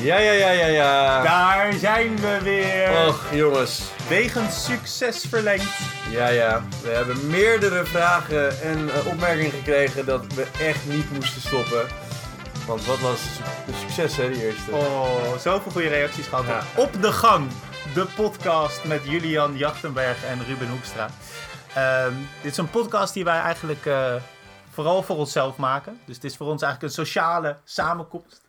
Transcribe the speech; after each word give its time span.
Ja, 0.00 0.18
ja, 0.18 0.32
ja, 0.32 0.50
ja, 0.50 0.66
ja. 0.66 1.22
Daar 1.22 1.72
zijn 1.72 2.16
we 2.16 2.38
weer. 2.42 3.06
Och, 3.06 3.24
jongens. 3.32 3.82
Wegens 4.08 4.64
succes 4.64 5.24
verlengd. 5.28 5.78
Ja, 6.10 6.28
ja. 6.28 6.62
We 6.82 6.88
hebben 6.88 7.26
meerdere 7.26 7.84
vragen 7.84 8.60
en 8.62 8.90
eh, 8.90 9.06
opmerkingen 9.06 9.50
gekregen 9.50 10.06
dat 10.06 10.34
we 10.34 10.46
echt 10.60 10.86
niet 10.86 11.12
moesten 11.12 11.40
stoppen. 11.40 11.86
Want 12.66 12.86
wat 12.86 12.98
was 12.98 13.20
een 13.66 13.74
succes, 13.74 14.16
hè, 14.16 14.30
die 14.30 14.46
eerste? 14.46 14.70
Oh, 14.70 15.36
zoveel 15.38 15.72
goede 15.72 15.88
reacties 15.88 16.26
gehad. 16.26 16.46
Ja. 16.46 16.62
Op 16.76 17.02
de 17.02 17.12
gang. 17.12 17.50
De 17.94 18.06
podcast 18.16 18.84
met 18.84 19.00
Julian 19.04 19.56
Jachtenberg 19.56 20.24
en 20.24 20.44
Ruben 20.44 20.68
Hoekstra. 20.68 21.08
Ehm, 21.74 22.12
dit 22.42 22.50
is 22.52 22.58
een 22.58 22.70
podcast 22.70 23.14
die 23.14 23.24
wij 23.24 23.40
eigenlijk 23.40 23.86
eh, 23.86 24.14
vooral 24.70 25.02
voor 25.02 25.16
onszelf 25.16 25.56
maken. 25.56 26.00
Dus 26.04 26.14
het 26.14 26.24
is 26.24 26.36
voor 26.36 26.46
ons 26.46 26.62
eigenlijk 26.62 26.92
een 26.92 27.04
sociale 27.04 27.56
samenkomst. 27.64 28.47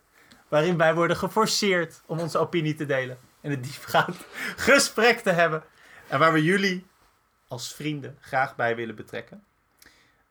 Waarin 0.49 0.77
wij 0.77 0.93
worden 0.95 1.17
geforceerd 1.17 2.01
om 2.05 2.19
onze 2.19 2.37
opinie 2.37 2.75
te 2.75 2.85
delen. 2.85 3.17
En 3.41 3.51
een 3.51 3.61
diepgaand 3.61 4.15
gesprek 4.67 5.19
te 5.19 5.29
hebben. 5.31 5.63
En 6.07 6.19
waar 6.19 6.33
we 6.33 6.43
jullie 6.43 6.85
als 7.47 7.73
vrienden 7.73 8.17
graag 8.19 8.55
bij 8.55 8.75
willen 8.75 8.95
betrekken. 8.95 9.43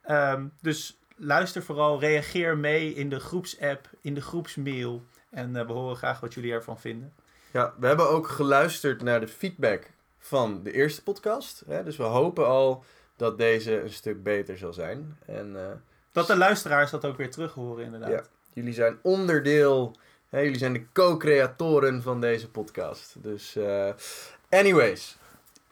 Ehm, 0.03 0.47
dus 0.61 0.99
luister 1.17 1.62
vooral, 1.62 2.01
reageer 2.01 2.57
mee 2.57 2.95
in 2.95 3.09
de 3.09 3.21
groepsapp, 3.21 3.91
in 4.01 4.15
de 4.15 4.21
groepsmail. 4.21 5.03
En 5.31 5.57
eh, 5.57 5.67
we 5.67 5.73
horen 5.73 5.97
graag 5.97 6.21
wat 6.21 6.35
jullie 6.35 6.53
ervan 6.53 6.79
vinden. 6.81 7.12
Ja, 7.51 7.75
we 7.79 7.87
hebben 7.87 8.09
ook 8.09 8.29
geluisterd 8.29 9.03
naar 9.03 9.21
de 9.21 9.29
feedback 9.29 9.91
van 10.19 10.62
de 10.62 10.73
eerste 10.73 11.03
podcast. 11.03 11.62
Hè? 11.67 11.85
Dus 11.85 11.97
we 11.97 12.03
hopen 12.03 12.47
al 12.47 12.85
dat 13.17 13.39
deze 13.39 13.81
een 13.81 13.91
stuk 13.91 14.23
beter 14.23 14.59
zal 14.59 14.73
zijn. 14.73 15.19
En 15.27 15.57
eh, 15.57 15.73
Dat 16.12 16.27
de 16.27 16.37
luisteraars 16.37 16.91
dat 16.91 17.05
ook 17.05 17.17
weer 17.17 17.31
terug 17.31 17.53
horen, 17.53 17.85
inderdaad. 17.85 18.11
Ja. 18.11 18.23
jullie 18.53 18.73
zijn 18.73 18.98
onderdeel, 19.03 19.97
jullie 20.31 20.59
zijn 20.59 20.73
de 20.73 20.87
co-creatoren 20.93 22.03
van 22.03 22.21
deze 22.21 22.51
podcast. 22.51 23.15
Dus, 23.23 23.57
eh, 23.57 23.91
anyways. 24.51 25.17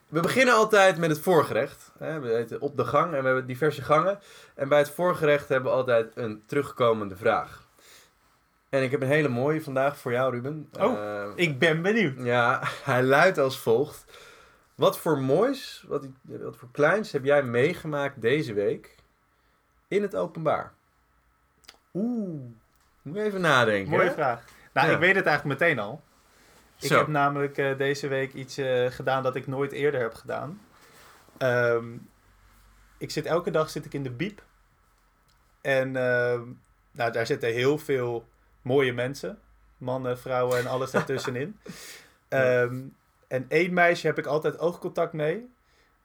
We 0.08 0.20
beginnen 0.20 0.54
altijd 0.54 0.98
met 0.98 1.10
het 1.10 1.18
voorgerecht. 1.18 1.92
Hè? 1.98 2.20
We 2.20 2.28
heten 2.28 2.60
op 2.60 2.76
de 2.76 2.84
gang 2.84 3.12
en 3.14 3.20
we 3.20 3.26
hebben 3.26 3.46
diverse 3.46 3.82
gangen. 3.82 4.18
En 4.54 4.68
bij 4.68 4.78
het 4.78 4.90
voorgerecht 4.90 5.48
hebben 5.48 5.70
we 5.70 5.76
altijd 5.76 6.12
een 6.16 6.42
terugkomende 6.46 7.16
vraag. 7.16 7.64
En 8.68 8.82
ik 8.82 8.90
heb 8.90 9.00
een 9.02 9.08
hele 9.08 9.28
mooie 9.28 9.62
vandaag 9.62 9.98
voor 9.98 10.12
jou, 10.12 10.32
Ruben. 10.34 10.68
Oh, 10.80 10.92
Eh, 10.98 11.24
Ik 11.34 11.58
ben 11.58 11.82
benieuwd. 11.82 12.14
ja, 12.24 12.60
hij 12.84 13.02
luidt 13.02 13.38
als 13.38 13.58
volgt. 13.58 14.04
Wat 14.74 14.98
voor 14.98 15.18
moois, 15.18 15.84
wat, 15.88 16.06
wat 16.22 16.56
voor 16.56 16.68
kleins 16.72 17.12
heb 17.12 17.24
jij 17.24 17.42
meegemaakt 17.42 18.20
deze 18.20 18.52
week 18.52 18.94
in 19.88 20.02
het 20.02 20.16
openbaar? 20.16 20.72
Oeh, 21.94 22.40
Moet 23.06 23.16
even 23.16 23.40
nadenken. 23.40 23.90
mooie 23.90 24.08
hè? 24.08 24.12
vraag. 24.12 24.44
Nou, 24.72 24.86
Ja. 24.88 24.92
ik 24.94 24.98
weet 24.98 25.14
het 25.14 25.26
eigenlijk 25.26 25.60
meteen 25.60 25.78
al. 25.78 26.02
Ik 26.80 26.88
Zo. 26.88 26.98
heb 26.98 27.06
namelijk 27.06 27.58
eh, 27.58 27.78
deze 27.78 28.08
week 28.08 28.32
iets 28.32 28.56
eh, 28.58 28.86
gedaan 28.90 29.22
dat 29.22 29.36
ik 29.36 29.46
nooit 29.46 29.72
eerder 29.72 30.00
heb 30.00 30.14
gedaan. 30.14 30.60
Ehm, 31.38 31.84
ik 32.98 33.10
zit 33.10 33.26
elke 33.26 33.50
dag 33.50 33.70
zit 33.70 33.84
ik 33.84 33.94
in 33.94 34.02
de 34.02 34.10
biep. 34.10 34.42
En 35.60 35.96
ehm, 35.96 36.42
nou, 36.92 37.12
daar 37.12 37.26
zitten 37.26 37.52
heel 37.52 37.78
veel 37.78 38.28
mooie 38.62 38.92
mensen. 38.92 39.38
Mannen, 39.78 40.18
vrouwen 40.18 40.58
en 40.58 40.66
alles 40.66 40.90
daartussenin. 40.90 41.58
Ehm, 42.28 42.80
en 43.28 43.44
één 43.48 43.72
meisje 43.72 44.06
heb 44.06 44.18
ik 44.18 44.26
altijd 44.26 44.58
oogcontact 44.58 45.12
mee. 45.12 45.54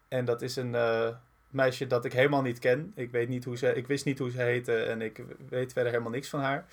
En 0.07 0.25
dat 0.25 0.41
is 0.41 0.55
een 0.55 0.75
eh, 0.75 1.07
meisje 1.53 1.87
dat 1.87 2.05
ik 2.05 2.13
helemaal 2.13 2.41
niet 2.41 2.59
ken. 2.59 2.91
Ik, 2.95 3.11
weet 3.11 3.29
niet 3.29 3.43
hoe 3.43 3.57
ze, 3.57 3.73
ik 3.73 3.87
wist 3.87 4.05
niet 4.05 4.19
hoe 4.19 4.31
ze 4.31 4.41
heette 4.41 4.75
en 4.75 5.01
ik 5.01 5.23
weet 5.49 5.73
verder 5.73 5.91
helemaal 5.91 6.11
niks 6.11 6.29
van 6.29 6.39
haar. 6.39 6.65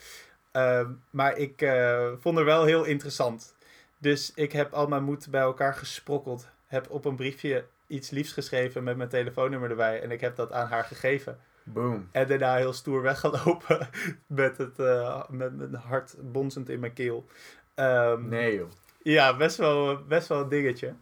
Ehm, 0.53 0.91
maar 1.11 1.37
ik 1.37 1.63
eh, 1.63 2.09
vond 2.19 2.37
haar 2.37 2.45
wel 2.45 2.65
heel 2.65 2.85
interessant. 2.85 3.55
Dus 3.99 4.33
ik 4.35 4.53
heb 4.53 4.73
al 4.73 4.87
mijn 4.87 5.05
moed 5.05 5.31
bij 5.31 5.41
elkaar 5.41 5.75
gesprokkeld. 5.75 6.49
Heb 6.67 6.91
op 6.91 7.05
een 7.05 7.17
briefje 7.17 7.65
iets 7.87 8.11
liefs 8.11 8.33
geschreven 8.33 8.85
met 8.85 8.97
mijn 8.97 9.09
telefoonnummer 9.09 9.71
erbij. 9.71 10.03
En 10.03 10.11
ik 10.11 10.21
heb 10.21 10.37
dat 10.37 10.53
aan 10.53 10.69
haar 10.69 10.85
gegeven. 10.85 11.39
Boom. 11.63 12.09
En 12.13 12.27
daarna 12.27 12.57
heel 12.57 12.73
stoer 12.73 13.03
weggelopen. 13.03 13.89
met, 14.27 14.59
het, 14.59 14.79
eh, 14.79 15.29
met 15.29 15.57
mijn 15.57 15.75
hart 15.75 16.15
bonzend 16.21 16.69
in 16.69 16.81
mijn 16.81 16.93
keel. 16.93 17.27
Ehm, 17.75 18.29
Nee 18.29 18.57
joh. 18.57 18.69
ja, 19.03 19.37
best 19.37 19.57
wel, 19.57 20.05
best 20.05 20.29
wel 20.29 20.41
een 20.41 20.49
dingetje. 20.49 20.95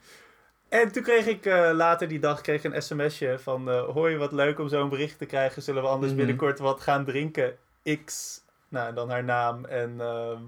En 0.68 0.92
toen 0.92 1.02
kreeg 1.02 1.26
ik 1.26 1.46
eh, 1.46 1.70
later 1.72 2.08
die 2.08 2.18
dag 2.18 2.40
kreeg 2.40 2.64
een 2.64 2.82
sms'je 2.82 3.38
van... 3.38 3.70
eh 3.70 3.82
hoi, 3.88 4.16
wat 4.16 4.32
leuk 4.32 4.58
om 4.58 4.68
zo'n 4.68 4.88
bericht 4.88 5.18
te 5.18 5.26
krijgen. 5.26 5.62
Zullen 5.62 5.82
we 5.82 5.88
anders 5.88 6.10
Mhm. 6.12 6.18
binnenkort 6.20 6.58
wat 6.58 6.80
gaan 6.80 7.04
drinken? 7.04 7.56
X, 8.04 8.40
nou 8.68 8.88
en 8.88 8.94
dan 8.94 9.10
haar 9.10 9.24
naam 9.24 9.64
en 9.64 10.00
ehm, 10.00 10.38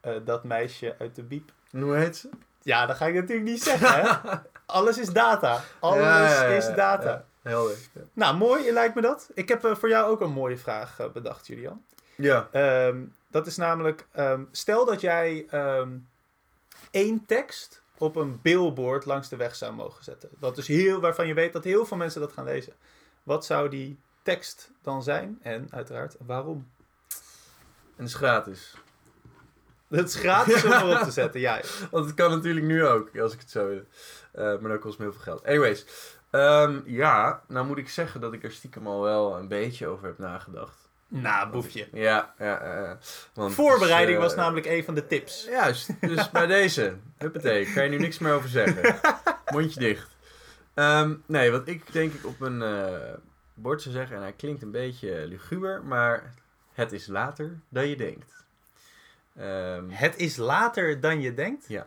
eh, 0.00 0.12
dat 0.24 0.44
meisje 0.44 0.94
uit 0.98 1.14
de 1.14 1.22
biep. 1.22 1.50
Hoe 1.70 1.94
heet 1.94 2.16
ze? 2.16 2.28
Ja, 2.62 2.86
dat 2.86 2.96
ga 2.96 3.06
ik 3.06 3.14
natuurlijk 3.14 3.48
niet 3.48 3.62
zeggen, 3.62 3.92
hè? 4.02 4.36
Alles 4.66 4.98
is 4.98 5.08
data. 5.12 5.60
Alles 5.80 6.00
Ja, 6.02 6.22
ja, 6.28 6.42
ja, 6.42 6.56
is 6.56 6.66
data. 6.74 7.10
ja. 7.10 7.24
Helder. 7.42 7.76
Nou, 8.12 8.36
mooi, 8.36 8.72
lijkt 8.72 8.94
me 8.94 9.00
dat. 9.00 9.30
Ik 9.34 9.48
heb 9.48 9.76
voor 9.78 9.88
jou 9.88 10.10
ook 10.10 10.20
een 10.20 10.30
mooie 10.32 10.58
vraag 10.58 10.98
bedacht, 11.12 11.46
Julian. 11.46 11.84
Ja. 12.14 12.48
Ehm, 12.52 12.96
dat 13.30 13.46
is 13.46 13.56
namelijk, 13.56 14.06
ehm, 14.12 14.42
stel 14.50 14.84
dat 14.84 15.00
jij 15.00 15.46
één 16.90 17.26
tekst 17.26 17.82
op 18.00 18.16
een 18.16 18.40
billboard 18.42 19.04
langs 19.04 19.28
de 19.28 19.36
weg 19.36 19.54
zou 19.54 19.72
mogen 19.72 20.04
zetten. 20.04 20.28
Dat 20.38 20.58
is 20.58 20.68
heel, 20.68 21.00
waarvan 21.00 21.26
je 21.26 21.34
weet 21.34 21.52
dat 21.52 21.64
heel 21.64 21.86
veel 21.86 21.96
mensen 21.96 22.20
dat 22.20 22.32
gaan 22.32 22.44
lezen. 22.44 22.72
Wat 23.22 23.44
zou 23.44 23.68
die 23.68 23.98
tekst 24.22 24.70
dan 24.82 25.02
zijn? 25.02 25.38
En 25.42 25.66
uiteraard, 25.70 26.16
waarom? 26.26 26.68
En 27.96 28.04
het 28.04 28.06
is 28.06 28.14
gratis. 28.14 28.74
Het 29.88 30.08
is 30.08 30.14
gratis 30.14 30.64
om 30.64 30.72
erop 30.72 31.02
te 31.02 31.10
zetten, 31.10 31.40
ja. 31.40 31.60
Want 31.90 32.06
het 32.06 32.14
kan 32.14 32.30
natuurlijk 32.30 32.66
nu 32.66 32.86
ook, 32.86 33.18
als 33.18 33.32
ik 33.32 33.40
het 33.40 33.50
zou 33.50 33.68
willen. 33.68 33.88
Eh, 34.32 34.60
maar 34.60 34.70
dat 34.70 34.80
kost 34.80 34.98
me 34.98 35.04
heel 35.04 35.12
veel 35.12 35.22
geld. 35.22 35.44
Anyways. 35.44 35.86
Ehm, 36.30 36.80
ja, 36.84 37.42
nou 37.48 37.66
moet 37.66 37.78
ik 37.78 37.88
zeggen 37.88 38.20
dat 38.20 38.32
ik 38.32 38.44
er 38.44 38.52
stiekem 38.52 38.86
al 38.86 39.00
wel 39.00 39.36
een 39.36 39.48
beetje 39.48 39.86
over 39.86 40.06
heb 40.06 40.18
nagedacht. 40.18 40.79
Nou, 41.12 41.50
boefje. 41.50 41.88
Ja, 41.92 42.34
ja. 42.38 42.98
Want 43.34 43.54
Voorbereiding 43.54 44.18
is, 44.18 44.22
eh, 44.24 44.28
was 44.28 44.34
namelijk 44.34 44.66
een 44.66 44.84
van 44.84 44.94
de 44.94 45.06
tips. 45.06 45.44
Juist, 45.44 46.00
dus 46.00 46.30
bij 46.30 46.46
deze. 46.60 46.94
Huppatee, 47.18 47.72
kan 47.72 47.84
je 47.84 47.90
nu 47.90 47.98
niks 47.98 48.18
meer 48.18 48.32
over 48.32 48.48
zeggen. 48.48 49.00
Mondje 49.54 49.80
dicht. 49.80 50.16
Ehm, 50.74 51.14
nee, 51.26 51.50
wat 51.50 51.68
ik 51.68 51.92
denk 51.92 52.12
ik 52.12 52.26
op 52.26 52.40
een 52.40 52.62
eh, 52.62 53.14
bord 53.54 53.82
zou 53.82 53.94
zeggen, 53.94 54.16
en 54.16 54.22
hij 54.22 54.32
klinkt 54.32 54.62
een 54.62 54.70
beetje 54.70 55.26
luguber, 55.26 55.84
maar 55.84 56.34
het 56.72 56.92
is 56.92 57.06
later 57.06 57.60
dan 57.68 57.88
je 57.88 57.96
denkt. 57.96 58.44
Ehm, 59.36 59.88
Het 59.88 60.16
is 60.16 60.36
later 60.36 61.00
dan 61.00 61.20
je 61.20 61.34
denkt? 61.34 61.64
Ja. 61.68 61.86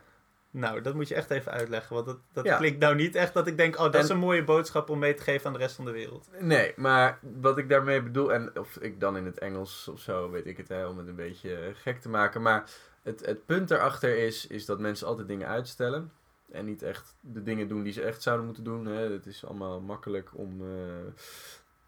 Nou, 0.54 0.82
dat 0.82 0.94
moet 0.94 1.08
je 1.08 1.16
echt 1.16 1.30
even 1.30 1.52
uitleggen. 1.52 1.94
Want 1.96 2.06
dat, 2.08 2.18
dat 2.34 2.46
Ja. 2.46 2.58
klinkt 2.58 2.80
nou 2.80 2.96
niet 2.96 3.16
echt 3.16 3.34
dat 3.34 3.48
ik 3.48 3.58
denk... 3.58 3.76
Oh, 3.78 3.84
dat 3.84 3.96
is 4.04 4.10
En- 4.10 4.16
een 4.16 4.22
mooie 4.22 4.44
boodschap 4.44 4.90
om 4.90 5.00
mee 5.00 5.14
te 5.14 5.24
geven 5.24 5.48
aan 5.48 5.54
de 5.54 5.60
rest 5.60 5.76
van 5.76 5.86
de 5.86 5.92
wereld. 5.92 6.30
nee, 6.40 6.74
maar 6.76 7.20
wat 7.42 7.58
ik 7.58 7.70
daarmee 7.70 8.02
bedoel, 8.02 8.34
en 8.34 8.60
of 8.60 8.78
ik 8.78 9.00
dan 9.00 9.18
in 9.18 9.26
het 9.26 9.38
Engels 9.40 9.88
of 9.88 10.00
zo, 10.00 10.30
weet 10.30 10.46
ik 10.46 10.58
het, 10.58 10.68
hè, 10.68 10.86
om 10.86 10.98
het 10.98 11.08
een 11.08 11.16
beetje 11.16 11.72
gek 11.74 12.02
te 12.02 12.10
maken, 12.10 12.42
maar 12.42 12.70
het, 13.02 13.26
het 13.26 13.46
punt 13.46 13.68
daarachter 13.68 14.18
is, 14.18 14.48
is 14.48 14.66
dat 14.66 14.80
mensen 14.80 15.08
altijd 15.08 15.28
dingen 15.28 15.48
uitstellen. 15.48 16.12
En 16.52 16.66
niet 16.66 16.82
echt 16.82 17.16
de 17.20 17.44
dingen 17.44 17.68
doen 17.68 17.84
die 17.84 17.94
ze 17.94 18.02
echt 18.04 18.22
zouden 18.22 18.46
moeten 18.46 18.64
doen. 18.64 18.86
Hè. 18.86 19.12
Het 19.12 19.26
is 19.26 19.46
allemaal 19.46 19.82
makkelijk 19.82 20.30
om 20.34 20.62
eh, 20.62 20.68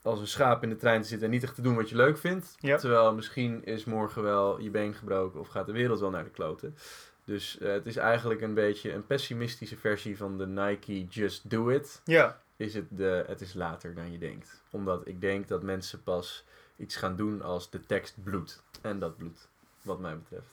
als 0.01 0.19
een 0.19 0.27
schaap 0.27 0.63
in 0.63 0.69
de 0.69 0.75
trein 0.75 1.01
te 1.01 1.07
zitten 1.07 1.27
en 1.27 1.33
niet 1.33 1.43
echt 1.43 1.55
te 1.55 1.61
doen 1.61 1.75
wat 1.75 1.89
je 1.89 1.95
leuk 1.95 2.17
vindt. 2.17 2.55
Terwijl 2.59 3.13
misschien 3.15 3.63
is 3.65 3.85
morgen 3.85 4.23
wel 4.23 4.59
je 4.59 4.69
been 4.69 4.93
gebroken 4.93 5.39
of 5.39 5.47
gaat 5.47 5.65
de 5.65 5.71
wereld 5.71 5.99
wel 5.99 6.09
naar 6.09 6.23
de 6.23 6.29
kloten. 6.29 6.75
Dus 7.25 7.57
eh, 7.57 7.71
het 7.71 7.85
is 7.85 7.95
eigenlijk 7.95 8.41
een 8.41 8.53
beetje 8.53 8.93
een 8.93 9.05
pessimistische 9.05 9.77
versie 9.77 10.17
van 10.17 10.37
de 10.37 10.47
Nike 10.47 11.05
Just 11.05 11.49
Do 11.49 11.69
It. 11.69 12.01
Ja. 12.03 12.41
Is 12.55 12.73
het, 12.73 12.85
de, 12.89 13.23
het 13.27 13.41
is 13.41 13.53
later 13.53 13.95
dan 13.95 14.11
je 14.11 14.17
denkt. 14.17 14.63
Omdat 14.69 15.07
ik 15.07 15.21
denk 15.21 15.47
dat 15.47 15.63
mensen 15.63 16.03
pas 16.03 16.45
iets 16.77 16.95
gaan 16.95 17.15
doen 17.15 17.41
als 17.41 17.69
de 17.69 17.85
tekst 17.85 18.23
bloedt. 18.23 18.63
En 18.81 18.99
dat 18.99 19.17
bloedt, 19.17 19.49
wat 19.81 19.99
mij 19.99 20.17
betreft. 20.17 20.47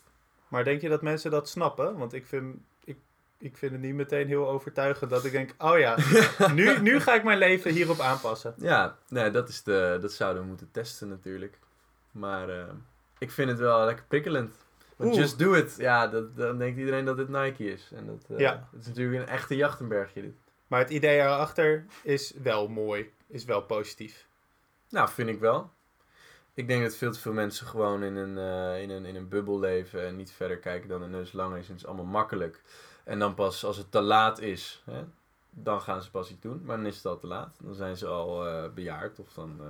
Maar 0.49 0.64
denk 0.64 0.81
je 0.81 0.88
dat 0.88 1.02
mensen 1.02 1.31
dat 1.31 1.49
snappen? 1.49 1.96
Want 1.96 2.12
ik 2.12 2.26
vind, 2.26 2.56
ik, 2.85 2.96
ik 3.38 3.56
vind 3.56 3.73
het 3.73 3.81
niet 3.81 3.94
meteen 3.94 4.26
heel 4.26 4.49
overtuigend 4.49 5.11
dat 5.11 5.25
ik 5.25 5.32
denk... 5.32 5.55
Oh 5.58 5.79
ja, 5.79 5.96
nu, 6.55 6.81
nu 6.81 7.00
ga 7.00 7.14
ik 7.14 7.25
mijn 7.25 7.38
leven 7.38 7.73
hierop 7.73 8.00
aanpassen. 8.00 8.55
Ja, 8.56 8.96
nee, 9.08 9.31
dat, 9.31 9.49
is 9.49 9.62
de, 9.62 9.99
dat 10.00 10.12
zouden 10.12 10.43
we 10.43 10.49
moeten 10.49 10.70
testen 10.70 11.08
natuurlijk. 11.08 11.58
Maar 12.11 12.49
eh, 12.49 12.64
ik 13.19 13.31
vind 13.31 13.50
het 13.50 13.58
wel 13.58 13.85
lekker 13.85 14.05
prikkelend. 14.08 14.56
Want 14.97 15.15
just 15.15 15.39
do 15.39 15.53
it. 15.55 15.75
Ja, 15.79 16.06
dat, 16.06 16.37
dan 16.37 16.59
denkt 16.59 16.79
iedereen 16.79 17.05
dat 17.05 17.17
dit 17.17 17.29
Nike 17.29 17.65
is. 17.73 17.91
En 17.94 18.06
dat, 18.06 18.25
eh, 18.31 18.39
Ja. 18.39 18.69
het 18.73 18.81
is 18.81 18.87
natuurlijk 18.87 19.23
een 19.23 19.29
echte 19.29 19.56
Jachtenbergje 19.56 20.23
dit. 20.23 20.35
Maar 20.67 20.81
het 20.81 20.91
idee 20.91 21.19
erachter 21.19 21.87
is 22.03 22.33
wel 22.43 22.69
mooi. 22.69 23.12
Is 23.27 23.44
wel 23.44 23.62
positief. 23.62 24.27
Nou, 24.89 25.09
vind 25.09 25.29
ik 25.29 25.41
wel. 25.41 25.71
Ik 26.55 26.67
denk 26.67 26.83
dat 26.83 26.97
veel 26.97 27.12
te 27.12 27.21
veel 27.21 27.33
mensen 27.33 27.67
gewoon 27.67 28.03
in 28.03 28.17
een, 28.17 28.39
eh, 28.39 28.83
in 28.83 28.91
een, 28.91 29.05
in 29.05 29.17
een 29.17 29.29
bubbel 29.29 29.59
leven 29.59 30.06
en 30.06 30.17
niet 30.17 30.33
verder 30.33 30.56
kijken 30.59 30.89
dan 30.89 31.03
een 31.03 31.11
neus 31.11 31.33
lang 31.33 31.56
is. 31.56 31.67
En 31.67 31.73
het 31.73 31.81
is 31.83 31.87
allemaal 31.87 32.05
makkelijk. 32.05 32.62
En 33.05 33.19
dan 33.19 33.35
pas 33.35 33.65
als 33.65 33.77
het 33.77 33.91
te 33.91 34.00
laat 34.00 34.41
is, 34.41 34.83
hè, 34.91 35.03
dan 35.54 35.81
gaan 35.81 36.02
ze 36.02 36.10
pas 36.10 36.31
iets 36.31 36.40
doen. 36.40 36.62
Maar 36.64 36.76
dan 36.76 36.87
is 36.87 36.96
het 36.96 37.06
al 37.06 37.19
te 37.19 37.26
laat. 37.26 37.56
Dan 37.60 37.75
zijn 37.75 37.96
ze 37.96 38.06
al 38.06 38.46
eh, 38.46 38.64
bejaard. 38.75 39.19
Of 39.19 39.26
dan, 39.34 39.60
eh, 39.60 39.66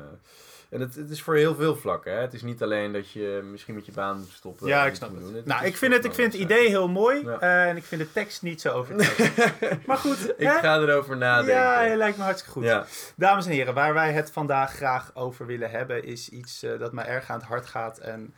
En 0.68 0.80
het, 0.80 0.94
het 0.94 1.10
is 1.10 1.22
voor 1.22 1.36
heel 1.36 1.54
veel 1.54 1.76
vlakken. 1.76 2.12
Hè? 2.12 2.20
Het 2.20 2.34
is 2.34 2.42
niet 2.42 2.62
alleen 2.62 2.92
dat 2.92 3.10
je 3.10 3.40
misschien 3.50 3.74
met 3.74 3.86
je 3.86 3.92
baan 3.92 4.18
moet 4.18 4.28
stoppen. 4.28 4.66
Ja, 4.66 4.86
ik 4.86 4.94
snap 4.94 5.10
het. 5.10 5.20
doen. 5.20 5.42
nou, 5.44 5.64
ik 5.64 5.76
vind 5.76 5.92
het, 5.92 6.04
ik 6.04 6.14
vind 6.14 6.32
het 6.32 6.42
idee 6.42 6.68
heel 6.68 6.88
mooi. 6.88 7.24
Ja. 7.24 7.40
eh, 7.40 7.68
en 7.68 7.76
ik 7.76 7.84
vind 7.84 8.00
de 8.00 8.12
tekst 8.12 8.42
niet 8.42 8.60
zo 8.60 8.72
overtuigend. 8.72 9.86
maar 9.86 9.96
goed, 9.96 10.28
ik 10.28 10.46
hè? 10.46 10.58
ga 10.58 10.78
erover 10.78 11.16
nadenken. 11.16 11.54
Ja, 11.54 11.82
het 11.82 11.96
lijkt 11.96 12.16
me 12.16 12.22
hartstikke 12.22 12.58
goed. 12.58 12.64
Ja. 12.68 12.86
Dames 13.16 13.46
en 13.46 13.52
heren, 13.52 13.74
waar 13.74 13.94
wij 13.94 14.12
het 14.12 14.30
vandaag 14.30 14.74
graag 14.74 15.10
over 15.14 15.46
willen 15.46 15.70
hebben, 15.70 16.04
is 16.04 16.28
iets 16.28 16.64
dat 16.78 16.92
mij 16.92 17.06
erg 17.06 17.30
aan 17.30 17.38
het 17.38 17.48
hart 17.48 17.66
gaat. 17.66 17.98
En 17.98 18.34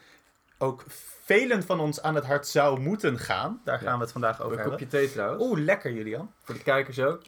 ook 0.64 0.84
velen 1.24 1.62
van 1.62 1.80
ons 1.80 2.02
aan 2.02 2.14
het 2.14 2.24
hart 2.26 2.46
zou 2.48 2.80
moeten 2.80 3.18
gaan. 3.18 3.60
Daar 3.64 3.78
gaan 3.78 3.86
Ja. 3.88 3.94
we 3.96 4.00
het 4.02 4.12
vandaag 4.12 4.40
over 4.40 4.52
Een 4.52 4.58
hebben. 4.58 4.70
kopje 4.78 4.86
thee 4.86 5.12
trouwens. 5.12 5.42
Oeh, 5.44 5.58
lekker 5.60 5.92
Julian. 5.92 6.32
Voor 6.44 6.54
de 6.54 6.62
kijkers 6.62 6.98
ook. 7.00 7.20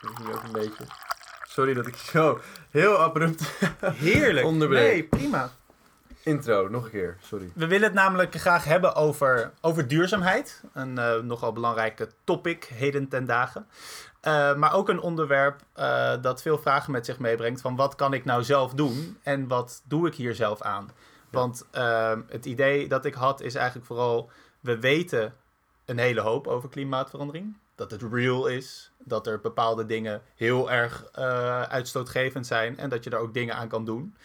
Dat 0.00 0.10
is 0.18 0.26
nu 0.26 0.32
ook 0.34 0.42
een 0.42 0.52
beetje. 0.52 0.84
Sorry 1.48 1.74
dat 1.74 1.86
ik 1.86 1.96
zo 1.96 2.40
heel 2.70 2.96
abrupt 2.98 3.42
Heerlijk. 3.80 4.46
Onderbreek. 4.46 4.92
Nee, 4.92 5.04
prima. 5.04 5.50
intro. 6.22 6.68
Nog 6.68 6.84
een 6.84 6.90
keer, 6.90 7.16
sorry. 7.20 7.50
We 7.54 7.66
willen 7.66 7.84
het 7.86 7.94
namelijk 7.94 8.34
graag 8.34 8.64
hebben 8.64 8.94
over, 8.94 9.52
over 9.60 9.88
duurzaamheid. 9.88 10.62
Een 10.72 10.98
eh, 10.98 11.14
nogal 11.20 11.52
belangrijke 11.52 12.08
topic 12.24 12.64
heden 12.64 13.08
ten 13.08 13.24
dagen. 13.26 13.66
Eh, 14.20 14.54
maar 14.54 14.72
ook 14.74 14.88
een 14.88 15.00
onderwerp 15.00 15.60
eh, 15.72 16.12
dat 16.22 16.42
veel 16.42 16.58
vragen 16.58 16.92
met 16.92 17.06
zich 17.06 17.18
meebrengt 17.18 17.60
van 17.60 17.76
wat 17.76 17.94
kan 17.94 18.12
ik 18.12 18.24
nou 18.24 18.42
zelf 18.42 18.72
doen 18.74 19.18
en 19.22 19.48
wat 19.48 19.82
doe 19.84 20.06
ik 20.06 20.14
hier 20.14 20.34
zelf 20.34 20.62
aan? 20.62 20.90
Want 21.30 21.66
eh, 21.70 22.18
het 22.28 22.46
idee 22.46 22.88
dat 22.88 23.04
ik 23.04 23.14
had 23.14 23.40
is 23.40 23.54
eigenlijk 23.54 23.86
vooral, 23.86 24.30
we 24.60 24.78
weten 24.78 25.34
een 25.84 25.98
hele 25.98 26.20
hoop 26.20 26.46
over 26.46 26.68
klimaatverandering. 26.68 27.56
Dat 27.74 27.90
het 27.90 28.02
real 28.12 28.46
is, 28.46 28.92
dat 28.98 29.26
er 29.26 29.40
bepaalde 29.40 29.86
dingen 29.86 30.22
heel 30.34 30.70
erg 30.70 31.04
eh, 31.12 31.62
uitstootgevend 31.62 32.46
zijn 32.46 32.78
en 32.78 32.88
dat 32.88 33.04
je 33.04 33.10
daar 33.10 33.20
ook 33.20 33.34
dingen 33.34 33.54
aan 33.54 33.68
kan 33.68 33.84
doen. 33.84 34.16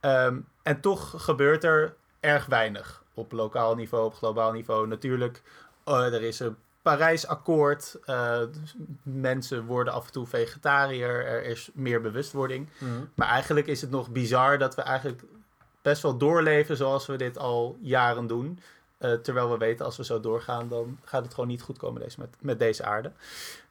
Ehm, 0.00 0.38
en 0.62 0.80
toch 0.80 1.24
gebeurt 1.24 1.64
er 1.64 1.94
erg 2.20 2.46
weinig 2.46 3.02
op 3.14 3.32
lokaal 3.32 3.74
niveau, 3.74 4.04
op 4.04 4.14
globaal 4.14 4.52
niveau. 4.52 4.86
Natuurlijk, 4.86 5.42
eh, 5.84 6.14
er 6.14 6.22
is 6.22 6.40
een 6.40 6.56
Parijsakkoord. 6.82 7.98
dus 8.52 8.74
mensen 9.02 9.64
worden 9.64 9.92
af 9.92 10.06
en 10.06 10.12
toe 10.12 10.26
vegetariër. 10.26 11.26
Er 11.26 11.44
is 11.44 11.70
meer 11.74 12.00
bewustwording. 12.00 12.68
Maar 13.14 13.28
eigenlijk 13.28 13.66
is 13.66 13.80
het 13.80 13.90
nog 13.90 14.10
bizar 14.10 14.58
dat 14.58 14.74
we 14.74 14.82
eigenlijk 14.82 15.22
best 15.82 16.02
wel 16.02 16.16
doorleven 16.16 16.76
zoals 16.76 17.06
we 17.06 17.16
dit 17.16 17.38
al 17.38 17.78
jaren 17.80 18.26
doen. 18.26 18.60
Eh, 18.98 19.12
terwijl 19.12 19.50
we 19.50 19.56
weten, 19.56 19.84
als 19.84 19.96
we 19.96 20.04
zo 20.04 20.20
doorgaan, 20.20 20.68
dan 20.68 20.98
gaat 21.04 21.24
het 21.24 21.34
gewoon 21.34 21.48
niet 21.48 21.62
goed 21.62 21.78
komen 21.78 22.02
deze, 22.02 22.20
met, 22.20 22.36
met 22.40 22.58
deze 22.58 22.84
aarde. 22.84 23.12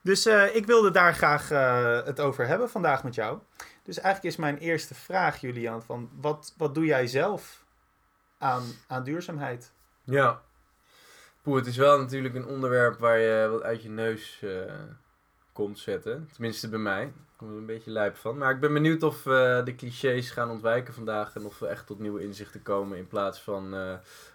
Dus 0.01 0.25
eh, 0.25 0.55
ik 0.55 0.65
wilde 0.65 0.91
daar 0.91 1.13
graag 1.13 1.51
eh, 1.51 2.05
het 2.05 2.19
over 2.19 2.47
hebben 2.47 2.69
vandaag 2.69 3.03
met 3.03 3.15
jou. 3.15 3.39
Dus 3.83 3.99
eigenlijk 3.99 4.33
is 4.33 4.39
mijn 4.39 4.57
eerste 4.57 4.95
vraag, 4.95 5.41
Julian, 5.41 5.83
van 5.83 6.09
wat, 6.21 6.53
wat 6.57 6.75
doe 6.75 6.85
jij 6.85 7.07
zelf 7.07 7.63
aan, 8.37 8.63
aan 8.87 9.03
duurzaamheid? 9.03 9.71
Ja. 10.03 10.41
Poeh, 11.41 11.57
het 11.57 11.67
is 11.67 11.77
wel 11.77 11.99
natuurlijk 11.99 12.35
een 12.35 12.47
onderwerp 12.47 12.99
waar 12.99 13.19
je 13.19 13.47
wat 13.51 13.61
uit 13.61 13.81
je 13.81 13.89
neus 13.89 14.43
komt 15.65 15.79
zetten. 15.79 16.29
Tenminste 16.33 16.69
bij 16.69 16.79
mij. 16.79 17.03
Ik 17.03 17.11
kom 17.45 17.51
er 17.51 17.57
een 17.57 17.65
beetje 17.65 17.91
lijp 17.91 18.15
van. 18.17 18.37
Maar 18.37 18.51
ik 18.51 18.59
ben 18.59 18.73
benieuwd 18.73 19.03
of 19.03 19.23
we 19.23 19.61
de 19.65 19.75
clichés 19.75 20.29
gaan 20.31 20.49
ontwijken 20.49 20.93
vandaag. 20.93 21.35
En 21.35 21.45
of 21.45 21.59
we 21.59 21.67
echt 21.67 21.87
tot 21.87 21.99
nieuwe 21.99 22.23
inzichten 22.23 22.61
komen. 22.61 22.97
In 22.97 23.07
plaats 23.07 23.39
van 23.41 23.73
eh, 23.75 23.93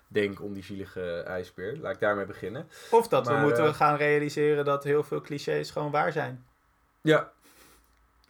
denk 0.09 0.43
om 0.43 0.53
die 0.53 0.63
zielige 0.65 1.21
ijsbeer. 1.21 1.77
Laat 1.77 1.95
ik 1.95 2.01
daarmee 2.01 2.25
beginnen. 2.27 2.69
Of 2.91 3.09
dat 3.09 3.27
we 3.29 3.35
moeten 3.35 3.65
eh, 3.67 3.75
gaan 3.75 3.97
realiseren 3.97 4.65
dat 4.65 4.85
heel 4.85 5.03
veel 5.03 5.21
clichés 5.21 5.71
gewoon 5.71 5.91
waar 5.91 6.13
zijn. 6.13 6.45
Ja, 7.01 7.33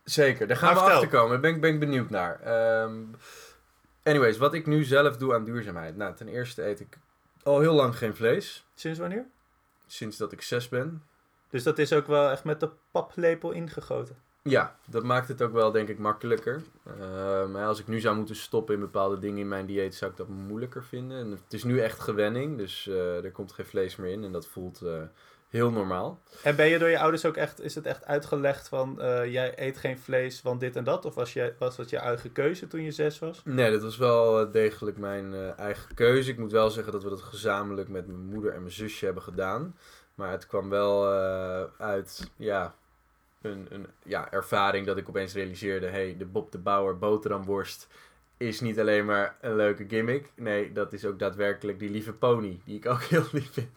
zeker. 0.04 0.46
Daar 0.46 0.56
gaan 0.56 0.74
Maar 0.74 0.84
we 0.84 0.90
achter 0.90 1.08
komen. 1.08 1.30
Daar 1.30 1.40
ben, 1.40 1.54
ik- 1.54 1.60
ben 1.60 1.72
ik 1.72 1.80
benieuwd 1.80 2.10
naar. 2.10 2.40
Ehm, 2.40 2.94
anyways, 4.02 4.38
wat 4.38 4.54
ik 4.54 4.66
nu 4.66 4.84
zelf 4.84 5.16
doe 5.16 5.34
aan 5.34 5.44
duurzaamheid. 5.44 5.96
Nou, 5.96 6.14
ten 6.14 6.28
eerste 6.28 6.66
eet 6.66 6.80
ik 6.80 6.98
al 7.42 7.60
heel 7.60 7.74
lang 7.74 7.96
geen 7.96 8.16
vlees. 8.16 8.66
Sinds 8.74 8.98
wanneer? 8.98 9.24
Sinds 9.86 10.16
dat 10.16 10.32
ik 10.32 10.42
zes 10.42 10.68
ben. 10.68 11.02
Dus 11.54 11.62
dat 11.62 11.78
is 11.78 11.92
ook 11.92 12.06
wel 12.06 12.30
echt 12.30 12.44
met 12.44 12.60
de 12.60 12.70
paplepel 12.90 13.50
ingegoten. 13.50 14.16
Ja, 14.42 14.76
dat 14.86 15.02
maakt 15.02 15.28
het 15.28 15.42
ook 15.42 15.52
wel, 15.52 15.70
denk 15.70 15.88
ik, 15.88 15.98
makkelijker. 15.98 16.62
Ehm, 16.86 17.50
maar 17.50 17.66
als 17.66 17.80
ik 17.80 17.86
nu 17.86 18.00
zou 18.00 18.16
moeten 18.16 18.36
stoppen 18.36 18.74
in 18.74 18.80
bepaalde 18.80 19.18
dingen 19.18 19.38
in 19.38 19.48
mijn 19.48 19.66
dieet, 19.66 19.94
zou 19.94 20.10
ik 20.10 20.16
dat 20.16 20.28
moeilijker 20.28 20.84
vinden. 20.84 21.18
En 21.18 21.30
het 21.30 21.52
is 21.52 21.64
nu 21.64 21.80
echt 21.80 22.00
gewenning, 22.00 22.58
dus 22.58 22.88
eh, 22.88 23.24
er 23.24 23.30
komt 23.30 23.52
geen 23.52 23.66
vlees 23.66 23.96
meer 23.96 24.10
in. 24.10 24.24
En 24.24 24.32
dat 24.32 24.46
voelt 24.46 24.82
eh, 24.82 25.02
heel 25.48 25.70
normaal. 25.70 26.20
En 26.42 26.56
ben 26.56 26.68
je 26.68 26.78
door 26.78 26.88
je 26.88 26.98
ouders 26.98 27.24
ook 27.24 27.36
echt, 27.36 27.60
is 27.60 27.74
het 27.74 27.86
echt 27.86 28.04
uitgelegd 28.04 28.68
van 28.68 29.00
eh, 29.00 29.32
jij 29.32 29.52
eet 29.56 29.76
geen 29.76 29.98
vlees, 29.98 30.42
want 30.42 30.60
dit 30.60 30.76
en 30.76 30.84
dat? 30.84 31.04
Of 31.04 31.14
was, 31.14 31.32
je, 31.32 31.54
was 31.58 31.76
dat 31.76 31.90
je 31.90 31.96
eigen 31.98 32.32
keuze 32.32 32.66
toen 32.66 32.82
je 32.82 32.92
zes 32.92 33.18
was? 33.18 33.42
Nee, 33.44 33.70
dat 33.70 33.82
was 33.82 33.96
wel 33.96 34.50
degelijk 34.50 34.98
mijn 34.98 35.34
eigen 35.56 35.94
keuze. 35.94 36.30
Ik 36.30 36.38
moet 36.38 36.52
wel 36.52 36.70
zeggen 36.70 36.92
dat 36.92 37.02
we 37.02 37.08
dat 37.08 37.22
gezamenlijk 37.22 37.88
met 37.88 38.06
mijn 38.06 38.24
moeder 38.24 38.52
en 38.52 38.60
mijn 38.60 38.72
zusje 38.72 39.04
hebben 39.04 39.22
gedaan. 39.22 39.74
Maar 40.14 40.30
het 40.30 40.46
kwam 40.46 40.68
wel 40.68 41.12
eh, 41.12 41.64
uit, 41.78 42.30
ja, 42.36 42.74
een, 43.40 43.66
een 43.70 43.86
ja, 44.02 44.32
ervaring 44.32 44.86
dat 44.86 44.96
ik 44.96 45.08
opeens 45.08 45.34
realiseerde... 45.34 45.86
hey, 45.86 46.16
de 46.18 46.24
Bob 46.24 46.52
de 46.52 46.58
Bauer 46.58 46.98
boterhamworst 46.98 47.88
is 48.36 48.60
niet 48.60 48.78
alleen 48.78 49.04
maar 49.04 49.36
een 49.40 49.56
leuke 49.56 49.84
gimmick. 49.88 50.32
Nee, 50.34 50.72
dat 50.72 50.92
is 50.92 51.04
ook 51.04 51.18
daadwerkelijk 51.18 51.78
die 51.78 51.90
lieve 51.90 52.12
pony, 52.12 52.60
die 52.64 52.76
ik 52.76 52.86
ook 52.92 53.02
heel 53.02 53.24
lief 53.32 53.52
vind. 53.52 53.68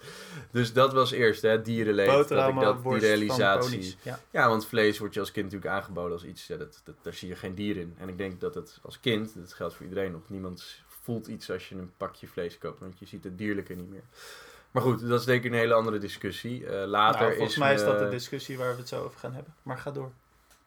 Dus 0.51 0.73
dat 0.73 0.93
was 0.93 1.11
eerst, 1.11 1.41
hè, 1.41 1.61
dierenleed, 1.61 2.07
dat 2.27 2.49
ik 2.49 2.59
dat, 2.59 2.83
die 2.83 2.97
realisatie... 2.97 3.95
Ja. 4.01 4.19
Ja, 4.31 4.49
want 4.49 4.65
vlees 4.65 4.99
wordt 4.99 5.13
je 5.13 5.19
als 5.19 5.31
kind 5.31 5.45
natuurlijk 5.45 5.73
aangeboden 5.73 6.11
als 6.11 6.25
iets, 6.25 6.47
ja, 6.47 6.57
dat, 6.57 6.81
dat, 6.83 6.95
daar 7.01 7.13
zie 7.13 7.27
je 7.27 7.35
geen 7.35 7.55
dier 7.55 7.77
in. 7.77 7.95
En 7.97 8.09
ik 8.09 8.17
denk 8.17 8.39
dat 8.39 8.55
het 8.55 8.79
als 8.81 8.99
kind, 8.99 9.35
dat 9.35 9.53
geldt 9.53 9.73
voor 9.73 9.85
iedereen 9.85 10.11
nog, 10.11 10.29
niemand 10.29 10.83
voelt 10.87 11.27
iets 11.27 11.51
als 11.51 11.69
je 11.69 11.75
een 11.75 11.91
pakje 11.97 12.27
vlees 12.27 12.57
koopt, 12.57 12.79
want 12.79 12.99
je 12.99 13.05
ziet 13.05 13.23
het 13.23 13.37
dierlijke 13.37 13.73
niet 13.73 13.89
meer. 13.89 14.03
Maar 14.71 14.81
goed, 14.81 15.07
dat 15.07 15.19
is 15.19 15.25
denk 15.25 15.43
ik 15.43 15.51
een 15.51 15.57
hele 15.57 15.73
andere 15.73 15.97
discussie. 15.97 16.65
Eh, 16.65 16.87
later 16.87 17.21
Nou, 17.21 17.33
volgens 17.33 17.53
is 17.53 17.59
mij 17.59 17.73
is 17.73 17.83
dat 17.83 17.99
de 17.99 18.09
discussie 18.09 18.57
waar 18.57 18.71
we 18.71 18.77
het 18.77 18.87
zo 18.87 19.03
over 19.03 19.19
gaan 19.19 19.33
hebben. 19.33 19.53
Maar 19.63 19.77
ga 19.77 19.91
door. 19.91 20.11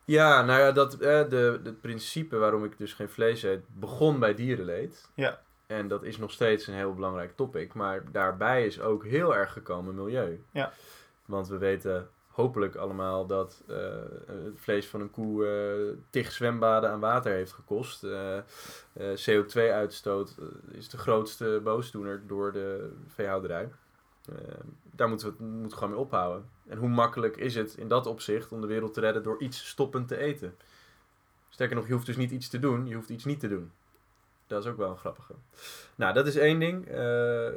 Ja, 0.05 0.43
nou 0.43 0.61
ja, 0.61 0.73
dat, 0.73 0.93
eh, 0.93 1.29
de, 1.29 1.61
het 1.65 1.81
principe 1.81 2.37
waarom 2.37 2.65
ik 2.65 2.79
dus 2.79 2.93
geen 2.93 3.09
vlees 3.09 3.43
eet, 3.43 3.61
begon 3.67 4.19
bij 4.19 4.35
dierenleed. 4.35 5.09
Ja. 5.15 5.41
En 5.67 5.89
dat 5.89 6.03
is 6.03 6.17
nog 6.17 6.31
steeds 6.31 6.67
een 6.67 6.75
heel 6.75 6.95
belangrijk 6.95 7.37
topic. 7.37 7.75
Maar 7.75 8.03
daarbij 8.13 8.67
is 8.67 8.81
ook 8.81 9.05
heel 9.05 9.37
erg 9.37 9.53
gekomen 9.53 9.95
milieu. 9.95 10.43
Ja. 10.51 10.73
Want 11.25 11.49
we 11.49 11.59
weten 11.59 12.09
hopelijk 12.41 12.75
allemaal 12.75 13.27
dat 13.27 13.63
eh, 13.69 13.77
het 14.27 14.61
vlees 14.61 14.87
van 14.87 15.01
een 15.01 15.11
koe 15.11 15.47
eh 15.47 15.99
tig 16.11 16.33
zwembaden 16.33 16.91
aan 16.91 17.01
water 17.01 17.33
heeft 17.33 17.53
gekost. 17.53 18.05
Eh, 18.05 18.37
eh, 18.37 18.43
CO2-uitstoot 18.95 20.37
eh, 20.39 20.79
is 20.79 20.89
de 20.89 20.99
grootste 20.99 21.61
boosdoener 21.65 22.23
door 22.27 22.53
de 22.53 22.93
veehouderij. 23.07 23.69
Eh, 24.29 24.35
daar 24.83 25.09
moeten 25.09 25.37
we 25.39 25.45
moeten 25.45 25.79
gewoon 25.79 25.93
mee 25.93 26.03
ophouden. 26.03 26.49
En 26.69 26.79
hoe 26.79 26.89
makkelijk 26.89 27.37
is 27.37 27.55
het 27.55 27.75
in 27.75 27.89
dat 27.89 28.07
opzicht 28.07 28.53
om 28.53 28.61
de 28.61 28.67
wereld 28.67 28.95
te 28.95 29.01
redden 29.01 29.23
door 29.23 29.43
iets 29.43 29.69
stoppend 29.69 30.09
te 30.09 30.17
eten? 30.17 30.57
Sterker 31.49 31.77
nog, 31.77 31.87
je 31.87 31.93
hoeft 31.93 32.07
dus 32.07 32.17
niet 32.17 32.31
iets 32.31 32.49
te 32.49 32.59
doen, 32.59 32.87
je 32.87 32.95
hoeft 32.95 33.11
iets 33.11 33.25
niet 33.25 33.41
te 33.41 33.49
doen. 33.49 33.73
Dat 34.47 34.65
is 34.65 34.71
ook 34.71 34.77
wel 34.77 34.91
een 34.91 34.97
grappige. 34.97 35.35
Nou, 35.95 36.15
dat 36.15 36.27
is 36.27 36.37
één 36.37 36.59
ding. 36.59 36.87
Eh, 36.87 37.51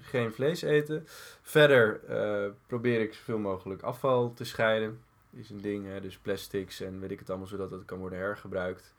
geen 0.00 0.32
vlees 0.32 0.62
eten. 0.62 1.02
Verder 1.42 2.04
eh, 2.04 2.50
probeer 2.66 3.00
ik 3.00 3.14
zoveel 3.14 3.38
mogelijk 3.38 3.82
afval 3.82 4.34
te 4.34 4.44
scheiden. 4.44 5.00
Is 5.30 5.50
een 5.50 5.60
ding, 5.60 5.86
hè? 5.86 6.00
dus 6.00 6.18
plastics 6.18 6.80
en 6.80 7.00
weet 7.00 7.10
ik 7.10 7.18
het 7.18 7.30
allemaal, 7.30 7.46
zodat 7.48 7.70
het 7.70 7.84
kan 7.84 7.98
worden 7.98 8.18
hergebruikt. 8.18 8.94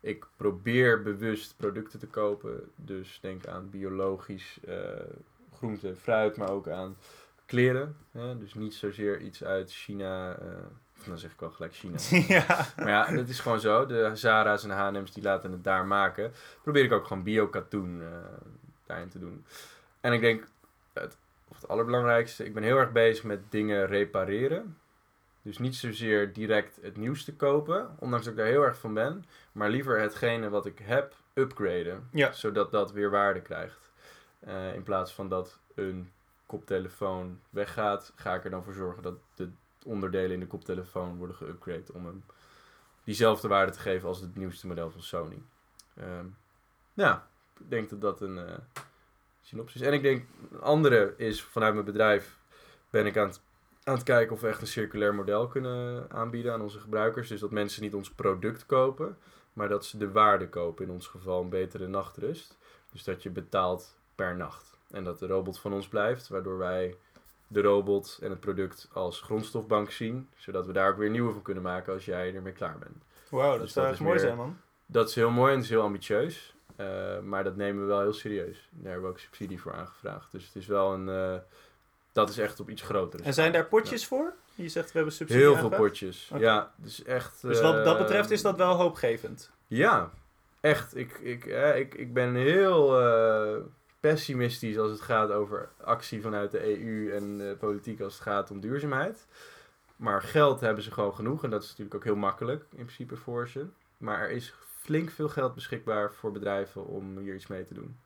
Ik 0.00 0.26
probeer 0.36 1.02
bewust 1.02 1.54
producten 1.56 1.98
te 1.98 2.06
kopen. 2.06 2.70
Dus 2.76 3.18
denk 3.22 3.46
aan 3.46 3.70
biologisch 3.70 4.58
eh, 4.66 4.76
groente 5.56 5.88
en 5.88 5.96
fruit, 5.96 6.36
maar 6.36 6.50
ook 6.50 6.68
aan 6.68 6.96
kleren. 7.46 7.96
Hè? 8.10 8.38
Dus 8.38 8.54
niet 8.54 8.74
zozeer 8.74 9.20
iets 9.20 9.44
uit 9.44 9.72
China. 9.72 10.34
eh, 10.34 10.46
of 10.98 11.04
dan 11.04 11.18
zeg 11.18 11.32
ik 11.32 11.40
wel 11.40 11.50
gelijk 11.50 11.74
China. 11.74 11.98
ja. 12.34 12.66
Maar 12.76 12.88
ja, 12.88 13.10
dat 13.10 13.28
is 13.28 13.40
gewoon 13.40 13.60
zo. 13.60 13.86
De 13.86 14.10
Zara's 14.14 14.62
en 14.62 14.68
de 14.68 14.74
H&M's 14.74 15.12
die 15.12 15.22
laten 15.22 15.52
het 15.52 15.64
daar 15.64 15.86
maken. 15.86 16.32
Probeer 16.62 16.84
ik 16.84 16.92
ook 16.92 17.06
gewoon 17.06 17.22
bio-katoen 17.22 18.02
eh, 18.02 18.08
daarin 18.86 19.08
te 19.08 19.18
doen. 19.18 19.44
En 20.00 20.12
ik 20.12 20.20
denk, 20.20 20.44
het, 20.92 21.16
of 21.48 21.56
het 21.60 21.68
allerbelangrijkste, 21.68 22.44
ik 22.44 22.54
ben 22.54 22.62
heel 22.62 22.78
erg 22.78 22.92
bezig 22.92 23.24
met 23.24 23.40
dingen 23.48 23.86
repareren. 23.86 24.76
Dus 25.42 25.58
niet 25.58 25.76
zozeer 25.76 26.32
direct 26.32 26.78
het 26.82 26.96
nieuwste 26.96 27.34
kopen, 27.34 27.96
ondanks 27.98 28.24
dat 28.24 28.34
ik 28.34 28.40
daar 28.40 28.48
heel 28.48 28.62
erg 28.62 28.78
van 28.78 28.94
ben. 28.94 29.24
Maar 29.52 29.70
liever 29.70 30.00
hetgene 30.00 30.48
wat 30.48 30.66
ik 30.66 30.78
heb, 30.82 31.14
upgraden. 31.34 32.08
Ja. 32.12 32.32
Zodat 32.32 32.70
dat 32.70 32.92
weer 32.92 33.10
waarde 33.10 33.40
krijgt. 33.40 33.90
Eh, 34.44 34.74
in 34.74 34.82
plaats 34.82 35.12
van 35.12 35.28
dat 35.28 35.58
een 35.74 36.12
koptelefoon 36.46 37.40
weggaat, 37.50 38.12
ga 38.16 38.34
ik 38.34 38.44
er 38.44 38.50
dan 38.50 38.64
voor 38.64 38.72
zorgen 38.72 39.02
dat 39.02 39.14
de 39.34 39.50
onderdelen 39.84 40.30
in 40.30 40.40
de 40.40 40.46
koptelefoon 40.46 41.16
worden 41.16 41.36
geüpgrade 41.36 41.92
om 41.92 42.06
hem 42.06 42.24
diezelfde 43.04 43.48
waarde 43.48 43.72
te 43.72 43.78
geven 43.78 44.08
als 44.08 44.20
het 44.20 44.36
nieuwste 44.36 44.66
model 44.66 44.90
van 44.90 45.02
Sony. 45.02 45.42
Ja, 46.94 47.28
ik 47.60 47.70
denk 47.70 47.90
dat 47.90 48.00
dat 48.00 48.20
een 48.20 48.38
eh, 48.38 48.54
synopsis 49.42 49.80
is. 49.80 49.86
En 49.86 49.92
ik 49.92 50.02
denk, 50.02 50.26
een 50.50 50.60
andere 50.60 51.14
is 51.16 51.42
vanuit 51.42 51.74
mijn 51.74 51.86
bedrijf 51.86 52.38
ben 52.90 53.06
ik 53.06 53.16
aan 53.16 53.26
het 53.26 53.40
aan 53.84 53.94
het 53.94 54.02
kijken 54.02 54.34
of 54.34 54.40
we 54.40 54.48
echt 54.48 54.60
een 54.60 54.66
circulair 54.66 55.14
model 55.14 55.46
kunnen 55.46 56.10
aanbieden 56.10 56.52
aan 56.52 56.60
onze 56.60 56.80
gebruikers. 56.80 57.28
Dus 57.28 57.40
dat 57.40 57.50
mensen 57.50 57.82
niet 57.82 57.94
ons 57.94 58.10
product 58.10 58.66
kopen, 58.66 59.18
maar 59.52 59.68
dat 59.68 59.84
ze 59.84 59.98
de 59.98 60.10
waarde 60.10 60.48
kopen. 60.48 60.84
In 60.84 60.90
ons 60.90 61.06
geval 61.06 61.40
een 61.40 61.48
betere 61.48 61.86
nachtrust. 61.86 62.58
Dus 62.92 63.04
dat 63.04 63.22
je 63.22 63.30
betaalt 63.30 63.98
per 64.14 64.36
nacht. 64.36 64.72
En 64.90 65.04
dat 65.04 65.18
de 65.18 65.26
robot 65.26 65.58
van 65.58 65.72
ons 65.72 65.88
blijft, 65.88 66.28
waardoor 66.28 66.58
wij 66.58 66.96
de 67.46 67.60
robot 67.60 68.18
en 68.22 68.30
het 68.30 68.40
product 68.40 68.88
als 68.92 69.20
grondstofbank 69.20 69.90
zien. 69.90 70.28
Zodat 70.36 70.66
we 70.66 70.72
daar 70.72 70.90
ook 70.90 70.96
weer 70.98 71.10
nieuwe 71.10 71.32
van 71.32 71.42
kunnen 71.42 71.62
maken 71.62 71.92
als 71.92 72.04
jij 72.04 72.34
ermee 72.34 72.52
klaar 72.52 72.78
bent. 72.78 73.04
Wauw, 73.28 73.50
dat 73.52 73.60
Dus 73.60 73.72
zou 73.72 73.88
echt 73.88 74.00
mooi 74.00 74.12
meer- 74.12 74.20
zijn, 74.24 74.36
man. 74.36 74.56
Dat 74.86 75.08
is 75.08 75.14
heel 75.14 75.30
mooi 75.30 75.48
en 75.50 75.54
het 75.56 75.64
is 75.64 75.70
heel 75.70 75.82
ambitieus. 75.82 76.54
Eh, 76.76 77.18
maar 77.20 77.44
dat 77.44 77.56
nemen 77.56 77.80
we 77.82 77.88
wel 77.88 78.00
heel 78.00 78.12
serieus. 78.12 78.68
Daar 78.70 78.90
hebben 78.92 79.02
we 79.02 79.14
ook 79.14 79.20
subsidie 79.20 79.60
voor 79.60 79.74
aangevraagd. 79.74 80.32
Dus 80.32 80.46
het 80.46 80.56
is 80.56 80.66
wel 80.66 80.92
een... 80.92 81.08
eh, 81.08 81.34
dat 82.12 82.28
is 82.30 82.38
echt 82.38 82.60
op 82.60 82.70
iets 82.70 82.82
groter. 82.82 83.20
En 83.22 83.34
zijn 83.34 83.52
daar 83.52 83.66
potjes 83.66 84.06
voor? 84.06 84.32
Je 84.54 84.68
zegt 84.68 84.86
we 84.86 84.92
hebben 84.96 85.14
subsidie 85.14 85.42
Heel 85.44 85.56
veel 85.56 85.68
potjes. 85.68 86.30
Ja, 86.36 86.72
dus 86.76 87.02
echt... 87.04 87.42
Dus 87.42 87.60
wat 87.60 87.84
dat 87.84 87.94
eh, 87.96 88.00
betreft 88.02 88.30
is 88.30 88.42
dat 88.42 88.56
wel 88.56 88.74
hoopgevend. 88.74 89.50
Ja, 89.66 90.10
echt. 90.60 90.96
Ik, 90.96 91.12
ik, 91.18 91.46
eh, 91.46 91.78
ik, 91.78 91.94
ik 91.94 92.12
ben 92.14 92.34
heel 92.34 93.00
pessimistisch 94.10 94.78
als 94.78 94.90
het 94.90 95.00
gaat 95.00 95.30
over 95.30 95.68
actie 95.80 96.22
vanuit 96.22 96.50
de 96.50 96.78
EU 96.78 97.12
en 97.12 97.38
de 97.38 97.56
politiek 97.58 98.00
als 98.00 98.12
het 98.12 98.22
gaat 98.22 98.50
om 98.50 98.60
duurzaamheid. 98.60 99.26
Maar 99.96 100.22
geld 100.22 100.60
hebben 100.60 100.84
ze 100.84 100.90
gewoon 100.90 101.14
genoeg 101.14 101.44
en 101.44 101.50
dat 101.50 101.62
is 101.62 101.68
natuurlijk 101.68 101.94
ook 101.94 102.04
heel 102.04 102.16
makkelijk 102.16 102.64
in 102.70 102.84
principe 102.84 103.16
voor 103.16 103.48
ze. 103.48 103.66
Maar 103.96 104.20
er 104.20 104.30
is 104.30 104.54
flink 104.80 105.10
veel 105.10 105.28
geld 105.28 105.54
beschikbaar 105.54 106.12
voor 106.12 106.32
bedrijven 106.32 106.86
om 106.86 107.18
hier 107.18 107.34
iets 107.34 107.46
mee 107.46 107.64
te 107.64 107.74
doen. 107.74 107.96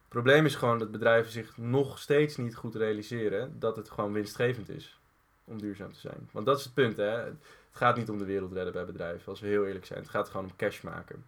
Het 0.00 0.08
probleem 0.08 0.44
is 0.44 0.54
gewoon 0.54 0.78
dat 0.78 0.90
bedrijven 0.90 1.32
zich 1.32 1.56
nog 1.56 1.98
steeds 1.98 2.36
niet 2.36 2.56
goed 2.56 2.74
realiseren 2.74 3.58
dat 3.58 3.76
het 3.76 3.90
gewoon 3.90 4.12
winstgevend 4.12 4.68
is 4.68 5.00
om 5.44 5.60
duurzaam 5.60 5.92
te 5.92 6.00
zijn. 6.00 6.28
Want 6.32 6.46
dat 6.46 6.58
is 6.58 6.64
het 6.64 6.74
punt, 6.74 6.96
hè. 6.96 7.10
Het 7.10 7.36
gaat 7.70 7.96
niet 7.96 8.10
om 8.10 8.18
de 8.18 8.24
wereld 8.24 8.52
redden 8.52 8.72
bij 8.72 8.84
bedrijven, 8.84 9.26
als 9.26 9.40
we 9.40 9.46
heel 9.46 9.66
eerlijk 9.66 9.86
zijn. 9.86 10.00
Het 10.00 10.08
gaat 10.08 10.28
gewoon 10.28 10.46
om 10.46 10.56
cash 10.56 10.80
maken. 10.80 11.24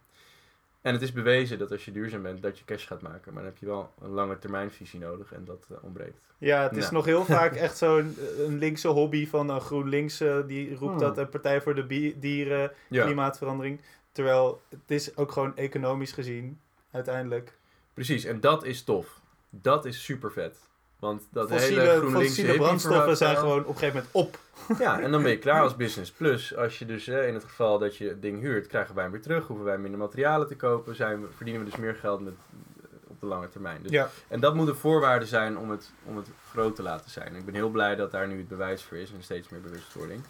En 0.83 0.93
het 0.93 1.01
is 1.01 1.11
bewezen 1.11 1.57
dat 1.59 1.71
als 1.71 1.85
je 1.85 1.91
duurzaam 1.91 2.21
bent, 2.21 2.41
dat 2.41 2.57
je 2.59 2.65
cash 2.65 2.87
gaat 2.87 3.01
maken. 3.01 3.33
Maar 3.33 3.43
dan 3.43 3.51
heb 3.51 3.59
je 3.61 3.65
wel 3.65 3.93
een 4.01 4.09
lange 4.09 4.39
termijnvisie 4.39 4.99
nodig 4.99 5.33
en 5.33 5.45
dat 5.45 5.67
eh, 5.71 5.77
ontbreekt. 5.83 6.27
Ja, 6.37 6.63
het 6.63 6.77
is 6.77 6.85
Ja. 6.85 6.91
nog 6.91 7.05
heel 7.05 7.25
vaak 7.37 7.55
echt 7.55 7.77
zo'n 7.77 8.15
eh, 8.19 8.47
linkse 8.47 8.87
hobby 8.87 9.27
van 9.27 9.49
een 9.49 9.61
GroenLinks. 9.61 10.19
eh, 10.19 10.37
die 10.47 10.69
roept 10.75 10.91
Hmm. 10.91 10.99
dat 10.99 11.17
een 11.17 11.29
Partij 11.29 11.61
voor 11.61 11.75
de 11.75 12.13
Dieren, 12.19 12.71
Ja, 12.87 13.03
klimaatverandering. 13.05 13.81
Terwijl 14.11 14.61
het 14.69 14.79
is 14.91 15.17
ook 15.17 15.31
gewoon 15.31 15.55
economisch 15.57 16.11
gezien 16.11 16.59
uiteindelijk. 16.91 17.57
precies. 17.93 18.23
En 18.25 18.39
dat 18.39 18.63
is 18.65 18.83
tof. 18.83 19.19
Dat 19.49 19.85
is 19.85 20.03
super 20.03 20.31
vet. 20.31 20.57
Want 21.03 21.27
dat 21.31 21.49
hele 21.49 21.61
Fossiele, 21.61 21.97
GroenLinks 21.97 22.27
fossiele 22.27 22.55
brandstoffen 22.55 23.17
zijn 23.17 23.37
gewoon 23.37 23.59
op 23.59 23.67
een 23.67 23.77
gegeven 23.77 24.03
moment 24.13 24.13
op. 24.13 24.39
Ja, 24.79 24.99
en 24.99 25.11
dan 25.11 25.21
ben 25.21 25.31
je 25.31 25.37
klaar 25.37 25.61
als 25.67 25.75
business. 25.75 26.11
Plus, 26.11 26.55
als 26.55 26.79
je 26.79 26.85
dus 26.85 27.07
in 27.07 27.33
het 27.33 27.43
geval 27.43 27.79
dat 27.79 27.97
je 27.97 28.07
het 28.07 28.21
ding 28.21 28.41
huurt, 28.41 28.67
krijgen 28.67 28.95
wij 28.95 29.03
hem 29.03 29.11
weer 29.13 29.21
terug. 29.21 29.47
Hoeven 29.47 29.65
wij 29.65 29.77
minder 29.77 29.99
materialen 29.99 30.47
te 30.47 30.55
kopen. 30.55 30.95
Zijn 30.95 31.21
we, 31.21 31.27
verdienen 31.35 31.63
we 31.63 31.69
dus 31.69 31.79
meer 31.79 31.95
geld 31.95 32.21
met, 32.21 32.33
eh, 32.33 32.89
op 33.07 33.19
de 33.19 33.25
lange 33.25 33.49
termijn. 33.49 33.81
Dus, 33.81 33.91
Ja. 33.91 34.09
En 34.27 34.39
dat 34.39 34.55
moet 34.55 34.67
een 34.67 34.75
voorwaarde 34.75 35.25
zijn 35.25 35.57
om 35.57 35.69
het, 35.69 35.91
om 36.05 36.17
het 36.17 36.27
groot 36.49 36.75
te 36.75 36.81
laten 36.81 37.11
zijn. 37.11 37.35
Ik 37.35 37.45
ben 37.45 37.53
heel 37.53 37.69
blij 37.69 37.95
dat 37.95 38.11
daar 38.11 38.27
nu 38.27 38.37
het 38.37 38.47
bewijs 38.47 38.83
voor 38.83 38.97
is 38.97 39.11
en 39.11 39.23
steeds 39.23 39.49
meer 39.49 39.61
bewustwording. 39.61 40.21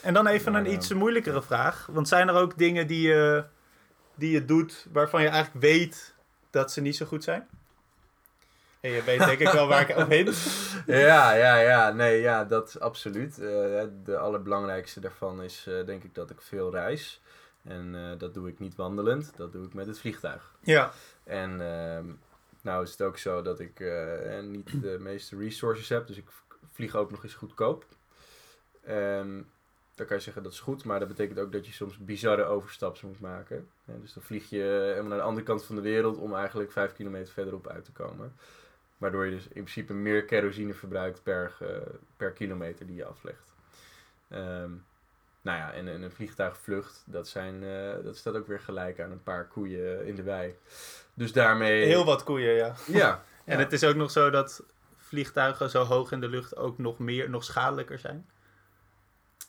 En 0.00 0.14
dan 0.14 0.26
even 0.26 0.52
Maar, 0.52 0.60
een 0.60 0.66
eh, 0.66 0.72
iets 0.72 0.92
moeilijkere 0.92 1.42
vraag. 1.42 1.88
Want 1.92 2.08
zijn 2.08 2.28
er 2.28 2.34
ook 2.34 2.58
dingen 2.58 2.86
die 2.86 3.08
je, 3.08 3.44
die 4.14 4.30
je 4.30 4.44
doet 4.44 4.86
waarvan 4.92 5.22
je 5.22 5.28
eigenlijk 5.28 5.64
weet 5.64 6.14
dat 6.50 6.72
ze 6.72 6.80
niet 6.80 6.96
zo 6.96 7.06
goed 7.06 7.24
zijn? 7.24 7.48
En 8.80 8.90
je 8.90 9.02
weet 9.02 9.18
denk 9.18 9.38
ik 9.38 9.48
wel 9.48 9.66
waar 9.68 9.90
ik 9.90 9.96
op 9.96 10.08
heen. 10.08 10.28
Ja, 10.86 11.32
ja, 11.32 11.56
ja. 11.56 11.90
Nee, 11.90 12.20
ja, 12.20 12.44
dat 12.44 12.68
is 12.68 12.80
absoluut. 12.80 13.38
Eh, 13.38 13.84
de 14.04 14.18
allerbelangrijkste 14.18 15.00
daarvan 15.00 15.42
is 15.42 15.64
eh, 15.68 15.86
denk 15.86 16.04
ik 16.04 16.14
dat 16.14 16.30
ik 16.30 16.40
veel 16.40 16.70
reis. 16.70 17.20
En 17.64 17.94
eh, 17.94 18.18
dat 18.18 18.34
doe 18.34 18.48
ik 18.48 18.58
niet 18.58 18.76
wandelend, 18.76 19.32
dat 19.36 19.52
doe 19.52 19.66
ik 19.66 19.74
met 19.74 19.86
het 19.86 19.98
vliegtuig. 19.98 20.54
Ja. 20.60 20.92
En 21.24 21.50
ehm, 21.60 22.06
nou 22.60 22.82
is 22.82 22.90
het 22.90 23.02
ook 23.02 23.18
zo 23.18 23.42
dat 23.42 23.60
ik 23.60 23.80
niet 24.42 24.82
de 24.82 24.96
meeste 25.00 25.36
resources 25.36 25.88
heb, 25.88 26.06
dus 26.06 26.16
ik 26.16 26.28
vlieg 26.72 26.94
ook 26.96 27.10
nog 27.10 27.22
eens 27.22 27.34
goedkoop. 27.34 27.84
Ehm 28.84 29.40
dan 29.98 30.06
kan 30.06 30.16
je 30.16 30.22
zeggen 30.22 30.42
dat 30.42 30.52
is 30.52 30.60
goed, 30.60 30.84
maar 30.84 30.98
dat 30.98 31.08
betekent 31.08 31.38
ook 31.38 31.52
dat 31.52 31.66
je 31.66 31.72
soms 31.72 31.98
bizarre 31.98 32.44
overstaps 32.44 33.00
moet 33.00 33.20
maken. 33.20 33.68
Ja, 33.84 33.94
dus 34.00 34.12
dan 34.12 34.22
vlieg 34.22 34.50
je 34.50 34.62
helemaal 34.62 35.08
naar 35.08 35.18
de 35.18 35.24
andere 35.24 35.46
kant 35.46 35.64
van 35.64 35.74
de 35.74 35.80
wereld 35.80 36.16
om 36.16 36.34
eigenlijk 36.34 36.72
vijf 36.72 36.92
kilometer 36.92 37.32
verderop 37.32 37.66
uit 37.66 37.84
te 37.84 37.92
komen. 37.92 38.36
Waardoor 38.98 39.24
je 39.24 39.30
dus 39.30 39.44
in 39.44 39.48
principe 39.50 39.92
meer 39.92 40.24
kerosine 40.24 40.74
verbruikt 40.74 41.22
per, 41.22 41.50
ge- 41.50 41.98
per 42.16 42.30
kilometer 42.32 42.86
die 42.86 42.96
je 42.96 43.04
aflegt. 43.04 43.54
Ehm, 44.28 44.70
nou 45.40 45.58
ja, 45.58 45.72
en, 45.72 45.88
en 45.88 46.02
een 46.02 46.10
vliegtuigvlucht, 46.12 47.02
dat, 47.06 47.28
zijn, 47.28 47.62
eh, 47.64 48.04
dat 48.04 48.16
staat 48.16 48.34
ook 48.34 48.46
weer 48.46 48.60
gelijk 48.60 49.00
aan 49.00 49.10
een 49.10 49.22
paar 49.22 49.46
koeien 49.46 50.06
in 50.06 50.14
de 50.14 50.22
wei. 50.22 50.54
Dus 51.14 51.32
daarmee... 51.32 51.84
Heel 51.84 52.04
wat 52.04 52.24
koeien, 52.24 52.54
ja. 52.54 52.74
Ja. 52.86 53.22
En 53.44 53.56
ja. 53.58 53.62
het 53.62 53.72
is 53.72 53.84
ook 53.84 53.94
nog 53.94 54.10
zo 54.10 54.30
dat 54.30 54.62
vliegtuigen 54.96 55.70
zo 55.70 55.84
hoog 55.84 56.12
in 56.12 56.20
de 56.20 56.28
lucht 56.28 56.56
ook 56.56 56.78
nog 56.78 56.98
meer, 56.98 57.30
nog 57.30 57.44
schadelijker 57.44 57.98
zijn. 57.98 58.26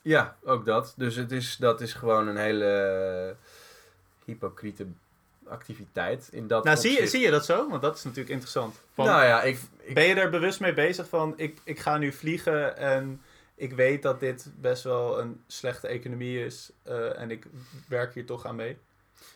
Ja, 0.02 0.38
ook 0.44 0.66
dat. 0.66 0.94
Dus 0.98 1.16
het 1.16 1.32
is, 1.32 1.58
dat 1.58 1.82
is 1.82 1.94
gewoon 1.94 2.28
een 2.28 2.38
hele 2.38 3.36
hypocriete 4.26 4.88
activiteit 5.50 6.30
in 6.32 6.48
dat 6.48 6.64
Nou, 6.64 6.78
zie 6.78 7.02
je, 7.02 7.08
zie 7.08 7.20
je 7.20 7.32
dat 7.32 7.46
zo? 7.46 7.70
Want 7.70 7.82
dat 7.82 7.98
is 7.98 8.04
natuurlijk 8.04 8.30
interessant. 8.30 8.76
Van, 8.94 9.06
Nou 9.06 9.24
ja, 9.24 9.44
ik... 9.44 9.60
ik 9.78 9.94
Ben 9.94 10.06
je 10.06 10.16
er 10.16 10.30
bewust 10.30 10.60
mee 10.60 10.74
bezig 10.74 11.10
van, 11.10 11.34
ik, 11.36 11.58
ik 11.64 11.80
ga 11.80 11.98
nu 11.98 12.12
vliegen 12.12 12.78
en 12.78 13.22
ik 13.60 13.74
weet 13.74 14.02
dat 14.02 14.20
dit 14.20 14.52
best 14.56 14.84
wel 14.84 15.20
een 15.20 15.44
slechte 15.48 15.88
economie 15.88 16.46
is 16.46 16.72
eh, 16.84 17.20
en 17.20 17.32
ik 17.32 17.46
werk 17.88 18.14
hier 18.14 18.26
toch 18.26 18.46
aan 18.46 18.56
mee? 18.56 18.78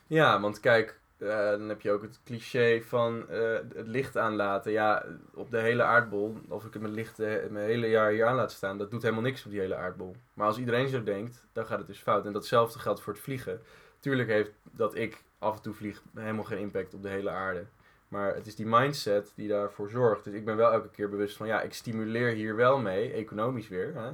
Ja, 0.08 0.40
want 0.40 0.60
kijk, 0.60 1.00
eh, 1.18 1.50
dan 1.50 1.70
heb 1.70 1.82
je 1.82 1.92
ook 1.92 2.02
het 2.02 2.20
cliché 2.26 2.82
van 2.82 3.30
eh, 3.30 3.54
het 3.76 3.88
licht 3.88 4.18
aanlaten. 4.18 4.72
Ja, 4.72 5.06
op 5.34 5.52
de 5.52 5.60
hele 5.60 5.84
aardbol, 5.84 6.38
of 6.48 6.66
ik 6.66 6.74
het 6.74 6.82
mijn 6.82 6.94
licht 6.94 7.18
mijn 7.18 7.66
hele 7.66 7.88
jaar 7.88 8.12
hier 8.12 8.26
aan 8.26 8.36
laat 8.36 8.52
staan, 8.52 8.78
dat 8.78 8.92
doet 8.92 9.02
helemaal 9.02 9.24
niks 9.24 9.46
op 9.46 9.52
die 9.52 9.60
hele 9.60 9.76
aardbol. 9.76 10.16
Maar 10.34 10.48
als 10.48 10.58
iedereen 10.58 10.90
zo 10.90 11.04
denkt, 11.04 11.46
dan 11.54 11.66
gaat 11.66 11.78
het 11.78 11.88
dus 11.88 12.00
fout. 12.00 12.26
En 12.26 12.34
datzelfde 12.34 12.80
geldt 12.80 13.02
voor 13.02 13.14
het 13.14 13.22
vliegen. 13.22 13.62
Tuurlijk 14.00 14.30
heeft 14.30 14.52
dat 14.64 14.96
ik 14.96 15.24
af 15.44 15.56
en 15.56 15.62
toe 15.62 15.74
vlieg 15.74 16.02
helemaal 16.14 16.44
geen 16.44 16.60
impact 16.60 16.94
op 16.94 17.02
de 17.02 17.10
hele 17.10 17.30
aarde. 17.30 17.66
Maar 18.08 18.36
het 18.36 18.48
is 18.48 18.56
die 18.56 18.66
mindset 18.66 19.32
die 19.36 19.48
daarvoor 19.48 19.90
zorgt. 19.90 20.24
Dus 20.24 20.34
ik 20.34 20.46
ben 20.46 20.56
wel 20.56 20.72
elke 20.72 20.90
keer 20.90 21.10
bewust 21.10 21.38
van, 21.38 21.48
ja, 21.48 21.62
ik 21.62 21.74
stimuleer 21.74 22.34
hier 22.34 22.56
wel 22.56 22.80
mee, 22.80 23.12
economisch 23.12 23.68
weer, 23.68 23.94
hè, 23.96 24.12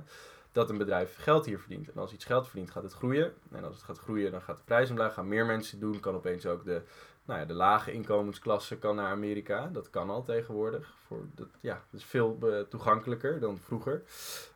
dat 0.51 0.69
een 0.69 0.77
bedrijf 0.77 1.15
geld 1.17 1.45
hier 1.45 1.59
verdient. 1.59 1.91
En 1.91 2.00
als 2.00 2.13
iets 2.13 2.25
geld 2.25 2.48
verdient, 2.48 2.71
gaat 2.71 2.83
het 2.83 2.93
groeien. 2.93 3.33
En 3.51 3.63
als 3.63 3.75
het 3.75 3.83
gaat 3.83 4.00
groeien, 4.00 4.31
dan 4.31 4.41
gaat 4.41 4.57
de 4.57 4.63
prijs 4.65 4.89
omlaag, 4.89 5.13
gaan 5.13 5.27
meer 5.27 5.45
mensen 5.45 5.79
doen. 5.79 6.00
Kan 6.00 6.15
opeens 6.15 6.45
ook 6.45 6.63
de, 6.63 6.81
nou 7.29 7.41
ja, 7.41 7.48
de 7.48 7.53
lage 7.53 7.91
inkomensklasse 7.91 8.77
kan 8.77 8.95
naar 8.95 9.12
Amerika. 9.12 9.69
Dat 9.74 9.89
kan 9.89 10.09
al 10.09 10.24
tegenwoordig. 10.24 10.93
Voor 11.07 11.17
dat, 11.36 11.48
ja, 11.59 11.81
dat 11.91 12.00
is 12.00 12.05
veel 12.07 12.38
eh, 12.41 12.50
toegankelijker 12.69 13.39
dan 13.39 13.59
vroeger. 13.65 14.01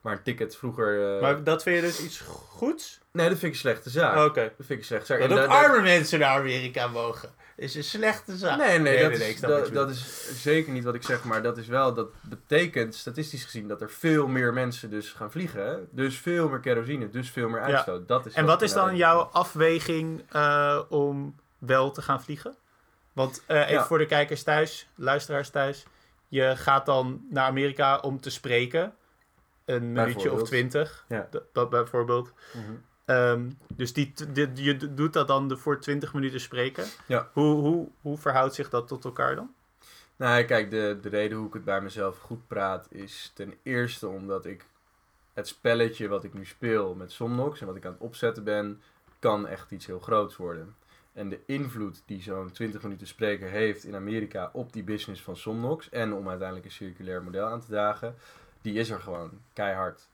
Maar 0.02 0.14
een 0.14 0.24
ticket 0.24 0.56
vroeger... 0.56 1.16
eh, 1.16 1.22
Maar 1.22 1.44
dat 1.44 1.64
vind 1.64 1.76
je 1.76 1.82
dus 1.82 2.00
iets 2.02 2.20
goeds? 2.50 3.00
Nee, 3.12 3.30
dat 3.30 3.38
vind 3.38 3.48
ik 3.48 3.54
een 3.54 3.60
slechte 3.70 3.90
zaak. 3.90 4.30
Oké. 4.30 4.42
Dat 4.42 4.52
vind 4.58 4.70
ik 4.70 4.78
een 4.78 4.84
slechte 4.84 5.06
zaak. 5.06 5.20
Dat 5.20 5.38
En 5.38 5.44
ook 5.44 5.50
arme 5.50 5.82
mensen 5.82 6.20
naar 6.20 6.40
Amerika 6.40 6.88
mogen. 6.88 7.30
Is 7.56 7.76
een 7.76 7.84
slechte 7.84 8.38
zaak. 8.38 8.58
Nee, 8.58 8.80
nee, 8.80 9.04
dat, 9.10 9.12
is, 9.66 9.72
dat, 9.72 9.90
is 9.90 10.42
zeker 10.42 10.74
niet 10.74 10.84
wat 10.84 10.96
ik 10.96 11.04
zeg, 11.04 11.24
maar 11.24 11.42
dat 11.44 11.58
is 11.58 11.68
wel, 11.68 11.94
dat 11.94 12.10
betekent 12.22 12.96
statistisch 12.96 13.44
gezien 13.44 13.68
dat 13.68 13.82
er 13.82 13.90
veel 13.90 14.28
meer 14.28 14.54
mensen 14.54 14.90
dus 14.90 15.12
gaan 15.12 15.32
vliegen. 15.32 15.66
hè. 15.66 15.78
Dus 15.90 16.18
veel 16.18 16.50
meer 16.50 16.60
kerosine, 16.60 17.10
dus 17.10 17.30
veel 17.30 17.50
meer 17.50 17.62
uitstoot. 17.62 18.08
Dat 18.08 18.26
is 18.26 18.34
En 18.34 18.46
wat 18.46 18.62
is 18.62 18.74
nou 18.74 18.88
dan 18.88 18.98
jouw 18.98 19.20
afweging 19.20 20.24
eh, 20.32 20.82
om 20.90 21.36
wel 21.58 21.92
te 21.92 22.02
gaan 22.02 22.24
vliegen? 22.24 22.56
Want 23.14 23.44
eh, 23.48 23.60
even 23.60 23.74
Ja. 23.74 23.86
voor 23.86 23.98
de 23.98 24.06
kijkers 24.06 24.44
thuis, 24.44 24.90
luisteraars 24.96 25.50
thuis. 25.50 25.86
Je 26.28 26.56
gaat 26.56 26.86
dan 26.86 27.26
naar 27.30 27.46
Amerika 27.48 27.98
om 27.98 28.20
te 28.22 28.30
spreken. 28.30 28.94
Een 29.66 29.92
minuutje 29.92 30.32
of 30.32 30.44
twintig. 30.44 31.06
Ja. 31.08 31.30
Dat, 31.52 31.70
bijvoorbeeld. 31.70 32.34
Mhm. 32.54 32.74
Ehm, 33.06 33.50
dus 33.74 33.94
die, 33.94 34.14
je 34.54 34.94
doet 34.94 35.14
dat 35.14 35.28
dan 35.28 35.58
voor 35.58 35.80
20 35.80 36.14
minuten 36.14 36.40
spreken. 36.40 36.86
Ja. 37.08 37.30
Hoe, 37.34 37.56
hoe, 37.56 37.88
hoe 38.02 38.18
verhoudt 38.18 38.54
zich 38.54 38.70
dat 38.70 38.88
tot 38.88 39.06
elkaar 39.06 39.36
dan? 39.36 39.54
Nou, 40.16 40.44
kijk, 40.44 40.70
de, 40.72 40.98
de 41.02 41.10
reden 41.10 41.38
hoe 41.38 41.48
ik 41.48 41.54
het 41.54 41.64
bij 41.64 41.82
mezelf 41.82 42.18
goed 42.20 42.48
praat 42.48 42.88
is 42.92 43.32
ten 43.34 43.54
eerste 43.64 44.08
omdat 44.08 44.46
ik 44.46 44.66
het 45.34 45.48
spelletje 45.48 46.08
wat 46.08 46.24
ik 46.24 46.34
nu 46.34 46.46
speel 46.46 46.96
met 46.96 47.12
Somnox 47.12 47.62
en 47.62 47.68
wat 47.68 47.76
ik 47.76 47.86
aan 47.86 47.92
het 47.92 48.02
opzetten 48.02 48.44
ben, 48.44 48.82
kan 49.20 49.48
echt 49.48 49.72
iets 49.72 49.86
heel 49.86 50.00
groots 50.00 50.36
worden. 50.38 50.76
En 51.14 51.30
de 51.30 51.40
invloed 51.46 52.04
die 52.06 52.22
zo'n 52.22 52.52
20 52.52 52.84
minuten 52.84 53.08
spreker 53.08 53.50
heeft 53.50 53.84
in 53.84 53.96
Amerika 53.96 54.50
op 54.54 54.74
die 54.74 54.84
business 54.84 55.22
van 55.22 55.36
Somnox 55.38 55.90
en 55.90 56.14
om 56.14 56.30
uiteindelijk 56.30 56.66
een 56.68 56.74
circulair 56.74 57.24
model 57.24 57.46
aan 57.48 57.60
te 57.60 57.68
dragen, 57.68 58.16
die 58.62 58.74
is 58.74 58.90
er 58.90 59.00
gewoon 59.00 59.32
keihard. 59.54 60.10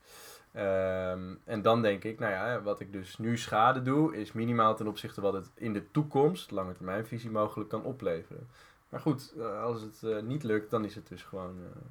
Ehm, 0.52 1.34
en 1.44 1.62
dan 1.62 1.82
denk 1.82 2.04
ik, 2.04 2.18
nou 2.18 2.32
ja, 2.32 2.62
wat 2.62 2.80
ik 2.80 2.92
dus 2.92 3.18
nu 3.18 3.38
schade 3.38 3.82
doe, 3.82 4.16
is 4.16 4.32
minimaal 4.32 4.76
ten 4.76 4.86
opzichte 4.86 5.20
wat 5.20 5.32
het 5.32 5.50
in 5.54 5.72
de 5.72 5.90
toekomst, 5.90 6.50
lange 6.50 6.72
termijnvisie, 6.72 7.30
mogelijk 7.30 7.70
kan 7.70 7.82
opleveren. 7.84 8.48
Maar 8.88 9.00
goed, 9.00 9.32
eh, 9.38 9.62
als 9.62 9.82
het 9.82 10.02
eh, 10.02 10.22
niet 10.22 10.42
lukt, 10.42 10.70
dan 10.70 10.84
is 10.84 10.94
het 10.94 11.08
dus 11.08 11.22
gewoon. 11.22 11.56
eh, 11.64 11.82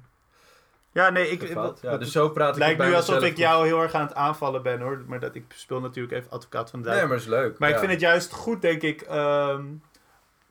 Ja, 0.92 1.10
nee, 1.10 1.28
ik, 1.28 1.42
gevat. 1.42 1.78
Ja, 1.82 1.90
het 1.90 2.00
dus 2.00 2.12
zo 2.12 2.28
praat 2.28 2.52
ik 2.52 2.58
lijkt 2.58 2.80
nu 2.82 2.94
alsof 2.94 3.22
ik 3.22 3.36
jou 3.36 3.66
heel 3.66 3.82
erg 3.82 3.92
aan 3.94 4.06
het 4.06 4.14
aanvallen 4.14 4.62
ben 4.62 4.80
hoor. 4.80 5.02
Maar 5.06 5.20
dat, 5.20 5.34
ik 5.34 5.44
speel 5.48 5.80
natuurlijk 5.80 6.14
even 6.14 6.30
advocaat 6.30 6.70
van 6.70 6.82
de 6.82 6.88
Nee, 6.88 7.06
maar 7.06 7.16
is 7.16 7.26
leuk. 7.26 7.58
Maar 7.58 7.68
ja. 7.68 7.74
ik 7.74 7.80
vind 7.80 7.92
het 7.92 8.00
juist 8.00 8.32
goed, 8.32 8.62
denk 8.62 8.82
ik. 8.82 9.00
ehm, 9.02 9.64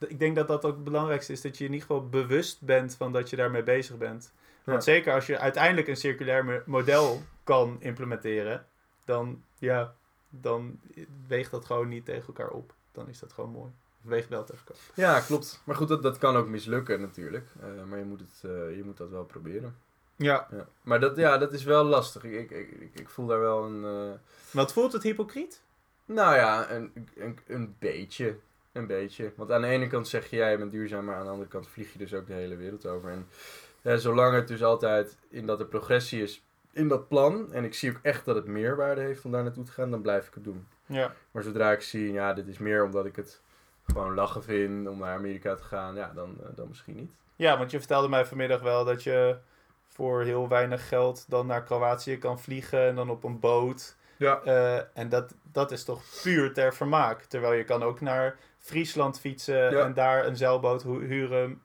ik 0.07 0.19
denk 0.19 0.35
dat 0.35 0.47
dat 0.47 0.65
ook 0.65 0.75
het 0.75 0.83
belangrijkste 0.83 1.31
is. 1.33 1.41
Dat 1.41 1.57
je 1.57 1.65
in 1.65 1.71
ieder 1.73 1.87
geval 1.87 2.09
bewust 2.09 2.61
bent 2.61 2.95
van 2.95 3.11
dat 3.11 3.29
je 3.29 3.35
daarmee 3.35 3.63
bezig 3.63 3.97
bent. 3.97 4.31
Want 4.63 4.85
Ja. 4.85 4.91
zeker 4.93 5.13
als 5.13 5.25
je 5.25 5.37
uiteindelijk 5.39 5.87
een 5.87 5.95
circulair 5.97 6.45
mo- 6.45 6.61
model 6.65 7.21
kan 7.43 7.77
implementeren. 7.79 8.65
Dan, 9.05 9.43
ja, 9.57 9.93
dan 10.29 10.79
weegt 11.27 11.51
dat 11.51 11.65
gewoon 11.65 11.87
niet 11.87 12.05
tegen 12.05 12.27
elkaar 12.27 12.49
op. 12.49 12.73
Dan 12.91 13.09
is 13.09 13.19
dat 13.19 13.33
gewoon 13.33 13.49
mooi. 13.49 13.71
Weegt 14.01 14.29
wel 14.29 14.43
tegen 14.43 14.61
elkaar 14.67 14.81
op. 14.89 14.95
Ja, 14.95 15.19
klopt. 15.19 15.61
Maar 15.63 15.75
goed, 15.75 15.87
dat, 15.87 16.03
dat 16.03 16.17
kan 16.17 16.35
ook 16.35 16.47
mislukken 16.47 17.01
natuurlijk. 17.01 17.47
Eh, 17.61 17.83
maar 17.89 17.99
je 17.99 18.05
moet, 18.05 18.19
het, 18.19 18.51
eh, 18.51 18.75
je 18.75 18.81
moet 18.85 18.97
dat 18.97 19.09
wel 19.09 19.23
proberen. 19.23 19.75
Ja. 20.19 20.47
Ja. 20.51 20.67
Maar 20.81 20.99
dat, 20.99 21.15
ja, 21.17 21.37
dat 21.37 21.53
is 21.53 21.63
wel 21.63 21.83
lastig. 21.83 22.23
Ik, 22.23 22.51
ik, 22.51 22.89
ik, 22.93 23.09
voel 23.09 23.25
daar 23.27 23.39
wel 23.39 23.63
een... 23.63 23.83
eh, 23.85 24.19
Wat 24.51 24.73
voelt 24.73 24.93
het 24.93 25.03
hypocriet? 25.03 25.61
Nou 26.05 26.35
ja, 26.35 26.69
een, 26.71 27.07
een, 27.15 27.39
een 27.47 27.75
beetje. 27.79 28.35
Een 28.71 28.87
beetje. 28.87 29.31
Want 29.35 29.51
aan 29.51 29.61
de 29.61 29.67
ene 29.67 29.87
kant 29.87 30.07
zeg 30.07 30.29
je, 30.29 30.35
ja, 30.35 30.47
je 30.47 30.57
bent 30.57 30.71
duurzaam, 30.71 31.05
maar 31.05 31.15
aan 31.15 31.23
de 31.25 31.31
andere 31.31 31.49
kant 31.49 31.67
vlieg 31.67 31.91
je 31.93 31.99
dus 31.99 32.13
ook 32.13 32.27
de 32.27 32.33
hele 32.33 32.55
wereld 32.55 32.85
over. 32.85 33.09
En 33.09 33.27
ja, 33.81 33.97
zolang 33.97 34.35
het 34.35 34.47
dus 34.47 34.63
altijd 34.63 35.17
in 35.29 35.45
dat 35.45 35.59
er 35.59 35.65
progressie 35.65 36.21
is 36.23 36.43
in 36.71 36.87
dat 36.87 37.07
plan, 37.07 37.53
en 37.53 37.63
ik 37.63 37.73
zie 37.73 37.91
ook 37.91 37.99
echt 38.01 38.25
dat 38.25 38.35
het 38.35 38.45
meerwaarde 38.45 39.01
heeft 39.01 39.25
om 39.25 39.31
daar 39.31 39.43
naartoe 39.43 39.63
te 39.63 39.71
gaan, 39.71 39.91
dan 39.91 40.01
blijf 40.01 40.27
ik 40.27 40.33
het 40.33 40.43
doen. 40.43 40.67
Ja. 40.85 41.13
Maar 41.31 41.43
zodra 41.43 41.71
ik 41.71 41.81
zie, 41.81 42.11
ja, 42.11 42.33
dit 42.33 42.47
is 42.47 42.57
meer 42.57 42.83
omdat 42.83 43.05
ik 43.05 43.15
het 43.15 43.41
gewoon 43.85 44.13
lachen 44.13 44.43
vind 44.43 44.87
om 44.87 44.99
naar 44.99 45.17
Amerika 45.17 45.55
te 45.55 45.63
gaan, 45.63 45.95
ja, 45.95 46.11
dan, 46.15 46.35
eh, 46.43 46.49
dan 46.55 46.67
misschien 46.67 46.95
niet. 46.95 47.11
Ja, 47.35 47.57
want 47.57 47.71
je 47.71 47.77
vertelde 47.79 48.09
mij 48.09 48.25
vanmiddag 48.25 48.61
wel 48.61 48.85
dat 48.85 49.03
je 49.03 49.37
voor 49.99 50.23
heel 50.23 50.47
weinig 50.47 50.87
geld 50.87 51.25
dan 51.27 51.47
naar 51.47 51.63
Kroatië 51.63 52.17
kan 52.17 52.39
vliegen 52.39 52.87
en 52.87 52.95
dan 52.95 53.09
op 53.09 53.23
een 53.23 53.39
boot. 53.39 53.95
Ja. 54.17 54.41
Eh, 54.43 54.81
en 54.93 55.09
dat, 55.09 55.33
dat 55.51 55.71
is 55.71 55.83
toch 55.83 56.01
puur 56.23 56.53
ter 56.53 56.73
vermaak. 56.73 57.21
Terwijl 57.21 57.53
je 57.53 57.63
kan 57.63 57.83
ook 57.83 58.01
naar 58.01 58.37
Friesland 58.59 59.19
fietsen 59.19 59.71
Ja. 59.71 59.83
en 59.85 59.93
daar 59.93 60.25
een 60.25 60.37
zeilboot 60.37 60.83
hu- 60.83 61.05
huren. 61.07 61.61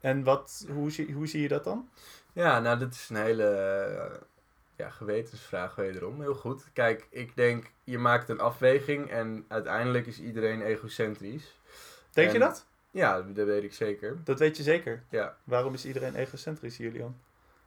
En 0.00 0.24
wat, 0.24 0.66
hoe, 0.72 0.90
zie, 0.90 1.12
hoe 1.12 1.26
zie 1.26 1.42
je 1.42 1.48
dat 1.48 1.64
dan? 1.64 1.88
Ja, 2.32 2.60
nou, 2.60 2.78
dit 2.78 2.94
is 2.94 3.08
een 3.10 3.16
hele 3.16 3.44
eh, 3.48 4.18
ja, 4.76 4.90
gewetensvraag 4.90 5.74
wederom. 5.74 6.20
Heel 6.20 6.34
goed. 6.34 6.64
Kijk, 6.72 7.06
ik 7.10 7.36
denk, 7.36 7.70
je 7.84 7.98
maakt 7.98 8.28
een 8.28 8.40
afweging 8.40 9.10
en 9.10 9.44
uiteindelijk 9.48 10.06
is 10.06 10.20
iedereen 10.20 10.62
egocentrisch. 10.62 11.60
Denk 12.12 12.32
je 12.32 12.38
dat? 12.38 12.66
Ja, 12.90 13.22
dat 13.22 13.46
weet 13.46 13.62
ik 13.62 13.72
zeker. 13.74 14.16
Dat 14.24 14.38
weet 14.38 14.56
je 14.56 14.62
zeker. 14.62 15.02
Ja, 15.08 15.36
Waarom 15.44 15.74
is 15.74 15.84
iedereen 15.86 16.14
egocentrisch, 16.14 16.76
Julian? 16.76 17.16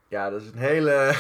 Ja 0.09 0.29
dat 0.29 0.41
is 0.41 0.47
een 0.47 0.57
hele, 0.57 1.15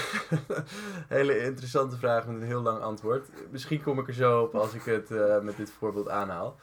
hele 1.07 1.43
interessante 1.43 1.97
vraag 1.97 2.27
met 2.27 2.35
een 2.35 2.47
heel 2.47 2.61
lang 2.61 2.81
antwoord. 2.81 3.29
Misschien 3.51 3.83
kom 3.83 3.99
ik 3.99 4.07
er 4.07 4.13
zo 4.13 4.41
op 4.41 4.55
als 4.55 4.73
ik 4.73 4.83
het 4.83 5.11
eh, 5.11 5.39
met 5.39 5.57
dit 5.57 5.71
voorbeeld 5.71 6.09
aanhaal. 6.09 6.57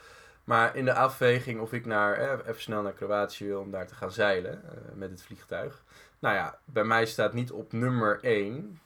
Maar 0.44 0.76
in 0.76 0.84
de 0.84 0.94
afweging 0.94 1.60
of 1.60 1.72
ik 1.72 1.86
naar, 1.86 2.14
eh, 2.14 2.30
even 2.46 2.62
snel 2.62 2.82
naar 2.82 2.92
Kroatië 2.92 3.46
wil 3.46 3.60
om 3.60 3.70
daar 3.70 3.86
te 3.86 3.94
gaan 3.94 4.12
zeilen 4.12 4.52
eh, 4.52 4.94
met 4.94 5.10
het 5.10 5.22
vliegtuig. 5.22 5.82
Nou 6.18 6.34
ja, 6.34 6.58
bij 6.64 6.84
mij 6.84 7.06
staat 7.06 7.32
niet 7.32 7.52
op 7.52 7.72
nummer 7.72 8.18
1 8.22 8.80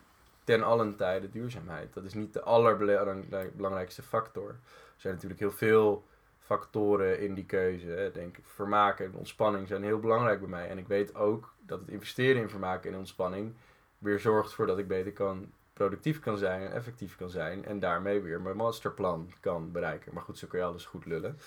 ten 0.44 0.62
allen 0.62 0.96
tijde 0.96 1.30
duurzaamheid. 1.30 1.94
Dat 1.94 2.04
is 2.04 2.14
niet 2.14 2.32
de 2.32 2.42
allerbelangrijkste 2.42 4.02
factor. 4.02 4.48
Er 4.48 4.56
zijn 4.96 5.14
natuurlijk 5.14 5.40
heel 5.40 5.52
veel 5.52 6.04
factoren 6.50 7.20
in 7.20 7.34
die 7.34 7.44
keuze. 7.44 7.86
Hè. 7.86 8.10
Denk 8.10 8.36
vermaak 8.44 9.00
en 9.00 9.14
ontspanning 9.14 9.68
zijn 9.68 9.82
heel 9.82 9.98
belangrijk 9.98 10.40
bij 10.40 10.48
mij. 10.48 10.68
En 10.68 10.78
ik 10.78 10.88
weet 10.88 11.14
ook 11.14 11.54
dat 11.66 11.80
het 11.80 11.88
investeren 11.88 12.42
in 12.42 12.48
vermaak 12.48 12.84
en 12.84 12.96
ontspanning 12.96 13.54
weer 13.98 14.20
zorgt 14.20 14.52
voor 14.52 14.66
dat 14.66 14.78
ik 14.78 14.88
beter 14.88 15.12
kan, 15.12 15.52
productief 15.72 16.20
kan 16.20 16.38
zijn 16.38 16.62
en 16.62 16.72
effectief 16.72 17.16
kan 17.16 17.30
zijn. 17.30 17.64
En 17.64 17.80
daarmee 17.80 18.20
weer 18.20 18.40
mijn 18.40 18.56
masterplan 18.56 19.32
kan 19.40 19.72
bereiken. 19.72 20.14
Maar 20.14 20.22
goed, 20.22 20.38
zo 20.38 20.46
kun 20.46 20.58
je 20.58 20.64
alles 20.64 20.84
goed 20.84 21.06
lullen. 21.06 21.38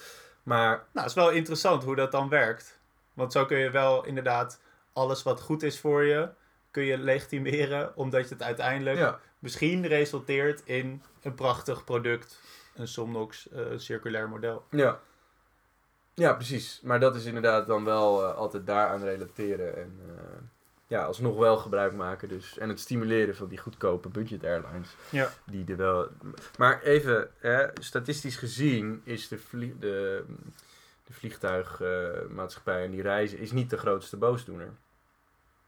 Maar 0.43 0.69
Nou, 0.69 0.85
het 0.91 1.05
is 1.05 1.13
wel 1.13 1.31
interessant 1.31 1.83
hoe 1.83 1.95
dat 1.95 2.11
dan 2.11 2.29
werkt. 2.29 2.79
Want 3.13 3.31
zo 3.31 3.45
kun 3.45 3.57
je 3.57 3.69
wel 3.69 4.05
inderdaad 4.05 4.59
alles 4.93 5.23
wat 5.23 5.41
goed 5.41 5.63
is 5.63 5.79
voor 5.79 6.03
je, 6.03 6.29
kun 6.71 6.83
je 6.83 6.97
legitimeren, 6.97 7.95
omdat 7.95 8.29
het 8.29 8.43
uiteindelijk 8.43 8.97
ja, 8.97 9.19
misschien 9.39 9.87
resulteert 9.87 10.61
in 10.65 11.03
een 11.21 11.35
prachtig 11.35 11.83
product, 11.83 12.39
een 12.75 12.87
Somnox 12.87 13.49
eh, 13.49 13.65
circulair 13.75 14.29
model. 14.29 14.65
ja. 14.69 14.99
ja, 16.13 16.33
precies. 16.33 16.81
Maar 16.83 16.99
dat 16.99 17.15
is 17.15 17.25
inderdaad 17.25 17.67
dan 17.67 17.85
wel 17.85 18.23
eh, 18.23 18.35
altijd 18.35 18.65
daaraan 18.65 19.03
relateren. 19.03 19.77
En 19.77 19.99
eh, 20.07 20.41
ja, 20.87 21.03
alsnog 21.05 21.37
wel 21.37 21.57
gebruik 21.57 21.93
maken. 21.93 22.29
Dus. 22.29 22.57
En 22.57 22.69
het 22.69 22.79
stimuleren 22.79 23.35
van 23.35 23.47
die 23.47 23.57
goedkope 23.57 24.09
budget 24.09 24.43
airlines. 24.43 24.95
Ja. 25.09 25.29
Die 25.45 25.65
er 25.67 25.77
wel... 25.77 26.07
Maar 26.57 26.81
even, 26.81 27.29
hè, 27.37 27.67
statistisch 27.73 28.35
gezien 28.35 29.01
is 29.03 29.27
de, 29.27 29.37
vlie- 29.37 29.77
de, 29.79 30.25
de 31.05 31.13
vliegtuigmaatschappij 31.13 32.83
en 32.85 32.91
die 32.91 33.01
reizen 33.01 33.37
is 33.39 33.51
niet 33.51 33.69
de 33.69 33.77
grootste 33.77 34.17
boosdoener. 34.17 34.69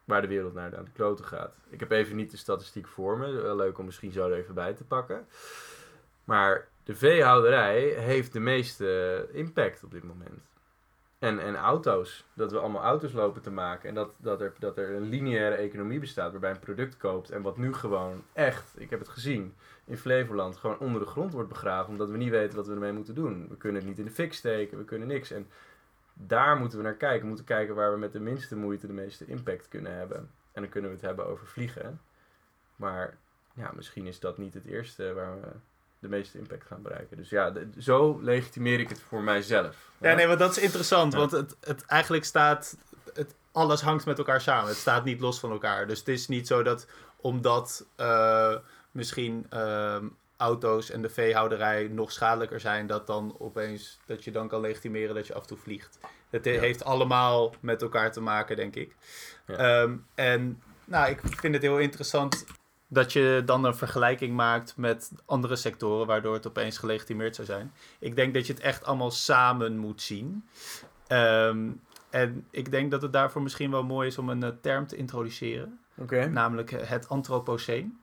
Waar 0.04 0.22
de 0.22 0.28
wereld 0.28 0.54
naar 0.54 0.78
aan 0.78 0.84
de 0.86 0.92
kloten 0.92 1.26
gaat. 1.26 1.54
Ik 1.70 1.80
heb 1.80 1.92
even 1.92 2.16
niet 2.16 2.32
de 2.32 2.38
statistiek 2.38 2.88
voor 2.88 3.18
me. 3.18 3.32
Wel 3.32 3.56
leuk 3.56 3.78
om 3.78 3.86
misschien 3.86 4.12
zo 4.12 4.30
er 4.30 4.38
even 4.38 4.54
bij 4.54 4.74
te 4.74 4.84
pakken. 4.84 5.28
Maar 6.24 6.68
de 6.86 6.96
veehouderij 6.96 7.82
heeft 7.82 8.34
de 8.34 8.40
meeste 8.40 9.28
impact 9.32 9.84
op 9.84 9.92
dit 9.92 10.04
moment. 10.04 10.50
En, 11.20 11.40
en 11.40 11.56
auto's. 11.56 12.26
Dat 12.34 12.52
we 12.52 12.60
allemaal 12.60 12.84
auto's 12.84 13.12
lopen 13.12 13.42
te 13.42 13.52
maken. 13.52 13.90
En 13.90 13.96
dat, 13.96 14.12
dat, 14.18 14.42
er, 14.42 14.54
dat 14.60 14.78
er 14.78 14.90
een 14.90 15.10
lineaire 15.10 15.56
economie 15.56 16.00
bestaat 16.00 16.32
waarbij 16.32 16.52
een 16.52 16.60
product 16.60 16.98
koopt. 16.98 17.30
En 17.30 17.42
wat 17.42 17.58
nu 17.58 17.74
gewoon 17.74 18.24
echt, 18.34 18.80
ik 18.80 18.90
heb 18.90 19.00
het 19.00 19.10
gezien, 19.10 19.56
in 19.86 19.98
Flevoland 19.98 20.58
gewoon 20.58 20.80
onder 20.80 21.02
de 21.02 21.08
grond 21.08 21.34
wordt 21.34 21.50
begraven. 21.50 21.92
Omdat 21.92 22.10
we 22.10 22.18
niet 22.18 22.30
weten 22.30 22.56
wat 22.56 22.68
we 22.68 22.74
ermee 22.74 22.92
moeten 22.92 23.16
doen. 23.16 23.48
We 23.50 23.58
kunnen 23.58 23.82
het 23.82 23.90
niet 23.90 24.00
in 24.00 24.06
de 24.06 24.12
fik 24.12 24.34
steken, 24.34 24.78
we 24.78 24.86
kunnen 24.86 25.08
niks. 25.08 25.32
En 25.32 25.48
daar 26.14 26.58
moeten 26.58 26.78
we 26.78 26.84
naar 26.84 26.96
kijken. 26.96 27.22
We 27.22 27.28
moeten 27.28 27.46
kijken 27.46 27.76
waar 27.76 27.92
we 27.92 27.98
met 27.98 28.14
de 28.14 28.20
minste 28.20 28.56
moeite 28.56 28.88
de 28.88 28.94
meeste 28.94 29.26
impact 29.26 29.68
kunnen 29.68 29.98
hebben. 29.98 30.18
En 30.52 30.62
dan 30.62 30.70
kunnen 30.70 30.90
we 30.90 30.96
het 30.96 31.06
hebben 31.06 31.28
over 31.28 31.48
vliegen. 31.48 32.02
Maar 32.76 33.18
ja, 33.54 33.72
misschien 33.76 34.06
is 34.06 34.20
dat 34.20 34.38
niet 34.38 34.54
het 34.54 34.66
eerste 34.66 35.14
waar 35.14 35.42
we 35.42 35.48
de 36.10 36.16
meeste 36.16 36.38
impact 36.38 36.68
gaan 36.68 36.82
bereiken. 36.82 37.18
Dus 37.18 37.30
ja, 37.30 37.52
de- 37.52 37.70
zo 37.80 38.20
legitimeer 38.22 38.80
ik 38.80 38.90
het 38.90 39.02
voor 39.02 39.22
mijzelf. 39.22 39.76
Ja, 39.98 40.14
nee, 40.14 40.28
want 40.28 40.40
dat 40.40 40.52
is 40.58 40.64
interessant, 40.64 41.14
Ja. 41.14 41.20
want 41.20 41.32
het, 41.32 41.56
het 41.60 41.86
eigenlijk 41.86 42.26
staat, 42.26 42.78
het, 43.14 43.36
alles 43.52 43.82
hangt 43.82 44.06
met 44.06 44.18
elkaar 44.18 44.42
samen. 44.42 44.68
Het 44.68 44.78
staat 44.78 45.04
niet 45.04 45.20
los 45.20 45.40
van 45.40 45.52
elkaar. 45.52 45.88
Dus 45.88 46.00
het 46.00 46.08
is 46.08 46.28
niet 46.28 46.48
zo 46.48 46.64
dat 46.64 46.88
omdat 47.16 47.86
eh, 47.96 48.56
misschien 48.92 49.46
ehm, 49.50 50.06
auto's 50.38 50.90
en 50.90 51.02
de 51.02 51.10
veehouderij 51.10 51.88
nog 51.92 52.12
schadelijker 52.12 52.60
zijn, 52.60 52.88
dat 52.88 53.08
dan 53.08 53.36
opeens, 53.40 54.00
dat 54.06 54.24
je 54.24 54.32
dan 54.32 54.48
kan 54.48 54.62
legitimeren 54.62 55.16
dat 55.16 55.28
je 55.28 55.34
af 55.34 55.42
en 55.42 55.48
toe 55.48 55.58
vliegt. 55.58 56.00
Het 56.30 56.46
Ja. 56.46 56.60
heeft 56.60 56.84
allemaal 56.84 57.56
met 57.60 57.82
elkaar 57.82 58.12
te 58.12 58.22
maken, 58.22 58.56
denk 58.56 58.76
ik. 58.76 58.96
Ehm, 59.46 59.96
en 60.16 60.62
nou, 60.86 61.10
ik 61.10 61.20
vind 61.24 61.54
het 61.54 61.64
heel 61.64 61.78
interessant 61.80 62.46
dat 62.88 63.14
je 63.14 63.42
dan 63.46 63.64
een 63.64 63.76
vergelijking 63.76 64.36
maakt 64.36 64.78
met 64.78 65.12
andere 65.26 65.56
sectoren, 65.56 66.08
waardoor 66.08 66.34
het 66.34 66.48
opeens 66.48 66.78
gelegitimeerd 66.78 67.36
zou 67.36 67.48
zijn. 67.48 67.74
Ik 68.00 68.16
denk 68.16 68.34
dat 68.34 68.48
je 68.48 68.54
het 68.54 68.62
echt 68.62 68.84
allemaal 68.86 69.12
samen 69.12 69.78
moet 69.78 70.02
zien. 70.02 70.46
Ehm, 71.08 71.70
en 72.10 72.48
ik 72.52 72.72
denk 72.72 72.92
dat 72.92 73.02
het 73.02 73.14
daarvoor 73.14 73.42
misschien 73.42 73.72
wel 73.72 73.84
mooi 73.84 74.08
is 74.08 74.18
om 74.18 74.30
een 74.30 74.44
eh, 74.44 74.50
term 74.62 74.88
te 74.88 74.96
introduceren, 74.96 75.80
namelijk 76.32 76.72
eh, 76.72 76.88
het 76.88 77.10
antropoceen. 77.10 78.00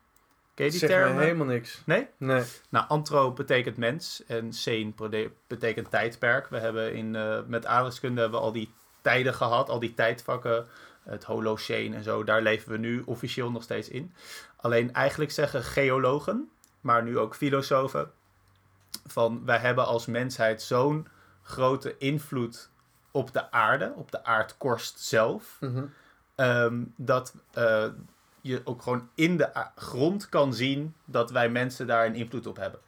Ken 0.55 0.67
je 0.67 0.71
die 0.73 0.87
term? 0.89 1.19
helemaal 1.19 1.47
niks. 1.47 1.83
Nee? 1.87 2.09
Nee. 2.17 2.43
Nou, 2.69 2.89
antro 2.89 3.33
betekent 3.33 3.77
mens 3.77 4.23
en 4.27 4.53
prode- 4.95 5.31
betekent 5.47 5.91
tijdperk. 5.91 6.49
We 6.49 6.59
hebben 6.59 6.95
in, 6.95 7.17
eh, 7.17 7.39
met 7.47 7.67
aardrijkskunde 7.67 8.21
hebben 8.21 8.39
we 8.41 8.47
al 8.47 8.53
die 8.53 8.73
tijden 9.01 9.35
gehad, 9.35 9.69
al 9.69 9.79
die 9.79 9.95
tijdvakken, 9.95 10.67
het 11.05 11.25
Holocene 11.25 11.97
en 11.97 12.03
zo. 12.03 12.25
Daar 12.25 12.43
leven 12.43 12.71
we 12.73 12.79
nu 12.79 13.03
officieel 13.07 13.51
nog 13.51 13.63
steeds 13.63 13.89
in. 13.89 14.15
Alleen 14.57 14.93
eigenlijk 14.93 15.31
zeggen 15.31 15.63
geologen, 15.63 16.51
maar 16.81 17.03
nu 17.03 17.19
ook 17.19 17.35
filosofen, 17.35 18.11
van 19.07 19.45
wij 19.45 19.59
hebben 19.59 19.87
als 19.87 20.07
mensheid 20.07 20.63
zo'n 20.63 21.07
grote 21.43 21.99
invloed 21.99 22.71
op 23.11 23.33
de 23.33 23.51
aarde, 23.51 23.93
op 23.97 24.11
de 24.11 24.25
aardkorst 24.25 25.01
zelf, 25.01 25.57
Mhm. 25.61 25.85
Ehm, 26.35 26.83
dat 26.97 27.35
eh, 27.53 27.89
je 28.41 28.61
ook 28.65 28.83
gewoon 28.83 29.09
in 29.15 29.37
de 29.37 29.51
grond 29.77 30.29
kan 30.29 30.55
zien 30.55 30.95
dat 31.05 31.31
wij 31.31 31.49
mensen 31.49 31.87
daar 31.87 32.07
een 32.07 32.15
invloed 32.15 32.47
op 32.47 32.57
hebben. 32.57 32.81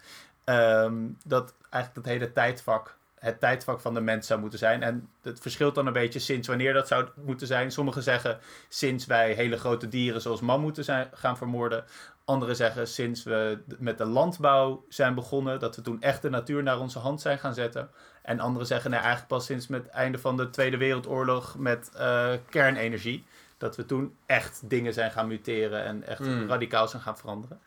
Ehm, 0.45 0.95
dat 1.25 1.55
eigenlijk 1.71 2.07
dat 2.07 2.15
hele 2.15 2.33
tijdvak 2.33 2.97
het 3.25 3.41
tijdvak 3.41 3.81
van 3.81 3.95
de 3.95 4.01
mens 4.01 4.27
zou 4.27 4.41
moeten 4.41 4.59
zijn. 4.59 4.83
En 4.83 5.09
het 5.23 5.41
verschilt 5.41 5.75
dan 5.75 5.87
een 5.87 5.93
beetje 5.93 6.19
sinds 6.19 6.49
wanneer 6.49 6.73
dat 6.73 6.89
zou 6.89 7.09
moeten 7.15 7.47
zijn. 7.47 7.71
Sommigen 7.73 8.03
zeggen 8.03 8.39
sinds 8.69 9.07
wij 9.07 9.33
hele 9.33 9.57
grote 9.57 9.89
dieren 9.89 10.21
zoals 10.21 10.41
mammoeten 10.41 10.85
zijn 10.85 11.09
gaan 11.13 11.37
vermoorden. 11.37 11.85
Anderen 12.25 12.57
zeggen 12.57 12.89
sinds 12.89 13.23
we 13.23 13.59
met 13.79 13.99
de 13.99 14.05
landbouw 14.05 14.85
zijn 14.89 15.15
begonnen, 15.15 15.59
dat 15.61 15.77
we 15.77 15.83
toen 15.83 16.03
echt 16.03 16.23
de 16.23 16.31
natuur 16.31 16.63
naar 16.63 16.79
onze 16.81 16.99
hand 16.99 17.21
zijn 17.21 17.39
gaan 17.39 17.55
zetten. 17.55 17.91
En 18.23 18.41
anderen 18.41 18.67
zeggen 18.67 18.91
nee, 18.91 18.99
eigenlijk 18.99 19.29
pas 19.29 19.45
sinds 19.47 19.67
met 19.67 19.83
het 19.83 19.93
einde 19.93 20.19
van 20.19 20.37
de 20.37 20.51
Tweede 20.51 20.77
Wereldoorlog 20.77 21.57
met 21.59 21.91
eh, 21.97 22.33
kernenergie. 22.49 23.25
dat 23.59 23.77
we 23.77 23.87
toen 23.87 24.15
echt 24.27 24.61
dingen 24.65 24.93
zijn 24.93 25.11
gaan 25.11 25.27
muteren 25.27 25.85
en 25.85 26.07
echt 26.07 26.21
Mm. 26.21 26.49
radicaal 26.49 26.89
zijn 26.89 27.03
gaan 27.03 27.19
veranderen. 27.19 27.61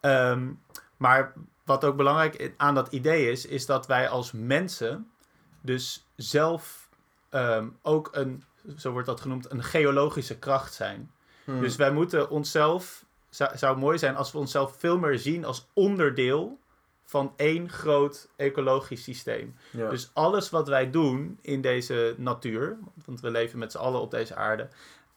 Ehm, 0.00 0.48
maar 0.96 1.32
wat 1.66 1.84
ook 1.84 1.96
belangrijk 1.96 2.52
aan 2.56 2.74
dat 2.74 2.92
idee 2.92 3.30
is, 3.30 3.46
is 3.46 3.66
dat 3.66 3.86
wij 3.86 4.08
als 4.08 4.32
mensen 4.32 5.10
dus 5.60 6.06
zelf 6.16 6.88
ehm, 7.28 7.68
ook 7.82 8.08
een, 8.12 8.44
zo 8.76 8.90
wordt 8.90 9.06
dat 9.06 9.20
genoemd, 9.20 9.50
een 9.50 9.64
geologische 9.64 10.38
kracht 10.38 10.74
zijn. 10.74 11.10
Hmm. 11.44 11.60
Dus 11.60 11.76
wij 11.76 11.92
moeten 11.92 12.30
onszelf, 12.30 13.04
zou, 13.30 13.56
zou 13.56 13.78
mooi 13.78 13.98
zijn 13.98 14.16
als 14.16 14.32
we 14.32 14.38
onszelf 14.38 14.76
veel 14.78 14.98
meer 14.98 15.18
zien 15.18 15.44
als 15.44 15.66
onderdeel 15.72 16.58
van 17.04 17.32
één 17.36 17.70
groot 17.70 18.28
ecologisch 18.36 19.02
systeem. 19.02 19.54
ja. 19.70 19.88
Dus 19.88 20.10
alles 20.12 20.50
wat 20.50 20.68
wij 20.68 20.90
doen 20.90 21.38
in 21.42 21.60
deze 21.60 22.14
natuur, 22.18 22.78
want 23.04 23.20
we 23.20 23.30
leven 23.30 23.58
met 23.58 23.72
z'n 23.72 23.78
allen 23.78 24.00
op 24.00 24.10
deze 24.10 24.34
aarde, 24.34 24.68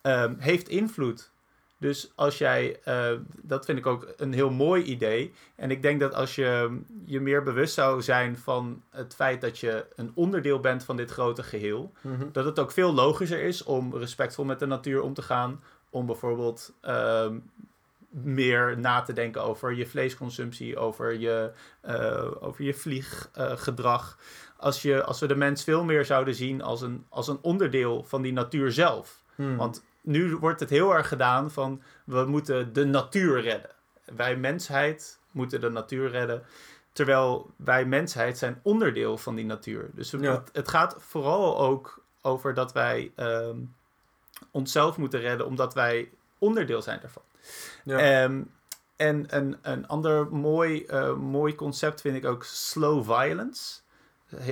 ehm, 0.01 0.35
heeft 0.37 0.69
invloed. 0.69 1.31
Dus 1.79 2.11
als 2.15 2.37
jij, 2.37 2.79
eh, 2.83 3.11
dat 3.41 3.65
vind 3.65 3.77
ik 3.77 3.85
ook 3.85 4.13
een 4.17 4.33
heel 4.33 4.49
mooi 4.51 4.83
idee. 4.83 5.33
En 5.55 5.71
ik 5.71 5.81
denk 5.81 5.99
dat 5.99 6.13
als 6.13 6.35
je 6.35 6.79
je 7.05 7.19
meer 7.19 7.43
bewust 7.43 7.73
zou 7.73 8.01
zijn 8.01 8.37
van 8.37 8.83
het 8.89 9.15
feit 9.15 9.41
dat 9.41 9.59
je 9.59 9.85
een 9.95 10.11
onderdeel 10.13 10.59
bent 10.59 10.83
van 10.83 10.97
dit 10.97 11.11
grote 11.11 11.43
geheel, 11.43 11.91
Mhm. 12.01 12.25
dat 12.31 12.45
het 12.45 12.59
ook 12.59 12.71
veel 12.71 12.93
logischer 12.93 13.41
is 13.43 13.63
om 13.63 13.95
respectvol 13.95 14.45
met 14.45 14.59
de 14.59 14.65
natuur 14.65 15.01
om 15.01 15.13
te 15.13 15.21
gaan. 15.21 15.63
Om 15.89 16.05
bijvoorbeeld 16.05 16.73
ehm, 16.81 17.37
meer 18.09 18.79
na 18.79 19.01
te 19.01 19.13
denken 19.13 19.43
over 19.43 19.73
je 19.75 19.87
vleesconsumptie, 19.87 20.77
over 20.77 21.19
je, 21.19 21.51
eh, 21.81 22.27
over 22.39 22.63
je 22.63 22.73
vlieggedrag. 22.73 24.17
als, 24.57 24.81
je, 24.81 25.03
als 25.03 25.19
we 25.19 25.27
de 25.27 25.35
mens 25.35 25.63
veel 25.63 25.83
meer 25.83 26.05
zouden 26.05 26.35
zien 26.35 26.61
als 26.61 26.81
een, 26.81 27.05
als 27.09 27.27
een 27.27 27.39
onderdeel 27.41 28.03
van 28.03 28.21
die 28.21 28.33
natuur 28.33 28.71
zelf. 28.71 29.23
Hmm. 29.35 29.55
Want 29.57 29.83
nu 30.09 30.35
wordt 30.35 30.59
het 30.59 30.69
heel 30.69 30.95
erg 30.95 31.07
gedaan 31.07 31.51
van 31.51 31.81
we 32.03 32.25
moeten 32.25 32.73
de 32.73 32.85
natuur 32.85 33.41
redden. 33.41 33.69
Wij 34.15 34.35
mensheid 34.37 35.19
moeten 35.31 35.61
de 35.61 35.69
natuur 35.69 36.09
redden. 36.09 36.43
Terwijl 36.91 37.51
wij 37.55 37.85
mensheid 37.85 38.37
zijn 38.37 38.59
onderdeel 38.63 39.17
van 39.17 39.35
die 39.35 39.45
natuur. 39.45 39.89
Dus 39.93 40.11
Ja. 40.11 40.17
het, 40.31 40.49
het 40.53 40.67
gaat 40.69 40.95
vooral 40.99 41.59
ook 41.59 42.03
over 42.21 42.53
dat 42.53 42.73
wij 42.73 43.11
ehm, 43.15 43.57
onszelf 44.51 44.97
moeten 44.97 45.19
redden 45.19 45.45
omdat 45.45 45.73
wij 45.73 46.11
onderdeel 46.37 46.81
zijn 46.81 46.99
daarvan. 47.01 47.23
ja. 47.83 47.97
Ehm, 47.97 48.41
en 48.95 49.25
een, 49.29 49.57
een 49.61 49.87
ander 49.87 50.27
mooi, 50.35 50.85
eh, 50.85 51.13
mooi 51.15 51.55
concept 51.55 52.01
vind 52.01 52.15
ik 52.15 52.25
ook 52.25 52.43
slow 52.43 53.03
violence. 53.03 53.79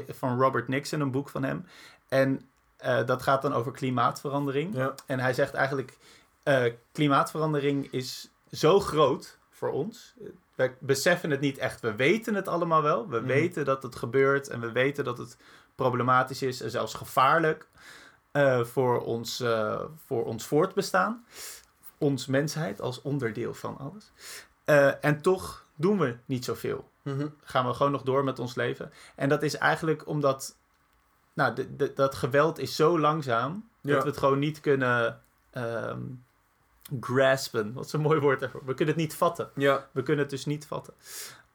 Van 0.09 0.39
Robert 0.41 0.67
Nixon, 0.67 0.99
een 1.01 1.11
boek 1.11 1.29
van 1.29 1.43
hem. 1.43 1.65
En 2.07 2.41
eh, 2.77 3.05
dat 3.05 3.21
gaat 3.21 3.41
dan 3.41 3.53
over 3.53 3.71
klimaatverandering. 3.71 4.75
ja. 4.75 4.93
En 5.05 5.19
hij 5.19 5.33
zegt 5.33 5.53
eigenlijk, 5.53 5.97
eh, 6.43 6.63
klimaatverandering 6.91 7.91
is 7.91 8.29
zo 8.51 8.79
groot 8.79 9.37
voor 9.51 9.69
ons. 9.71 10.13
We 10.55 10.71
beseffen 10.79 11.29
het 11.31 11.39
niet 11.39 11.57
echt. 11.57 11.79
We 11.81 11.95
weten 11.95 12.33
het 12.35 12.47
allemaal 12.47 12.81
wel. 12.81 13.07
We 13.07 13.17
Mhm. 13.17 13.25
weten 13.27 13.65
dat 13.65 13.83
het 13.83 13.95
gebeurt 13.95 14.47
en 14.49 14.59
we 14.59 14.71
weten 14.71 15.03
dat 15.03 15.17
het 15.17 15.37
problematisch 15.75 16.41
is 16.41 16.61
en 16.61 16.71
zelfs 16.71 16.93
gevaarlijk 16.93 17.67
eh, 18.31 18.63
voor, 18.63 19.01
ons, 19.01 19.43
voor 20.05 20.25
ons 20.25 20.45
voortbestaan. 20.45 21.25
Ons 21.97 22.25
mensheid 22.25 22.81
als 22.81 23.01
onderdeel 23.01 23.53
van 23.53 23.77
alles. 23.77 24.11
En 25.01 25.21
toch 25.21 25.65
doen 25.75 25.99
we 25.99 26.17
niet 26.25 26.45
zoveel 26.45 26.89
Mhm. 27.01 27.27
gaan 27.43 27.65
we 27.67 27.73
gewoon 27.73 27.91
nog 27.91 28.01
door 28.03 28.23
met 28.23 28.39
ons 28.39 28.55
leven. 28.55 28.91
En 29.15 29.29
dat 29.29 29.43
is 29.43 29.57
eigenlijk 29.57 30.07
omdat 30.07 30.55
nou, 31.37 31.53
de, 31.55 31.75
de- 31.75 31.93
dat 31.95 32.15
geweld 32.15 32.59
is 32.59 32.75
zo 32.75 32.99
langzaam 32.99 33.69
Ja. 33.81 33.93
dat 33.93 34.03
we 34.03 34.09
het 34.09 34.17
gewoon 34.17 34.39
niet 34.39 34.59
kunnen 34.59 35.21
ehm, 35.51 35.99
graspen. 37.01 37.73
Wat 37.73 37.85
is 37.85 37.93
een 37.93 38.01
mooi 38.01 38.19
woord 38.19 38.39
daarvoor. 38.39 38.61
We 38.65 38.73
kunnen 38.73 38.93
het 38.93 39.03
niet 39.03 39.15
vatten. 39.15 39.49
ja. 39.55 39.87
We 39.91 40.03
kunnen 40.03 40.21
het 40.23 40.31
dus 40.33 40.45
niet 40.45 40.65
vatten. 40.67 40.93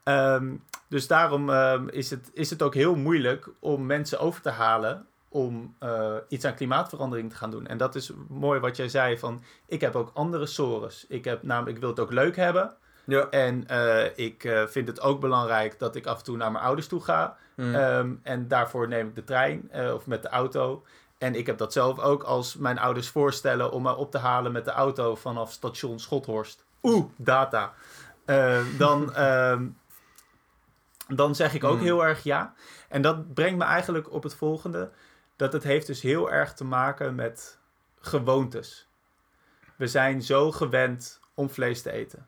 Ehm, 0.02 0.54
dus 0.88 1.06
daarom 1.06 1.50
ehm, 1.50 1.88
is, 1.88 2.10
het, 2.10 2.30
is 2.32 2.50
het 2.50 2.62
ook 2.62 2.74
heel 2.74 2.94
moeilijk 2.94 3.48
om 3.58 3.86
mensen 3.86 4.20
over 4.20 4.42
te 4.42 4.50
halen 4.50 5.06
om 5.28 5.74
eh, 5.78 6.14
iets 6.28 6.44
aan 6.44 6.54
klimaatverandering 6.54 7.30
te 7.30 7.36
gaan 7.36 7.50
doen. 7.50 7.66
En 7.66 7.76
dat 7.76 7.94
is 7.94 8.10
mooi 8.28 8.60
wat 8.60 8.76
jij 8.76 8.88
zei 8.88 9.18
van, 9.18 9.42
ik 9.66 9.80
heb 9.80 9.96
ook 9.96 10.10
andere 10.14 10.46
sores. 10.46 11.04
Ik, 11.08 11.24
heb, 11.24 11.42
namelijk, 11.42 11.74
ik 11.74 11.80
wil 11.80 11.90
het 11.90 12.00
ook 12.00 12.12
leuk 12.12 12.36
hebben. 12.36 12.76
Ja. 13.04 13.28
En 13.30 13.68
eh, 13.68 14.18
ik 14.26 14.44
eh, 14.44 14.66
vind 14.66 14.88
het 14.88 15.00
ook 15.00 15.20
belangrijk 15.20 15.78
dat 15.78 15.96
ik 15.96 16.06
af 16.06 16.18
en 16.18 16.24
toe 16.24 16.36
naar 16.36 16.52
mijn 16.52 16.64
ouders 16.64 16.86
toe 16.86 17.00
ga. 17.00 17.36
Hmm. 17.54 17.74
Ehm, 17.74 18.14
en 18.22 18.48
daarvoor 18.48 18.88
neem 18.88 19.08
ik 19.08 19.14
de 19.14 19.24
trein 19.24 19.70
eh, 19.70 19.94
of 19.94 20.06
met 20.06 20.22
de 20.22 20.28
auto. 20.28 20.84
En 21.18 21.34
ik 21.34 21.46
heb 21.46 21.58
dat 21.58 21.72
zelf 21.72 21.98
ook 21.98 22.22
als 22.22 22.56
mijn 22.56 22.78
ouders 22.78 23.08
voorstellen 23.08 23.72
om 23.72 23.82
mij 23.82 23.92
op 23.92 24.10
te 24.10 24.18
halen 24.18 24.52
met 24.52 24.64
de 24.64 24.70
auto 24.70 25.14
vanaf 25.14 25.52
station 25.52 25.98
Schothorst. 26.00 26.64
Oeh, 26.82 27.06
data. 27.16 27.72
Eh, 28.24 28.60
dan, 28.78 29.12
ehm, 29.14 29.66
dan 31.08 31.34
zeg 31.34 31.54
ik 31.54 31.64
ook 31.64 31.76
Hmm. 31.76 31.84
heel 31.84 32.04
erg 32.04 32.22
ja. 32.22 32.54
En 32.88 33.02
dat 33.02 33.34
brengt 33.34 33.58
me 33.58 33.64
eigenlijk 33.64 34.12
op 34.12 34.22
het 34.22 34.34
volgende. 34.34 34.90
Dat 35.36 35.52
het 35.52 35.62
heeft 35.62 35.86
dus 35.86 36.02
heel 36.02 36.30
erg 36.30 36.54
te 36.54 36.64
maken 36.64 37.14
met 37.14 37.58
gewoontes. 38.00 38.88
We 39.76 39.86
zijn 39.86 40.22
zo 40.22 40.52
gewend 40.52 41.20
om 41.34 41.50
vlees 41.50 41.82
te 41.82 41.90
eten. 41.90 42.26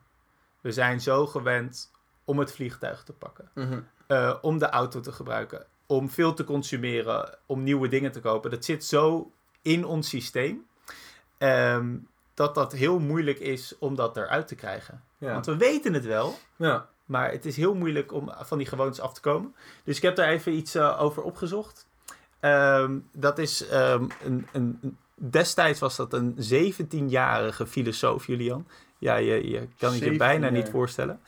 We 0.65 0.71
zijn 0.71 1.01
zo 1.01 1.27
gewend 1.27 1.91
om 2.23 2.39
het 2.39 2.51
vliegtuig 2.51 3.03
te 3.03 3.13
pakken. 3.13 3.49
Mhm. 3.53 3.79
eh, 4.07 4.35
om 4.41 4.57
de 4.57 4.69
auto 4.69 4.99
te 4.99 5.11
gebruiken. 5.11 5.65
Om 5.85 6.09
veel 6.09 6.33
te 6.33 6.43
consumeren. 6.43 7.37
Om 7.45 7.63
nieuwe 7.63 7.87
dingen 7.87 8.11
te 8.11 8.19
kopen. 8.19 8.51
Dat 8.51 8.65
zit 8.65 8.85
zo 8.85 9.31
in 9.61 9.85
ons 9.85 10.09
systeem. 10.09 10.65
ehm, 11.37 11.95
dat 12.33 12.55
dat 12.55 12.71
heel 12.71 12.99
moeilijk 12.99 13.39
is 13.39 13.75
om 13.79 13.95
dat 13.95 14.17
eruit 14.17 14.47
te 14.47 14.55
krijgen. 14.55 15.03
ja. 15.17 15.31
Want 15.33 15.45
we 15.45 15.57
weten 15.57 15.93
het 15.93 16.05
wel. 16.05 16.37
ja. 16.55 16.89
Maar 17.05 17.31
het 17.31 17.45
is 17.45 17.55
heel 17.57 17.75
moeilijk 17.75 18.11
om 18.13 18.31
van 18.39 18.57
die 18.57 18.67
gewoontes 18.67 18.99
af 18.99 19.13
te 19.13 19.21
komen. 19.21 19.55
Dus 19.83 19.97
ik 19.97 20.01
heb 20.03 20.15
daar 20.15 20.27
even 20.27 20.53
iets 20.53 20.75
eh, 20.75 21.01
over 21.01 21.23
opgezocht. 21.23 21.87
Ehm, 22.39 22.97
dat 23.11 23.37
is 23.37 23.67
ehm, 23.67 24.07
een, 24.23 24.47
een- 24.53 24.97
destijds 25.15 25.79
was 25.79 25.95
dat 25.95 26.13
een 26.13 26.35
17-jarige 26.53 27.67
filosoof, 27.67 28.27
Julian. 28.27 28.67
Ja, 28.97 29.15
je, 29.15 29.49
je 29.49 29.59
kan 29.77 29.89
het 29.89 29.99
je 29.99 30.05
17 30.05 30.17
bijna 30.17 30.49
niet 30.49 30.69
voorstellen. 30.69 31.19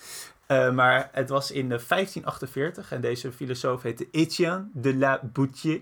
Eh, 0.46 0.72
maar 0.72 1.10
het 1.12 1.30
was 1.30 1.52
in 1.52 1.72
eh, 1.72 1.80
1548 1.88 2.92
en 2.92 3.02
deze 3.02 3.32
filosoof 3.32 3.82
heette 3.82 4.08
Etienne 4.12 4.68
de 4.74 4.96
la 4.96 5.20
Boutier. 5.24 5.82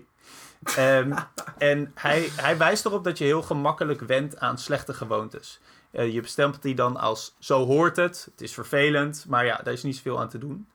Ehm, 0.76 1.12
en 1.58 1.92
hij, 1.94 2.28
hij 2.36 2.58
wijst 2.58 2.84
erop 2.84 3.04
dat 3.04 3.18
je 3.18 3.24
heel 3.24 3.42
gemakkelijk 3.42 4.00
wendt 4.00 4.38
aan 4.38 4.58
slechte 4.58 4.94
gewoontes. 4.94 5.60
Eh, 5.90 6.12
je 6.12 6.20
bestempelt 6.20 6.62
die 6.62 6.74
dan 6.74 6.96
als 6.96 7.36
zo 7.38 7.66
hoort 7.66 7.96
het, 7.96 8.28
het 8.30 8.40
is 8.40 8.54
vervelend, 8.54 9.24
maar 9.28 9.44
ja, 9.44 9.60
daar 9.62 9.72
is 9.72 9.82
niet 9.82 9.96
zoveel 9.96 10.20
aan 10.20 10.28
te 10.28 10.38
doen. 10.38 10.68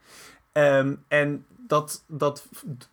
Ehm, 0.52 0.96
en 1.08 1.46
dat, 1.68 2.04
dat 2.08 2.48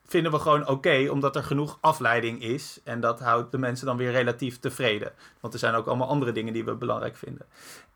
vinden 0.07 0.33
we 0.33 0.39
gewoon 0.39 0.69
oké, 0.69 1.09
omdat 1.11 1.37
er 1.37 1.45
genoeg 1.45 1.79
afleiding 1.81 2.43
is. 2.43 2.81
En 2.85 3.01
dat 3.01 3.21
houdt 3.21 3.53
de 3.53 3.59
mensen 3.59 3.87
dan 3.87 3.97
weer 3.97 4.11
relatief 4.11 4.59
tevreden. 4.59 5.13
Want 5.41 5.53
er 5.53 5.59
zijn 5.59 5.75
ook 5.75 5.87
allemaal 5.87 6.09
andere 6.09 6.33
dingen 6.33 6.53
die 6.53 6.65
we 6.65 6.75
belangrijk 6.75 7.17
vinden. 7.17 7.47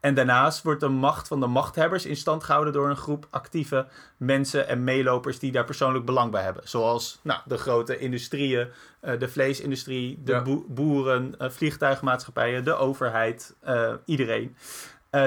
En 0.03 0.15
daarnaast 0.15 0.62
wordt 0.62 0.81
de 0.81 0.88
macht 0.88 1.29
van 1.29 1.41
de 1.41 1.47
machthebbers 1.47 2.07
in 2.07 2.17
stand 2.17 2.45
gehouden 2.45 2.73
door 2.73 2.91
een 2.91 2.97
groep 2.97 3.27
actieve 3.31 3.87
mensen 4.17 4.69
en 4.69 4.85
meelopers 4.85 5.38
die 5.38 5.53
daar 5.53 5.65
persoonlijk 5.65 6.05
belang 6.05 6.31
bij 6.31 6.43
hebben. 6.43 6.69
Zoals 6.69 7.19
nou, 7.23 7.41
de 7.45 7.59
grote 7.59 7.99
industrieën, 7.99 8.69
eh, 9.01 9.19
de 9.19 9.29
vleesindustrie, 9.29 10.23
de 10.25 10.33
Ja. 10.33 10.45
boeren, 10.69 11.35
eh, 11.38 11.51
vliegtuigmaatschappijen, 11.51 12.65
de 12.65 12.75
overheid, 12.75 13.57
eh, 13.61 13.93
iedereen. 14.05 14.57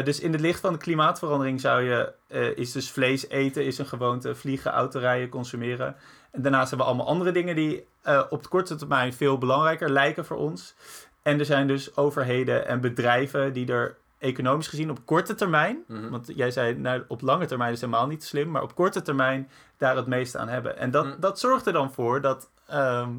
Dus 0.03 0.19
in 0.19 0.31
het 0.31 0.41
licht 0.41 0.59
van 0.59 0.73
de 0.73 0.79
klimaatverandering 0.79 1.61
zou 1.61 1.81
je, 1.81 2.13
is 2.55 2.71
dus 2.71 2.91
vlees 2.91 3.29
eten 3.29 3.65
is 3.65 3.77
een 3.77 3.85
gewoonte, 3.85 4.35
vliegen, 4.35 4.71
autorijden, 4.71 5.29
consumeren. 5.29 5.95
En 6.31 6.41
daarnaast 6.41 6.69
hebben 6.69 6.87
we 6.87 6.93
allemaal 6.93 7.13
andere 7.13 7.31
dingen 7.31 7.55
die 7.55 7.87
op 8.29 8.43
de 8.43 8.49
korte 8.49 8.75
termijn 8.75 9.13
veel 9.13 9.37
belangrijker 9.37 9.89
lijken 9.89 10.25
voor 10.25 10.37
ons. 10.37 10.75
En 11.21 11.39
er 11.39 11.45
zijn 11.45 11.67
dus 11.67 11.97
overheden 11.97 12.67
en 12.67 12.81
bedrijven 12.81 13.53
die 13.53 13.67
er 13.67 13.97
economisch 14.25 14.67
gezien 14.67 14.89
op 14.89 15.05
korte 15.05 15.35
termijn, 15.35 15.83
Mhm. 15.87 16.09
want 16.09 16.31
jij 16.35 16.51
zei 16.51 16.75
nou, 16.75 17.03
op 17.07 17.21
lange 17.21 17.45
termijn 17.45 17.73
is 17.73 17.81
helemaal 17.81 18.07
niet 18.07 18.23
slim, 18.23 18.51
maar 18.51 18.61
op 18.63 18.75
korte 18.75 19.01
termijn 19.01 19.49
daar 19.77 19.95
het 19.95 20.07
meeste 20.07 20.37
aan 20.37 20.47
hebben. 20.47 20.77
En 20.77 20.91
dat, 20.91 21.05
Mm. 21.05 21.15
dat 21.19 21.39
zorgt 21.39 21.65
er 21.65 21.73
dan 21.73 21.93
voor 21.93 22.21
dat, 22.21 22.49
ehm, 22.67 23.09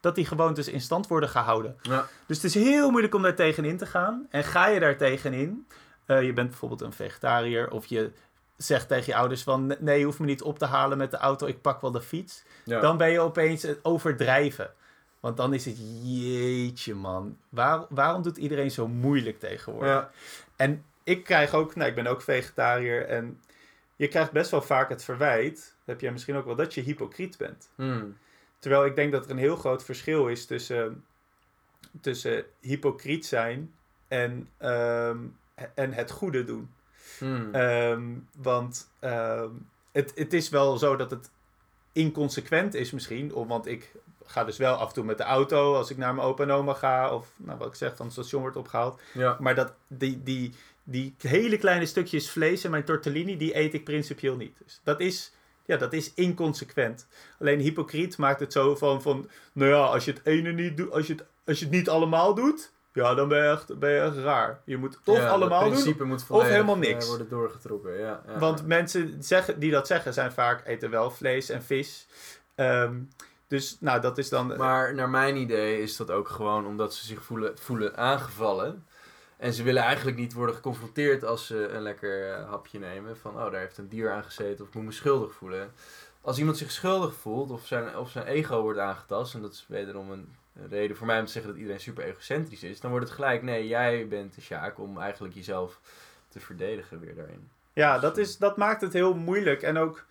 dat 0.00 0.14
die 0.14 0.26
gewoontes 0.26 0.68
in 0.68 0.80
stand 0.80 1.06
worden 1.06 1.28
gehouden. 1.28 1.76
Ja. 1.82 2.06
Dus 2.26 2.36
het 2.42 2.46
is 2.46 2.54
heel 2.64 2.90
moeilijk 2.90 3.14
om 3.14 3.22
daar 3.22 3.34
tegenin 3.34 3.76
te 3.76 3.86
gaan. 3.86 4.26
En 4.30 4.44
ga 4.44 4.66
je 4.68 4.80
daar 4.80 4.96
tegenin, 4.96 5.66
eh, 6.06 6.22
je 6.22 6.32
bent 6.32 6.48
bijvoorbeeld 6.48 6.80
een 6.80 6.92
vegetariër 6.92 7.70
of 7.70 7.86
je 7.86 8.10
zegt 8.56 8.88
tegen 8.88 9.06
je 9.06 9.14
ouders 9.18 9.42
van 9.42 9.74
nee, 9.80 9.98
je 9.98 10.04
hoeft 10.04 10.18
me 10.18 10.26
niet 10.26 10.42
op 10.42 10.58
te 10.58 10.66
halen 10.66 10.98
met 10.98 11.10
de 11.10 11.16
auto, 11.16 11.46
ik 11.46 11.60
pak 11.60 11.80
wel 11.80 11.90
de 11.90 12.00
fiets. 12.02 12.42
Ja. 12.64 12.80
Dan 12.80 12.96
ben 12.96 13.10
je 13.10 13.20
opeens 13.20 13.62
het 13.62 13.78
overdrijven. 13.82 14.70
Want 15.20 15.36
dan 15.36 15.54
is 15.54 15.64
het 15.64 15.76
jeetje 16.02 16.94
man, 16.94 17.36
waar, 17.48 17.84
waarom 17.88 18.22
doet 18.22 18.36
iedereen 18.36 18.70
zo 18.70 18.88
moeilijk 18.88 19.38
tegenwoordig? 19.38 19.90
Ja. 19.90 20.10
En 20.62 20.84
ik 21.04 21.24
krijg 21.24 21.54
ook, 21.54 21.74
nou 21.74 21.88
ik 21.88 21.94
ben 21.94 22.06
ook 22.06 22.22
vegetariër 22.22 23.06
en 23.06 23.40
je 23.96 24.08
krijgt 24.08 24.32
best 24.32 24.50
wel 24.50 24.62
vaak 24.62 24.88
het 24.88 25.04
verwijt, 25.04 25.76
heb 25.84 26.00
jij 26.00 26.12
misschien 26.12 26.36
ook 26.36 26.44
wel, 26.44 26.56
dat 26.56 26.74
je 26.74 26.80
hypocriet 26.80 27.38
bent. 27.38 27.70
Hmm. 27.74 28.16
Terwijl 28.58 28.84
ik 28.84 28.94
denk 28.94 29.12
dat 29.12 29.24
er 29.24 29.30
een 29.30 29.38
heel 29.38 29.56
groot 29.56 29.84
verschil 29.84 30.28
is 30.28 30.46
tussen, 30.46 31.04
tussen 32.00 32.44
hypocriet 32.60 33.26
zijn 33.26 33.74
en, 34.08 34.48
ehm, 34.58 35.18
en 35.74 35.92
het 35.92 36.10
goede 36.10 36.44
doen. 36.44 36.74
Hmm. 37.18 37.54
Ehm, 37.54 38.10
want 38.36 38.92
ehm, 38.98 39.50
het, 39.92 40.12
het 40.14 40.32
is 40.32 40.48
wel 40.48 40.78
zo 40.78 40.96
dat 40.96 41.10
het 41.10 41.30
inconsequent 41.92 42.74
is 42.74 42.90
misschien. 42.90 43.46
Want 43.46 43.66
ik 43.66 43.92
ga 44.26 44.44
dus 44.44 44.56
wel 44.56 44.74
af 44.74 44.88
en 44.88 44.94
toe 44.94 45.04
met 45.04 45.18
de 45.18 45.24
auto 45.24 45.74
als 45.74 45.90
ik 45.90 45.96
naar 45.96 46.14
mijn 46.14 46.26
opa 46.26 46.42
en 46.42 46.50
oma 46.50 46.74
ga. 46.74 47.14
Of 47.14 47.32
nou, 47.36 47.58
wat 47.58 47.68
ik 47.68 47.74
zeg, 47.74 47.96
van 47.96 48.04
het 48.06 48.14
station 48.14 48.40
wordt 48.40 48.56
opgehaald. 48.56 49.00
ja. 49.12 49.36
Maar 49.40 49.54
dat, 49.54 49.72
die, 49.88 50.22
die, 50.22 50.54
die 50.84 51.14
hele 51.18 51.58
kleine 51.58 51.86
stukjes 51.86 52.30
vlees 52.30 52.64
in 52.64 52.70
mijn 52.70 52.84
tortellini, 52.84 53.36
die 53.36 53.56
eet 53.58 53.74
ik 53.74 53.84
principieel 53.84 54.36
niet. 54.36 54.56
Dus 54.64 54.80
dat 54.84 55.00
is, 55.00 55.32
ja, 55.64 55.76
dat 55.76 55.92
is 55.92 56.14
inconsequent. 56.14 57.06
Alleen 57.40 57.60
hypocriet 57.60 58.16
maakt 58.16 58.40
het 58.40 58.52
zo 58.52 58.76
van, 58.76 59.02
van 59.02 59.28
nou 59.52 59.70
ja, 59.70 59.76
als 59.84 60.04
je 60.04 60.12
het 60.12 60.20
ene 60.24 60.52
niet 60.52 60.76
doet, 60.76 60.90
als 60.92 61.06
je 61.06 61.12
het, 61.12 61.24
als 61.46 61.58
je 61.58 61.64
het 61.64 61.74
niet 61.74 61.88
allemaal 61.88 62.34
doet, 62.34 62.72
ja, 62.92 63.14
dan 63.14 63.28
ben 63.28 63.42
je 63.44 63.50
echt, 63.50 63.78
ben 63.78 63.90
je 63.90 64.00
echt 64.00 64.16
raar. 64.16 64.60
Je 64.64 64.76
moet 64.76 64.98
of 65.04 65.16
Ja, 65.16 65.28
allemaal 65.28 65.70
doen, 65.70 66.06
moet 66.06 66.24
volledig, 66.24 66.50
helemaal 66.52 66.74
eh, 66.74 66.80
niks. 66.80 67.06
worden 67.08 67.28
doorgetrokken. 67.28 67.98
Ja, 67.98 68.22
ja, 68.26 68.38
want 68.38 68.66
mensen 68.66 69.16
zeggen, 69.20 69.58
die 69.58 69.70
dat 69.70 69.86
zeggen 69.86 70.12
zijn 70.14 70.32
vaak 70.32 70.66
eten 70.66 70.90
wel 70.90 71.10
vlees 71.10 71.48
en 71.48 71.62
vis. 71.62 72.06
Ehm, 72.54 72.94
dus 73.52 73.76
nou, 73.80 74.00
dat 74.00 74.18
is 74.18 74.28
dan... 74.28 74.56
Maar 74.56 74.94
naar 74.94 75.08
mijn 75.08 75.36
idee 75.36 75.82
is 75.82 75.96
dat 75.96 76.10
ook 76.10 76.28
gewoon 76.28 76.66
omdat 76.66 76.94
ze 76.94 77.06
zich 77.06 77.22
voelen, 77.22 77.58
voelen 77.58 77.96
aangevallen. 77.96 78.86
En 79.36 79.52
ze 79.52 79.62
willen 79.62 79.82
eigenlijk 79.82 80.16
niet 80.16 80.32
worden 80.32 80.54
geconfronteerd 80.54 81.24
als 81.24 81.46
ze 81.46 81.68
een 81.68 81.82
lekker 81.82 82.30
eh, 82.30 82.48
hapje 82.48 82.78
nemen. 82.78 83.16
Van, 83.16 83.34
oh, 83.34 83.50
daar 83.50 83.60
heeft 83.60 83.78
een 83.78 83.88
dier 83.88 84.12
aan 84.12 84.24
gezeten 84.24 84.60
of 84.62 84.68
ik 84.68 84.74
moet 84.74 84.84
me 84.84 84.92
schuldig 84.92 85.34
voelen. 85.34 85.72
Als 86.20 86.38
iemand 86.38 86.56
zich 86.56 86.70
schuldig 86.70 87.14
voelt 87.14 87.50
of 87.50 87.66
zijn, 87.66 87.96
of 87.98 88.10
zijn 88.10 88.26
ego 88.26 88.62
wordt 88.62 88.78
aangetast... 88.78 89.34
en 89.34 89.42
dat 89.42 89.52
is 89.52 89.64
wederom 89.68 90.10
een 90.10 90.36
reden 90.68 90.96
voor 90.96 91.06
mij 91.06 91.18
om 91.18 91.26
te 91.26 91.32
zeggen 91.32 91.50
dat 91.50 91.60
iedereen 91.60 91.80
super 91.80 92.04
egocentrisch 92.04 92.62
is... 92.62 92.80
dan 92.80 92.90
wordt 92.90 93.06
het 93.06 93.14
gelijk, 93.14 93.42
nee, 93.42 93.66
jij 93.66 94.08
bent 94.08 94.34
de 94.34 94.40
Sjaak 94.40 94.78
om 94.78 94.98
eigenlijk 94.98 95.34
jezelf 95.34 95.80
te 96.28 96.40
verdedigen 96.40 97.00
weer 97.00 97.14
daarin. 97.14 97.50
Ja, 97.72 97.98
dat, 97.98 98.18
is, 98.18 98.38
dat 98.38 98.56
maakt 98.56 98.80
het 98.80 98.92
heel 98.92 99.14
moeilijk 99.14 99.62
en 99.62 99.76
ook 99.78 100.04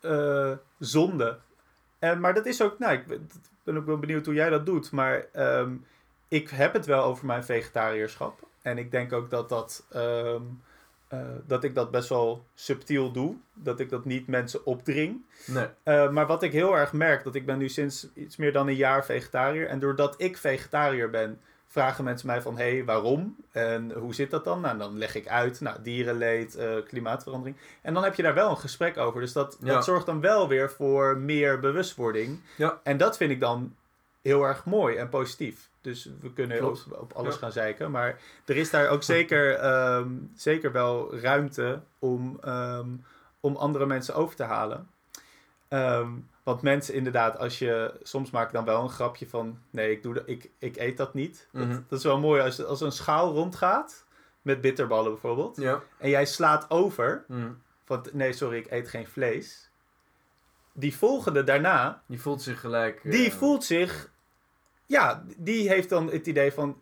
eh, 0.00 0.52
zonde. 0.78 1.38
En, 2.10 2.20
maar 2.20 2.34
dat 2.34 2.46
is 2.46 2.62
ook, 2.62 2.78
nou, 2.78 2.92
ik 2.92 3.06
ben, 3.06 3.28
ben 3.62 3.76
ook 3.76 3.86
wel 3.86 3.98
benieuwd 3.98 4.26
hoe 4.26 4.34
jij 4.34 4.50
dat 4.50 4.66
doet. 4.66 4.90
Maar 4.90 5.26
ehm, 5.32 5.74
ik 6.28 6.48
heb 6.48 6.72
het 6.72 6.86
wel 6.86 7.02
over 7.02 7.26
mijn 7.26 7.44
vegetariërschap. 7.44 8.48
En 8.62 8.78
ik 8.78 8.90
denk 8.90 9.12
ook 9.12 9.30
dat, 9.30 9.48
dat, 9.48 9.86
ehm, 9.90 10.42
eh, 11.08 11.20
dat 11.46 11.64
ik 11.64 11.74
dat 11.74 11.90
best 11.90 12.08
wel 12.08 12.44
subtiel 12.54 13.12
doe. 13.12 13.36
Dat 13.54 13.80
ik 13.80 13.90
dat 13.90 14.04
niet 14.04 14.26
mensen 14.26 14.66
opdring. 14.66 15.24
Nee. 15.46 15.66
Eh, 15.82 16.10
maar 16.10 16.26
wat 16.26 16.42
ik 16.42 16.52
heel 16.52 16.76
erg 16.76 16.92
merk, 16.92 17.24
dat 17.24 17.34
ik 17.34 17.46
ben 17.46 17.58
nu 17.58 17.68
sinds 17.68 18.08
iets 18.14 18.36
meer 18.36 18.52
dan 18.52 18.68
een 18.68 18.74
jaar 18.74 19.04
vegetariër. 19.04 19.68
En 19.68 19.78
doordat 19.78 20.14
ik 20.20 20.36
vegetariër 20.36 21.10
ben, 21.10 21.40
vragen 21.66 22.04
mensen 22.04 22.26
mij 22.26 22.42
van, 22.42 22.56
hé, 22.58 22.70
hey, 22.74 22.84
waarom? 22.84 23.36
En 23.52 23.92
hoe 23.92 24.14
zit 24.14 24.30
dat 24.30 24.44
dan? 24.44 24.60
Nou, 24.60 24.78
dan 24.78 24.98
leg 24.98 25.14
ik 25.14 25.28
uit, 25.28 25.60
nou, 25.60 25.82
dierenleed, 25.82 26.54
eh, 26.54 26.74
klimaatverandering. 26.88 27.56
En 27.82 27.94
dan 27.94 28.04
heb 28.04 28.14
je 28.14 28.22
daar 28.22 28.34
wel 28.34 28.50
een 28.50 28.56
gesprek 28.58 28.96
over. 28.96 29.20
Dus 29.20 29.32
dat, 29.32 29.56
Ja. 29.60 29.74
dat 29.74 29.84
zorgt 29.84 30.06
dan 30.06 30.20
wel 30.20 30.48
weer 30.48 30.70
voor 30.70 31.16
meer 31.18 31.60
bewustwording. 31.60 32.40
Ja. 32.56 32.80
En 32.82 32.96
dat 32.96 33.16
vind 33.16 33.30
ik 33.30 33.40
dan 33.40 33.74
heel 34.22 34.42
erg 34.42 34.64
mooi 34.64 34.96
en 34.96 35.08
positief. 35.08 35.68
Dus 35.80 36.10
we 36.20 36.32
kunnen 36.32 36.64
op, 36.70 37.12
alles 37.14 37.34
Ja. 37.34 37.40
gaan 37.40 37.52
zeiken. 37.52 37.90
Maar 37.90 38.18
er 38.44 38.56
is 38.56 38.70
daar 38.70 38.88
ook 38.88 39.02
zeker, 39.02 39.54
ehm, 39.58 40.08
zeker 40.34 40.72
wel 40.72 41.16
ruimte 41.18 41.80
om, 41.98 42.38
ehm, 42.42 42.88
om 43.40 43.56
andere 43.56 43.86
mensen 43.86 44.14
over 44.14 44.36
te 44.36 44.42
halen. 44.44 44.88
Ehm, 45.68 46.10
want 46.42 46.62
mensen 46.62 46.94
inderdaad, 46.94 47.38
als 47.38 47.58
je 47.58 47.94
soms 48.02 48.30
maak 48.30 48.46
ik 48.46 48.52
dan 48.52 48.64
wel 48.64 48.82
een 48.82 48.88
grapje 48.90 49.28
van 49.28 49.58
nee, 49.70 49.90
ik, 49.90 50.02
doe 50.02 50.14
dat, 50.14 50.22
ik, 50.26 50.50
ik 50.58 50.76
eet 50.76 50.96
dat 50.96 51.14
niet. 51.14 51.48
Mhm. 51.52 51.68
dat, 51.68 51.88
dat 51.88 51.98
is 51.98 52.04
wel 52.04 52.18
mooi 52.20 52.40
als, 52.42 52.64
als 52.64 52.80
een 52.80 52.92
schaal 52.92 53.32
rondgaat, 53.32 54.04
met 54.42 54.60
bitterballen 54.60 55.10
bijvoorbeeld, 55.12 55.56
Ja. 55.56 55.82
en 55.98 56.10
jij 56.10 56.26
slaat 56.26 56.70
over, 56.70 57.24
Mhm. 57.28 57.50
van 57.84 58.06
nee, 58.12 58.32
sorry, 58.32 58.56
ik 58.58 58.70
eet 58.70 58.88
geen 58.88 59.06
vlees. 59.06 59.70
Die 60.72 60.96
volgende 60.96 61.44
daarna, 61.44 62.02
Die 62.06 62.20
voelt 62.20 62.42
zich 62.42 62.60
gelijk... 62.60 63.00
eh, 63.04 63.10
die 63.10 63.32
voelt 63.32 63.64
zich, 63.64 64.10
ja, 64.86 65.24
die 65.36 65.68
heeft 65.68 65.88
dan 65.88 66.10
het 66.10 66.26
idee 66.26 66.52
van 66.52 66.80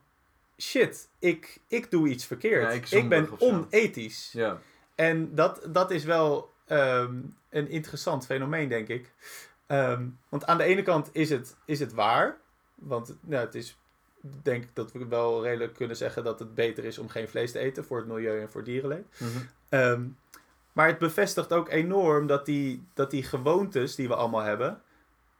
shit, 0.59 1.09
ik, 1.19 1.61
ik 1.69 1.91
doe 1.91 2.09
iets 2.09 2.25
verkeerd. 2.27 2.63
Ja, 2.63 2.69
ik 2.69 2.91
ik, 2.91 3.09
ben 3.09 3.29
onethisch. 3.41 4.33
Ja. 4.33 4.59
En 4.95 5.35
dat, 5.35 5.61
dat 5.69 5.91
is 5.91 6.05
wel 6.05 6.54
ehm, 6.67 7.15
een 7.51 7.69
interessant 7.69 8.27
fenomeen, 8.27 8.69
denk 8.69 8.89
ik. 8.89 9.13
Ehm, 9.67 10.07
want 10.29 10.47
aan 10.47 10.59
de 10.59 10.65
ene 10.65 10.83
kant 10.83 11.09
is 11.13 11.31
het, 11.31 11.57
is 11.65 11.81
het 11.81 11.93
waar. 11.93 12.37
Want 12.75 13.17
nou, 13.21 13.45
het 13.45 13.55
is, 13.55 13.79
denk 14.21 14.63
ik 14.63 14.71
dat 14.73 14.93
we 14.93 15.07
wel 15.07 15.43
redelijk 15.43 15.75
kunnen 15.75 15.97
zeggen 15.97 16.25
dat 16.25 16.39
het 16.39 16.55
beter 16.55 16.85
is 16.85 16.99
om 16.99 17.09
geen 17.09 17.29
vlees 17.29 17.53
te 17.53 17.59
eten 17.59 17.85
voor 17.85 17.97
het 17.97 18.07
milieu 18.07 18.41
en 18.41 18.51
voor 18.51 18.65
dierenleed. 18.65 19.07
Mhm. 19.19 19.29
Ehm, 19.69 20.03
maar 20.73 20.87
het 20.87 20.99
bevestigt 20.99 21.53
ook 21.53 21.69
enorm 21.69 22.27
dat 22.27 22.47
die, 22.47 22.87
dat 22.95 23.11
die 23.11 23.23
gewoontes 23.23 23.95
die 23.95 24.09
we 24.09 24.15
allemaal 24.15 24.43
hebben, 24.43 24.83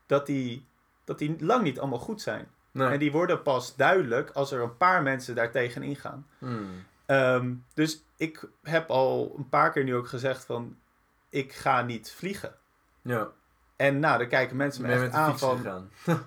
dat 0.07 0.27
die, 0.27 0.65
dat 1.05 1.19
die 1.19 1.37
lang 1.45 1.63
niet 1.63 1.81
allemaal 1.81 1.99
goed 1.99 2.23
zijn. 2.23 2.49
Nee. 2.71 2.89
En 2.89 2.99
die 2.99 3.13
worden 3.13 3.43
pas 3.43 3.77
duidelijk 3.77 4.31
als 4.31 4.53
er 4.53 4.61
een 4.61 4.77
paar 4.77 5.03
mensen 5.03 5.35
daartegen 5.35 5.83
ingaan. 5.83 6.27
Hmm. 6.39 7.65
Dus 7.75 8.03
ik 8.17 8.49
heb 8.63 8.91
al 8.91 9.35
een 9.37 9.49
paar 9.49 9.73
keer 9.73 9.85
nu 9.85 9.95
ook 9.95 10.09
gezegd 10.09 10.45
van, 10.45 10.77
ik 11.35 11.53
ga 11.53 11.83
niet 11.83 12.13
vliegen. 12.17 12.55
Ja. 13.03 13.29
En 13.77 13.99
nou, 13.99 14.19
dan 14.19 14.29
kijken 14.29 14.57
mensen 14.57 14.83
me 14.83 14.93
echt 14.93 15.13
aan 15.13 15.39
van, 15.39 15.91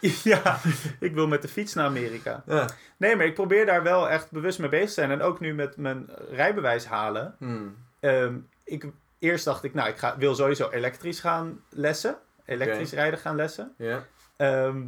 ja, 0.00 0.60
ik 1.00 1.14
wil 1.14 1.26
met 1.28 1.42
de 1.42 1.48
fiets 1.48 1.74
naar 1.74 1.86
Amerika. 1.86 2.42
Ja. 2.46 2.68
Nee, 2.96 3.16
maar 3.16 3.26
ik 3.26 3.34
probeer 3.34 3.66
daar 3.66 3.82
wel 3.82 4.08
echt 4.08 4.30
bewust 4.30 4.58
mee 4.58 4.68
bezig 4.68 4.88
te 4.88 4.92
zijn. 4.94 5.10
En 5.10 5.22
ook 5.22 5.40
nu 5.40 5.54
met 5.54 5.76
mijn 5.76 6.08
rijbewijs 6.30 6.84
halen. 6.84 7.34
Hmm. 7.38 7.76
Ehm, 8.00 8.36
ik, 8.64 8.86
eerst 9.18 9.44
dacht 9.44 9.64
ik, 9.64 9.74
nou, 9.74 9.88
ik 9.88 9.96
ga, 9.96 10.16
wil 10.18 10.34
sowieso 10.34 10.70
elektrisch 10.70 11.20
gaan 11.20 11.60
lessen. 11.68 12.18
Elektrisch 12.44 12.92
rijden 12.92 13.18
gaan 13.18 13.36
lessen. 13.36 13.74
Ja. 13.78 14.04
Ehm, 14.36 14.82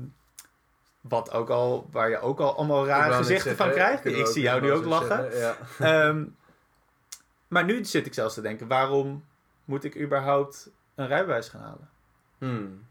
wat 1.00 1.32
ook 1.32 1.50
al, 1.50 1.88
waar 1.90 2.10
je 2.10 2.20
ook 2.20 2.40
al 2.40 2.56
allemaal 2.56 2.86
rare 2.86 3.12
gezichten 3.12 3.56
van 3.56 3.70
krijgt. 3.70 4.04
Ik 4.04 4.26
zie 4.26 4.42
jou 4.42 4.60
nu 4.60 4.72
ook 4.72 4.84
lachen. 4.84 5.32
zeggen, 5.32 5.56
Ja. 5.78 6.08
Ehm, 6.08 6.24
maar 7.48 7.64
nu 7.64 7.84
zit 7.84 8.06
ik 8.06 8.14
zelfs 8.14 8.34
te 8.34 8.40
denken, 8.40 8.68
waarom 8.68 9.24
moet 9.64 9.84
ik 9.84 10.00
überhaupt 10.00 10.70
een 10.94 11.06
rijbewijs 11.06 11.48
gaan 11.48 11.60
halen? 11.60 11.88
Hmm. 12.38 12.86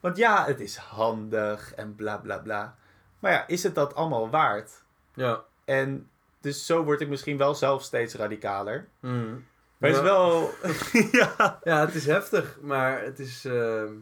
Want 0.00 0.16
ja, 0.16 0.44
het 0.44 0.60
is 0.60 0.76
handig 0.76 1.74
en 1.74 1.94
bla 1.94 2.16
bla 2.16 2.38
bla. 2.38 2.76
Maar 3.18 3.32
ja, 3.32 3.46
is 3.46 3.62
het 3.62 3.74
dat 3.74 3.94
allemaal 3.94 4.30
waard? 4.30 4.82
Ja. 5.14 5.44
En 5.64 6.08
dus 6.40 6.66
zo 6.66 6.84
word 6.84 7.00
ik 7.00 7.08
misschien 7.08 7.36
wel 7.38 7.54
zelf 7.54 7.82
steeds 7.82 8.14
radicaler. 8.14 8.88
Hmm. 9.00 9.46
Maar 9.78 9.90
het 9.90 9.98
is 9.98 10.04
wel... 10.04 10.50
ja. 11.20 11.60
Ja, 11.64 11.80
het 11.80 11.94
is 11.94 12.06
heftig, 12.06 12.58
maar 12.60 13.02
het 13.02 13.18
is. 13.18 13.44
ehm, 13.44 13.92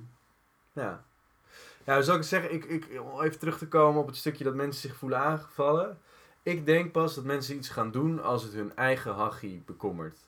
ja. 0.73 1.05
Ja, 1.85 2.01
zou 2.01 2.19
ik 2.19 2.25
zeggen, 2.25 2.53
ik, 2.53 2.65
ik, 2.65 3.01
om 3.01 3.23
even 3.23 3.39
terug 3.39 3.59
te 3.59 3.69
komen 3.69 4.01
op 4.01 4.07
het 4.07 4.17
stukje 4.17 4.45
dat 4.45 4.55
mensen 4.55 4.89
zich 4.89 4.99
voelen 4.99 5.19
aangevallen. 5.19 5.99
Ik 6.43 6.67
denk 6.67 6.93
pas 6.93 7.15
dat 7.15 7.25
mensen 7.25 7.57
iets 7.57 7.69
gaan 7.69 7.91
doen 7.91 8.23
als 8.23 8.43
het 8.43 8.53
hun 8.53 8.77
eigen 8.77 9.15
hachie 9.15 9.63
bekommert. 9.67 10.19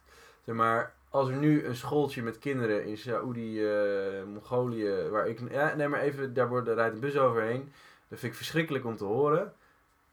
Zeg 0.45 0.55
maar, 0.55 0.95
als 1.15 1.29
er 1.29 1.37
nu 1.37 1.65
een 1.65 1.77
schooltje 1.77 2.23
met 2.23 2.39
kinderen 2.39 2.85
in 2.85 2.97
Saoedi, 2.97 3.67
eh 3.67 4.25
Mongolië, 4.33 5.09
waar 5.11 5.29
ik. 5.29 5.51
Ja, 5.51 5.75
nee, 5.75 5.89
maar 5.89 6.01
even, 6.01 6.35
daar 6.35 6.49
wordt, 6.49 6.67
daar 6.67 6.75
rijdt 6.75 6.95
een 6.95 7.01
bus 7.01 7.17
overheen. 7.17 7.73
Dat 8.09 8.19
vind 8.19 8.33
ik 8.33 8.39
verschrikkelijk 8.39 8.85
om 8.85 8.97
te 8.97 9.05
horen. 9.05 9.53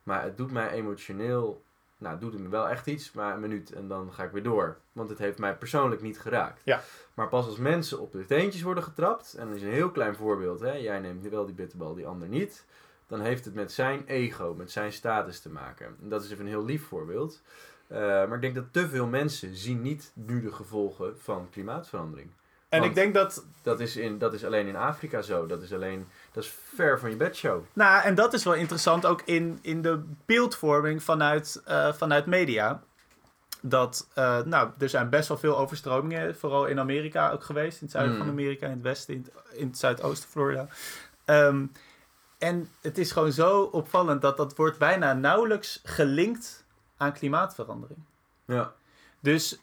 Maar 0.04 0.24
het 0.24 0.38
doet 0.38 0.52
mij 0.52 0.70
emotioneel. 0.70 1.64
Nou, 1.98 2.14
het 2.14 2.22
doet 2.22 2.34
het 2.34 2.42
me 2.42 2.50
wel 2.50 2.70
echt 2.70 2.88
iets, 2.88 3.12
maar 3.12 3.34
een 3.34 3.40
minuut 3.40 3.72
en 3.72 3.88
dan 3.88 4.14
ga 4.14 4.24
ik 4.24 4.32
weer 4.32 4.44
door. 4.44 4.78
Want 4.92 5.10
het 5.10 5.20
heeft 5.20 5.38
mij 5.38 5.56
persoonlijk 5.56 6.02
niet 6.02 6.20
geraakt. 6.20 6.62
Ja. 6.64 6.82
Maar 7.14 7.28
pas 7.28 7.46
als 7.46 7.58
mensen 7.58 8.00
op 8.00 8.12
de 8.12 8.26
teentjes 8.26 8.62
worden 8.62 8.84
getrapt, 8.84 9.34
en 9.34 9.48
dat 9.48 9.56
is 9.56 9.62
een 9.62 9.72
heel 9.72 9.92
klein 9.92 10.16
voorbeeld, 10.16 10.60
hè, 10.60 10.74
jij 10.74 11.00
neemt 11.00 11.30
wel 11.30 11.46
die 11.46 11.56
bitterbal, 11.56 11.94
die 11.94 12.08
ander 12.08 12.28
niet, 12.28 12.66
dan 13.08 13.22
heeft 13.22 13.46
het 13.46 13.54
met 13.54 13.72
zijn 13.72 14.04
ego, 14.06 14.54
met 14.58 14.72
zijn 14.72 14.94
status 14.94 15.40
te 15.40 15.50
maken. 15.50 15.86
En 16.02 16.10
dat 16.10 16.24
is 16.24 16.32
even 16.32 16.46
een 16.46 16.52
heel 16.52 16.66
lief 16.66 16.86
voorbeeld. 16.88 17.42
Eh, 17.91 17.97
maar 17.99 18.34
ik 18.34 18.41
denk 18.41 18.56
dat 18.56 18.65
te 18.71 18.89
veel 18.89 19.08
mensen 19.08 19.56
zien 19.56 19.82
niet 19.82 20.12
nu 20.13 20.41
de 20.41 20.51
gevolgen 20.51 21.13
van 21.21 21.47
klimaatverandering. 21.51 22.30
En 22.69 22.80
Want- 22.80 22.91
ik 22.91 22.95
denk 22.97 23.13
dat... 23.13 23.45
Dat 23.62 23.80
is, 23.80 23.95
in, 23.97 24.17
dat 24.17 24.34
is 24.34 24.45
alleen 24.45 24.67
in 24.67 24.75
Afrika 24.75 25.21
zo. 25.21 25.45
Dat 25.45 25.62
is 25.62 25.73
alleen, 25.73 26.08
dat 26.32 26.43
is 26.43 26.54
ver 26.75 26.99
van 26.99 27.10
je 27.10 27.15
bedshow. 27.15 27.63
Nou, 27.73 28.04
en 28.04 28.15
dat 28.15 28.34
is 28.34 28.43
wel 28.43 28.54
interessant 28.54 29.06
ook 29.06 29.21
in, 29.25 29.60
in 29.62 29.82
de 29.82 30.04
beeldvorming 30.25 31.04
vanuit, 31.04 31.62
eh, 31.65 31.93
vanuit 31.93 32.25
media. 32.25 32.82
Dat, 33.62 34.08
eh, 34.13 34.41
nou, 34.41 34.69
er 34.77 34.89
zijn 34.89 35.10
best 35.10 35.27
wel 35.27 35.38
veel 35.38 35.58
overstromingen, 35.58 36.36
vooral 36.36 36.65
in 36.65 36.80
Amerika 36.80 37.32
ook 37.32 37.43
geweest. 37.43 37.73
In 37.77 37.84
het 37.84 37.91
zuiden 37.91 38.15
Mm. 38.15 38.21
van 38.21 38.30
Amerika, 38.32 38.65
in 38.65 38.71
het 38.71 38.82
westen, 38.82 39.13
in 39.13 39.25
het, 39.34 39.58
in 39.58 39.67
het 39.67 39.77
zuidoosten 39.77 40.30
Florida. 40.30 40.67
Ehm, 41.25 41.65
en 42.38 42.69
het 42.82 42.97
is 42.97 43.12
gewoon 43.12 43.32
zo 43.32 43.62
opvallend 43.62 44.21
dat 44.21 44.38
dat 44.38 44.56
wordt 44.56 44.77
bijna 44.77 45.13
nauwelijks 45.13 45.82
gelinkt 45.84 46.63
aan 47.02 47.14
klimaatverandering. 47.14 48.00
Ja. 48.46 48.74
Dus 49.20 49.60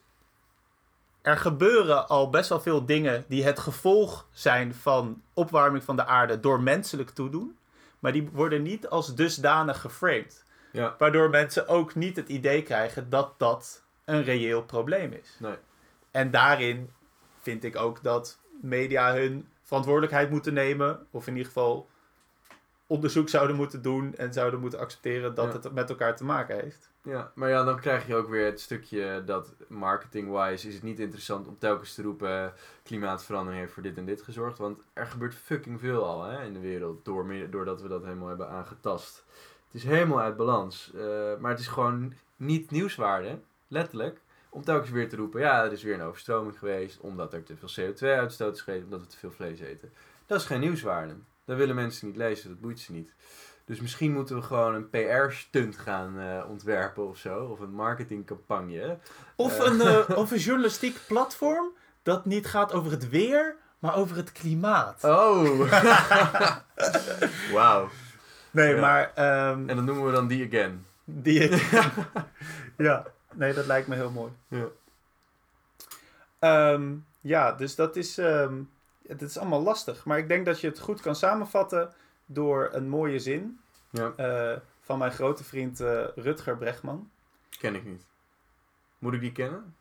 er 1.21 1.37
gebeuren 1.37 2.07
al 2.07 2.29
best 2.29 2.49
wel 2.49 2.61
veel 2.61 2.85
dingen 2.85 3.25
die 3.27 3.43
het 3.43 3.59
gevolg 3.59 4.27
zijn 4.31 4.75
van 4.75 5.21
opwarming 5.33 5.83
van 5.83 5.95
de 5.95 6.05
aarde 6.05 6.39
door 6.39 6.61
menselijk 6.61 7.09
toedoen. 7.09 7.57
Maar 7.99 8.11
die 8.11 8.29
worden 8.31 8.61
niet 8.61 8.87
als 8.87 9.15
dusdanig 9.15 9.81
geframed. 9.81 10.43
Ja. 10.71 10.95
Waardoor 10.97 11.29
mensen 11.29 11.67
ook 11.67 11.95
niet 11.95 12.15
het 12.15 12.29
idee 12.29 12.63
krijgen 12.63 13.09
dat 13.09 13.33
dat 13.37 13.83
een 14.05 14.23
reëel 14.23 14.63
probleem 14.63 15.11
is. 15.13 15.35
Nee. 15.39 15.55
En 16.11 16.31
daarin 16.31 16.89
vind 17.41 17.63
ik 17.63 17.75
ook 17.75 18.03
dat 18.03 18.39
media 18.61 19.13
hun 19.13 19.47
verantwoordelijkheid 19.63 20.29
moeten 20.29 20.53
nemen. 20.53 21.07
Of 21.11 21.27
in 21.27 21.33
ieder 21.33 21.47
geval 21.47 21.87
onderzoek 22.87 23.29
zouden 23.29 23.55
moeten 23.55 23.81
doen 23.81 24.15
en 24.15 24.33
zouden 24.33 24.59
moeten 24.59 24.79
accepteren 24.79 25.35
dat 25.35 25.45
Ja. 25.45 25.53
het 25.59 25.73
met 25.73 25.89
elkaar 25.89 26.15
te 26.15 26.23
maken 26.23 26.59
heeft. 26.59 26.88
Ja, 27.09 27.31
maar 27.35 27.49
ja, 27.49 27.63
dan 27.63 27.79
krijg 27.79 28.07
je 28.07 28.15
ook 28.15 28.29
weer 28.29 28.45
het 28.45 28.59
stukje 28.59 29.23
dat 29.25 29.53
marketing-wise 29.67 30.67
is 30.67 30.73
het 30.73 30.83
niet 30.83 30.99
interessant 30.99 31.47
om 31.47 31.57
telkens 31.57 31.93
te 31.93 32.01
roepen 32.01 32.43
eh, 32.43 32.51
klimaatverandering 32.83 33.61
heeft 33.61 33.73
voor 33.73 33.83
dit 33.83 33.97
en 33.97 34.05
dit 34.05 34.21
gezorgd. 34.21 34.57
Want 34.57 34.81
er 34.93 35.05
gebeurt 35.05 35.35
fucking 35.35 35.79
veel 35.79 36.05
al 36.05 36.23
hè, 36.23 36.43
in 36.43 36.53
de 36.53 36.59
wereld 36.59 37.05
door, 37.05 37.49
doordat 37.49 37.81
we 37.81 37.87
dat 37.87 38.03
helemaal 38.03 38.27
hebben 38.27 38.49
aangetast. 38.49 39.23
Het 39.65 39.73
is 39.73 39.83
helemaal 39.83 40.19
uit 40.19 40.35
balans. 40.35 40.91
eh, 40.93 41.01
maar 41.39 41.51
het 41.51 41.59
is 41.59 41.67
gewoon 41.67 42.13
niet 42.35 42.71
nieuwswaarde, 42.71 43.39
letterlijk, 43.67 44.21
om 44.49 44.63
telkens 44.63 44.89
weer 44.89 45.09
te 45.09 45.15
roepen, 45.15 45.41
ja, 45.41 45.63
er 45.63 45.71
is 45.71 45.83
weer 45.83 45.93
een 45.93 46.01
overstroming 46.01 46.57
geweest 46.59 46.99
omdat 46.99 47.33
er 47.33 47.43
te 47.43 47.55
veel 47.55 47.85
CO2-uitstoot 47.85 48.55
is 48.55 48.61
geweest, 48.61 48.83
omdat 48.83 49.01
we 49.01 49.07
te 49.07 49.17
veel 49.17 49.31
vlees 49.31 49.59
eten. 49.59 49.93
Dat 50.25 50.39
is 50.39 50.45
geen 50.45 50.59
nieuwswaarde. 50.59 51.15
Dat 51.45 51.57
willen 51.57 51.75
mensen 51.75 52.07
niet 52.07 52.15
lezen, 52.15 52.49
dat 52.49 52.59
boeit 52.61 52.79
ze 52.79 52.91
niet. 52.91 53.13
Dus 53.69 53.79
misschien 53.79 54.13
moeten 54.13 54.35
we 54.35 54.41
gewoon 54.41 54.73
een 54.75 54.89
PR-stunt 54.89 55.77
gaan 55.77 56.19
eh, 56.19 56.49
ontwerpen 56.49 57.07
of 57.07 57.17
zo. 57.17 57.43
Of 57.45 57.59
een 57.59 57.71
marketingcampagne. 57.73 58.97
Of, 59.35 59.59
Eh. 59.59 59.65
een, 59.65 59.81
eh, 59.81 60.17
of 60.21 60.31
een 60.31 60.37
journalistiek 60.37 60.99
platform 61.07 61.67
dat 62.03 62.25
niet 62.25 62.47
gaat 62.47 62.73
over 62.73 62.91
het 62.91 63.09
weer, 63.09 63.55
maar 63.79 63.95
over 63.95 64.15
het 64.15 64.31
klimaat. 64.31 65.03
Oh! 65.03 65.59
Wauw. 67.53 67.89
nee, 68.51 68.73
ja. 68.75 68.81
maar 68.81 69.11
ehm, 69.15 69.69
En 69.69 69.75
dat 69.75 69.85
noemen 69.85 70.05
we 70.05 70.11
dan 70.11 70.27
die 70.27 70.47
again. 70.47 70.85
die. 71.05 71.49
ja, 72.77 73.05
nee, 73.33 73.53
dat 73.53 73.65
lijkt 73.65 73.87
me 73.87 73.95
heel 73.95 74.11
mooi. 74.11 74.31
Ja. 74.47 74.65
Ehm, 76.39 76.93
ja, 77.21 77.51
dus 77.51 77.75
dat 77.75 77.95
is, 77.95 78.17
ehm, 78.17 78.53
het 79.07 79.21
is 79.21 79.37
allemaal 79.37 79.61
lastig. 79.63 80.05
Maar 80.05 80.17
ik 80.17 80.27
denk 80.27 80.45
dat 80.45 80.61
je 80.61 80.67
het 80.67 80.79
goed 80.79 81.01
kan 81.01 81.15
samenvatten 81.15 81.93
door 82.31 82.69
een 82.71 82.89
mooie 82.89 83.19
zin 83.19 83.59
Ja, 83.91 84.13
eh, 84.15 84.57
van 84.81 84.97
mijn 84.97 85.11
grote 85.11 85.43
vriend 85.43 85.79
eh, 85.79 86.03
Rutger 86.15 86.57
Bregman. 86.57 87.09
ken 87.59 87.75
ik 87.75 87.85
niet. 87.85 88.05
Moet 88.99 89.13
ik 89.13 89.19
die 89.21 89.31
kennen? 89.31 89.75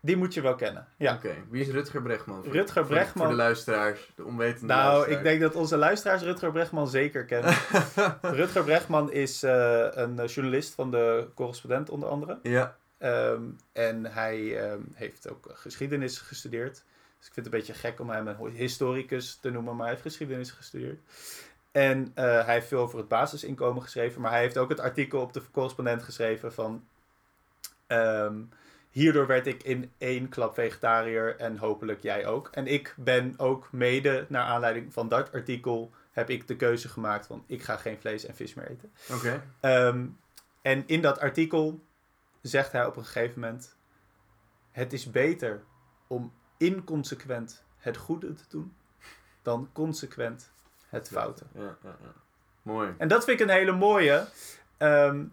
Die 0.00 0.16
moet 0.16 0.34
je 0.34 0.40
wel 0.40 0.54
kennen. 0.54 0.88
Ja. 0.96 1.14
Oké, 1.14 1.34
wie 1.48 1.60
is 1.62 1.68
Rutger 1.68 2.02
Bregman? 2.02 2.44
Voor- 2.44 2.52
Rutger 2.52 2.86
voor- 2.86 2.94
Bregman- 2.94 3.26
Voor 3.26 3.36
de 3.36 3.42
luisteraars, 3.42 4.12
de 4.16 4.24
onwetende 4.24 4.66
Nou, 4.66 4.84
luisteraars. 4.92 5.16
ik 5.18 5.22
denk 5.24 5.40
dat 5.40 5.54
onze 5.54 5.76
luisteraars 5.76 6.22
Rutger 6.22 6.52
Bregman 6.52 6.88
zeker 6.88 7.24
kennen. 7.24 7.54
Rutger 8.40 8.64
Bregman 8.64 9.12
is 9.12 9.42
eh, 9.42 9.86
een 9.90 10.24
journalist 10.24 10.74
van 10.74 10.90
de 10.90 11.28
correspondent 11.34 11.90
onder 11.90 12.08
andere. 12.08 12.38
Ja, 12.42 12.76
Ehm, 12.98 13.42
en 13.72 14.04
hij 14.04 14.60
ehm, 14.70 14.80
heeft 14.94 15.30
ook 15.30 15.50
geschiedenis 15.54 16.18
gestudeerd. 16.18 16.84
Dus 17.24 17.32
ik 17.32 17.42
vind 17.42 17.54
het 17.54 17.54
een 17.54 17.74
beetje 17.74 17.88
gek 17.88 18.00
om 18.00 18.10
hem 18.10 18.26
een 18.26 18.50
historicus 18.50 19.34
te 19.34 19.50
noemen, 19.50 19.72
maar 19.72 19.82
hij 19.82 19.90
heeft 19.90 20.06
geschiedenis 20.06 20.50
gestudeerd. 20.50 21.00
En 21.72 22.12
eh, 22.14 22.24
hij 22.24 22.54
heeft 22.54 22.66
veel 22.66 22.80
over 22.80 22.98
het 22.98 23.08
basisinkomen 23.08 23.82
geschreven, 23.82 24.20
maar 24.20 24.30
hij 24.30 24.40
heeft 24.40 24.58
ook 24.58 24.68
het 24.68 24.80
artikel 24.80 25.20
op 25.20 25.32
de 25.32 25.42
correspondent 25.50 26.02
geschreven 26.02 26.52
van... 26.52 26.84
ehm, 27.86 28.42
hierdoor 28.90 29.26
werd 29.26 29.46
ik 29.46 29.62
in 29.62 29.92
één 29.98 30.28
klap 30.28 30.54
vegetariër 30.54 31.36
en 31.36 31.56
hopelijk 31.56 32.02
jij 32.02 32.26
ook. 32.26 32.48
En 32.52 32.66
ik 32.66 32.94
ben 32.96 33.34
ook 33.36 33.72
mede, 33.72 34.26
naar 34.28 34.44
aanleiding 34.44 34.92
van 34.92 35.08
dat 35.08 35.32
artikel, 35.32 35.90
heb 36.12 36.30
ik 36.30 36.46
de 36.46 36.56
keuze 36.56 36.88
gemaakt 36.88 37.26
van 37.26 37.44
ik 37.46 37.62
ga 37.62 37.76
geen 37.76 37.98
vlees 38.00 38.24
en 38.24 38.34
vis 38.34 38.54
meer 38.54 38.70
eten. 38.70 38.92
oké. 39.12 39.42
Ehm, 39.60 40.06
en 40.62 40.82
in 40.86 41.02
dat 41.02 41.20
artikel 41.20 41.80
zegt 42.40 42.72
hij 42.72 42.86
op 42.86 42.96
een 42.96 43.04
gegeven 43.04 43.40
moment: 43.40 43.76
Het 44.70 44.92
is 44.92 45.10
beter 45.10 45.62
om 46.06 46.32
inconsequent 46.66 47.64
het 47.76 47.96
goede 47.96 48.34
te 48.34 48.44
doen 48.48 48.74
dan 49.42 49.68
consequent 49.72 50.50
het 50.88 51.08
foute. 51.08 51.44
Ja, 51.54 51.76
ja, 51.82 51.96
ja. 52.02 52.12
Mooi. 52.62 52.94
En 52.98 53.08
dat 53.08 53.24
vind 53.24 53.40
ik 53.40 53.46
een 53.46 53.54
hele 53.54 53.72
mooie, 53.72 54.26
ehm, 54.76 55.24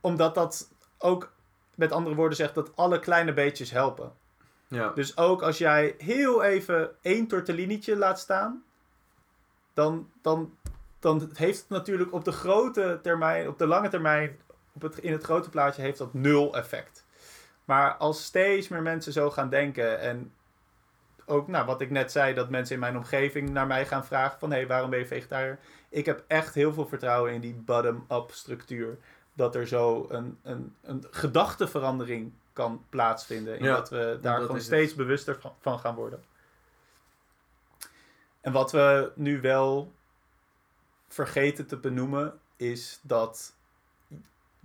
omdat 0.00 0.34
dat 0.34 0.70
ook 0.98 1.32
met 1.74 1.92
andere 1.92 2.16
woorden 2.16 2.36
zegt 2.36 2.54
dat 2.54 2.76
alle 2.76 2.98
kleine 2.98 3.32
beetjes 3.32 3.70
helpen. 3.70 4.12
Ja, 4.68 4.88
Dus 4.88 5.16
ook 5.16 5.42
als 5.42 5.58
jij 5.58 5.94
heel 5.98 6.42
even 6.42 6.90
één 7.02 7.26
tortellinietje 7.26 7.96
laat 7.96 8.18
staan, 8.18 8.64
dan, 9.74 10.10
dan, 10.22 10.56
dan 10.98 11.30
heeft 11.34 11.58
het 11.58 11.68
natuurlijk 11.68 12.12
op 12.12 12.24
de 12.24 12.32
grote 12.32 12.98
termijn, 13.02 13.48
op 13.48 13.58
de 13.58 13.66
lange 13.66 13.88
termijn, 13.88 14.38
op 14.72 14.82
het, 14.82 14.98
in 14.98 15.12
het 15.12 15.24
grote 15.24 15.50
plaatje 15.50 15.82
heeft 15.82 15.98
dat 15.98 16.14
nul 16.14 16.56
effect. 16.56 17.05
Maar 17.66 17.94
als 17.94 18.24
steeds 18.24 18.68
meer 18.68 18.82
mensen 18.82 19.12
zo 19.12 19.30
gaan 19.30 19.48
denken 19.48 20.00
en 20.00 20.32
ook 21.24 21.48
nou, 21.48 21.66
wat 21.66 21.80
ik 21.80 21.90
net 21.90 22.12
zei, 22.12 22.34
dat 22.34 22.50
mensen 22.50 22.74
in 22.74 22.80
mijn 22.80 22.96
omgeving 22.96 23.50
naar 23.50 23.66
mij 23.66 23.86
gaan 23.86 24.04
vragen 24.06 24.38
van 24.38 24.50
hé, 24.50 24.56
hey, 24.56 24.66
waarom 24.66 24.90
ben 24.90 24.98
je 24.98 25.06
vegetariër? 25.06 25.58
Ik 25.88 26.06
heb 26.06 26.24
echt 26.26 26.54
heel 26.54 26.72
veel 26.72 26.86
vertrouwen 26.86 27.32
in 27.32 27.40
die 27.40 27.54
bottom-up 27.54 28.30
structuur. 28.30 28.98
Dat 29.32 29.54
er 29.54 29.66
zo 29.66 30.06
een, 30.08 30.38
een, 30.42 30.74
een 30.82 31.04
gedachteverandering 31.10 32.32
kan 32.52 32.84
plaatsvinden. 32.88 33.58
En 33.58 33.64
Ja, 33.64 33.74
dat 33.74 33.90
we 33.90 34.18
daar 34.20 34.32
dat 34.32 34.40
gewoon 34.40 34.56
het. 34.56 34.64
steeds 34.64 34.94
bewuster 34.94 35.38
van 35.60 35.78
gaan 35.78 35.94
worden. 35.94 36.22
En 38.40 38.52
wat 38.52 38.72
we 38.72 39.12
nu 39.14 39.40
wel 39.40 39.92
vergeten 41.08 41.66
te 41.66 41.76
benoemen, 41.76 42.38
is 42.56 43.00
dat 43.02 43.55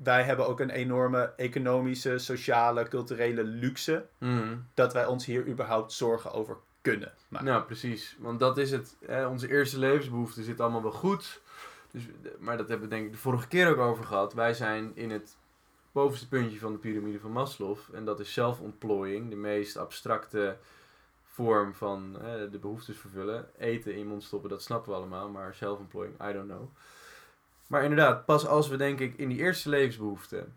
wij 0.04 0.24
hebben 0.24 0.48
ook 0.48 0.60
een 0.60 0.70
enorme 0.70 1.34
economische, 1.38 2.18
sociale, 2.18 2.88
culturele 2.88 3.44
luxe. 3.44 4.06
Mhm. 4.18 4.58
Dat 4.74 4.94
wij 4.94 5.06
ons 5.06 5.26
hier 5.26 5.48
überhaupt 5.48 5.92
zorgen 5.92 6.32
over 6.32 6.58
kunnen 6.82 7.14
maken. 7.28 7.48
Nou, 7.48 7.64
precies. 7.64 8.16
Want 8.20 8.40
dat 8.40 8.58
is 8.58 8.72
het. 8.72 8.96
Hè, 9.06 9.26
onze 9.26 9.50
eerste 9.50 9.80
levensbehoeften 9.80 10.44
zitten 10.44 10.64
allemaal 10.64 10.82
wel 10.82 10.92
goed. 10.92 11.42
Dus, 11.92 12.04
maar 12.40 12.58
dat 12.58 12.70
hebben 12.70 12.90
we 12.90 12.96
denk 12.96 13.06
ik 13.06 13.12
de 13.12 13.18
vorige 13.18 13.48
keer 13.48 13.70
ook 13.70 13.78
over 13.78 14.04
gehad. 14.04 14.34
Wij 14.34 14.54
zijn 14.54 14.92
in 14.96 15.12
het 15.12 15.38
bovenste 15.92 16.28
puntje 16.28 16.60
van 16.60 16.72
de 16.72 16.78
piramide 16.78 17.20
van 17.20 17.32
Maslow. 17.32 17.78
En 17.94 18.06
dat 18.06 18.20
is 18.20 18.34
zelfontplooiing. 18.34 19.30
De 19.30 19.36
meest 19.36 19.78
abstracte 19.78 20.58
vorm 21.24 21.74
van 21.74 22.18
hè, 22.22 22.50
de 22.50 22.60
behoeftes 22.60 22.98
vervullen. 22.98 23.50
Eten 23.58 23.92
in 23.92 24.00
je 24.00 24.06
mond 24.06 24.24
stoppen, 24.24 24.50
dat 24.50 24.62
snappen 24.62 24.92
we 24.92 24.98
allemaal. 24.98 25.30
Maar 25.30 25.56
zelfontplooiing, 25.56 26.16
I 26.30 26.34
don't 26.34 26.48
know. 26.48 26.70
Maar 27.72 27.84
inderdaad, 27.84 28.26
pas 28.26 28.48
als 28.48 28.68
we 28.68 28.76
denk 28.76 29.00
ik 29.00 29.18
in 29.18 29.30
die 29.30 29.38
eerste 29.38 29.70
levensbehoeften 29.70 30.56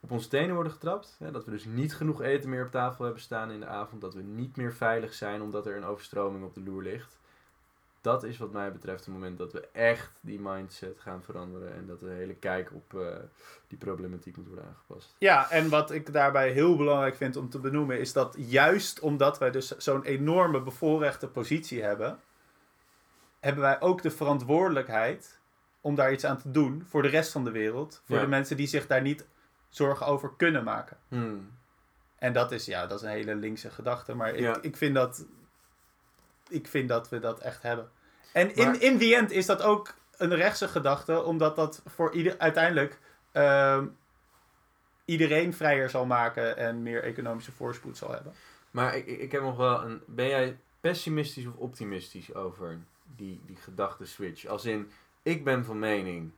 op 0.00 0.10
onze 0.10 0.28
tenen 0.28 0.54
worden 0.54 0.72
getrapt. 0.72 1.16
Hè, 1.18 1.30
dat 1.30 1.44
we 1.44 1.50
dus 1.50 1.64
niet 1.64 1.94
genoeg 1.94 2.22
eten 2.22 2.50
meer 2.50 2.64
op 2.64 2.70
tafel 2.70 3.04
hebben 3.04 3.22
staan 3.22 3.50
in 3.50 3.60
de 3.60 3.66
avond. 3.66 4.00
Dat 4.00 4.14
we 4.14 4.22
niet 4.22 4.56
meer 4.56 4.72
veilig 4.74 5.14
zijn 5.14 5.42
omdat 5.42 5.66
er 5.66 5.76
een 5.76 5.84
overstroming 5.84 6.44
op 6.44 6.54
de 6.54 6.62
loer 6.62 6.82
ligt. 6.82 7.18
Dat 8.00 8.22
is 8.22 8.38
wat 8.38 8.52
mij 8.52 8.72
betreft 8.72 9.04
het 9.04 9.14
moment 9.14 9.38
dat 9.38 9.52
we 9.52 9.68
echt 9.72 10.18
die 10.20 10.40
mindset 10.40 11.00
gaan 11.00 11.22
veranderen. 11.22 11.74
En 11.74 11.86
dat 11.86 12.00
de 12.00 12.08
hele 12.10 12.34
kijk 12.34 12.72
op 12.72 12.94
eh, 13.00 13.06
die 13.68 13.78
problematiek 13.78 14.36
moet 14.36 14.46
worden 14.46 14.64
aangepast. 14.64 15.14
Ja, 15.18 15.50
en 15.50 15.68
wat 15.68 15.90
ik 15.90 16.12
daarbij 16.12 16.50
heel 16.50 16.76
belangrijk 16.76 17.16
vind 17.16 17.36
om 17.36 17.48
te 17.48 17.58
benoemen, 17.58 18.00
is 18.00 18.12
dat 18.12 18.34
juist 18.38 19.00
omdat 19.00 19.38
wij 19.38 19.50
dus 19.50 19.76
zo'n 19.76 20.04
enorme 20.04 20.62
bevoorrechte 20.62 21.28
positie 21.28 21.82
hebben, 21.82 22.20
hebben 23.40 23.62
wij 23.62 23.80
ook 23.80 24.02
de 24.02 24.10
verantwoordelijkheid 24.10 25.40
om 25.84 25.94
daar 25.94 26.12
iets 26.12 26.24
aan 26.24 26.38
te 26.38 26.50
doen 26.50 26.84
voor 26.88 27.02
de 27.02 27.08
rest 27.08 27.32
van 27.32 27.44
de 27.44 27.50
wereld. 27.50 28.02
Voor 28.04 28.16
Ja. 28.16 28.22
de 28.22 28.28
mensen 28.28 28.56
die 28.56 28.66
zich 28.66 28.86
daar 28.86 29.02
niet 29.02 29.26
zorgen 29.68 30.06
over 30.06 30.32
kunnen 30.36 30.64
maken. 30.64 30.96
Hmm. 31.08 31.50
En 32.18 32.32
dat 32.32 32.52
is, 32.52 32.64
ja, 32.66 32.86
dat 32.86 32.98
is 33.00 33.04
een 33.06 33.12
hele 33.12 33.34
linkse 33.34 33.70
gedachte, 33.70 34.14
maar 34.14 34.34
ik, 34.34 34.40
Ja. 34.40 34.58
ik, 34.60 34.76
vind, 34.76 34.94
dat, 34.94 35.24
ik 36.48 36.66
vind 36.68 36.88
dat 36.88 37.08
we 37.08 37.18
dat 37.18 37.40
echt 37.40 37.62
hebben. 37.62 37.90
En 38.32 38.54
in, 38.54 38.66
Maar- 38.66 38.80
in 38.82 38.98
the 38.98 39.14
end 39.16 39.30
is 39.30 39.46
dat 39.46 39.62
ook 39.62 39.94
een 40.16 40.34
rechtse 40.34 40.68
gedachte, 40.68 41.22
omdat 41.22 41.56
dat 41.56 41.82
voor 41.86 42.12
ieder, 42.14 42.38
uiteindelijk 42.38 42.98
ehm, 43.32 43.86
iedereen 45.04 45.54
vrijer 45.54 45.90
zal 45.90 46.06
maken 46.06 46.56
en 46.56 46.82
meer 46.82 47.02
economische 47.02 47.52
voorspoed 47.52 47.96
zal 47.96 48.10
hebben. 48.10 48.32
Maar 48.70 48.96
ik 48.96 49.06
ik 49.06 49.32
heb 49.32 49.42
nog 49.42 49.56
wel 49.56 49.82
een. 49.82 50.02
Ben 50.06 50.28
jij 50.28 50.58
pessimistisch 50.80 51.46
of 51.46 51.54
optimistisch 51.56 52.34
over 52.34 52.78
die, 53.16 53.40
die 53.46 53.56
gedachte 53.56 54.06
switch? 54.06 54.46
Als 54.46 54.64
in, 54.64 54.90
ik 55.22 55.44
ben 55.44 55.64
van 55.64 55.78
mening 55.78 56.32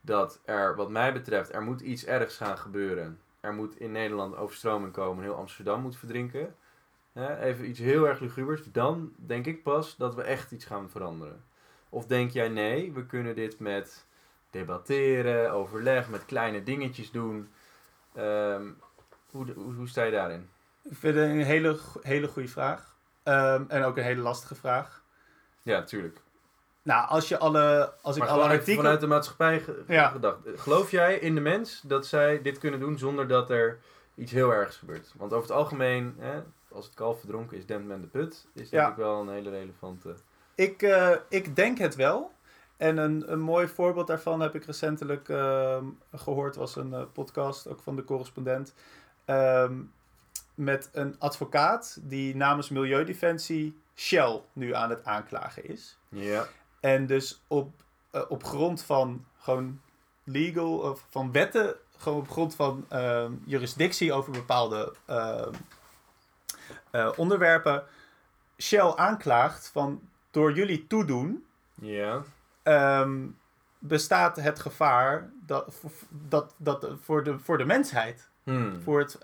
dat 0.00 0.40
er, 0.44 0.76
wat 0.76 0.90
mij 0.90 1.12
betreft, 1.12 1.52
er 1.52 1.62
moet 1.62 1.80
iets 1.80 2.04
ergs 2.04 2.36
gaan 2.36 2.58
gebeuren. 2.58 3.20
Er 3.40 3.52
moet 3.52 3.80
in 3.80 3.92
Nederland 3.92 4.36
overstroming 4.36 4.92
komen, 4.92 5.24
heel 5.24 5.34
Amsterdam 5.34 5.80
moet 5.80 5.96
verdrinken. 5.96 6.54
Even 7.40 7.68
iets 7.68 7.78
heel 7.78 8.08
erg 8.08 8.20
lugubers. 8.20 8.62
Dan 8.72 9.12
denk 9.16 9.46
ik 9.46 9.62
pas 9.62 9.96
dat 9.96 10.14
we 10.14 10.22
echt 10.22 10.52
iets 10.52 10.64
gaan 10.64 10.90
veranderen. 10.90 11.44
Of 11.88 12.06
denk 12.06 12.30
jij 12.30 12.48
nee, 12.48 12.92
we 12.92 13.06
kunnen 13.06 13.34
dit 13.34 13.58
met 13.58 14.06
debatteren, 14.50 15.52
overleg, 15.52 16.08
met 16.08 16.24
kleine 16.24 16.62
dingetjes 16.62 17.10
doen. 17.10 17.48
Ehm, 18.14 18.68
hoe, 19.30 19.52
hoe, 19.52 19.74
hoe 19.74 19.88
sta 19.88 20.02
je 20.02 20.10
daarin? 20.10 20.48
Ik 20.82 20.96
vind 20.96 21.14
het 21.14 21.24
een 21.24 21.42
hele, 21.42 21.78
hele 22.02 22.28
goede 22.28 22.48
vraag. 22.48 22.96
Ehm, 23.22 23.64
en 23.68 23.82
ook 23.82 23.96
een 23.96 24.02
hele 24.02 24.22
lastige 24.22 24.54
vraag. 24.54 25.02
Ja, 25.62 25.82
tuurlijk. 25.82 26.20
Nou, 26.82 27.08
als 27.08 27.28
je 27.28 27.38
alle, 27.38 27.92
als 28.02 28.16
ik 28.16 28.22
Maar 28.22 28.30
alle 28.30 28.42
artikelen... 28.42 28.76
vanuit 28.76 29.00
de 29.00 29.06
maatschappij 29.06 29.60
ge- 29.60 29.84
Ja. 29.86 30.08
gedacht. 30.08 30.38
Geloof 30.56 30.90
jij 30.90 31.18
in 31.18 31.34
de 31.34 31.40
mens 31.40 31.80
dat 31.86 32.06
zij 32.06 32.42
dit 32.42 32.58
kunnen 32.58 32.80
doen 32.80 32.98
zonder 32.98 33.28
dat 33.28 33.50
er 33.50 33.78
iets 34.14 34.32
heel 34.32 34.50
ergs 34.52 34.76
gebeurt? 34.76 35.12
Want 35.16 35.32
over 35.32 35.48
het 35.48 35.56
algemeen, 35.58 36.14
hè, 36.18 36.42
als 36.72 36.84
het 36.84 36.94
kalf 36.94 37.18
verdronken 37.18 37.56
is, 37.56 37.66
dempt 37.66 37.86
men 37.86 38.00
de 38.00 38.06
put. 38.06 38.46
Is 38.54 38.70
Ja. 38.70 38.88
ik 38.90 38.96
wel 38.96 39.20
een 39.20 39.28
hele 39.28 39.50
relevante... 39.50 40.14
Ik, 40.54 40.82
eh, 40.82 41.10
ik 41.28 41.56
denk 41.56 41.78
het 41.78 41.94
wel. 41.96 42.32
En 42.76 42.96
een, 42.96 43.32
een 43.32 43.40
mooi 43.40 43.68
voorbeeld 43.68 44.06
daarvan 44.06 44.40
heb 44.40 44.54
ik 44.54 44.64
recentelijk 44.64 45.28
ehm, 45.28 45.84
gehoord. 46.14 46.56
was 46.56 46.76
een 46.76 46.94
eh, 46.94 47.02
podcast, 47.12 47.68
ook 47.68 47.80
van 47.80 47.96
de 47.96 48.04
correspondent. 48.04 48.74
ehm, 49.24 49.74
met 50.54 50.88
een 50.92 51.16
advocaat 51.18 51.98
die 52.02 52.36
namens 52.36 52.68
Milieudefensie 52.68 53.80
Shell 53.96 54.40
nu 54.52 54.74
aan 54.74 54.90
het 54.90 55.04
aanklagen 55.04 55.64
is. 55.68 55.98
Ja. 56.08 56.46
En 56.80 57.06
dus 57.06 57.42
op, 57.46 57.70
eh, 58.10 58.22
op 58.28 58.44
grond 58.44 58.82
van 58.82 59.24
gewoon 59.38 59.80
legal, 60.24 60.78
of 60.78 61.04
van 61.10 61.32
wetten, 61.32 61.74
gewoon 61.96 62.18
op 62.18 62.30
grond 62.30 62.54
van 62.54 62.86
ehm, 62.88 63.32
jurisdictie 63.44 64.12
over 64.12 64.32
bepaalde 64.32 64.94
ehm, 65.06 65.52
eh, 66.90 67.12
onderwerpen, 67.16 67.84
Shell 68.58 68.92
aanklaagt 68.96 69.70
van 69.72 70.00
door 70.30 70.52
jullie 70.52 70.86
toedoen 70.86 71.44
Ja. 71.74 72.22
ehm, 72.62 73.26
bestaat 73.78 74.36
het 74.36 74.60
gevaar 74.60 75.30
dat, 75.46 75.74
dat, 76.08 76.54
dat 76.56 76.88
voor, 77.00 77.24
de, 77.24 77.38
voor 77.38 77.58
de 77.58 77.64
mensheid. 77.64 78.28
Hmm. 78.42 78.82
Voor 78.82 78.98
het, 78.98 79.18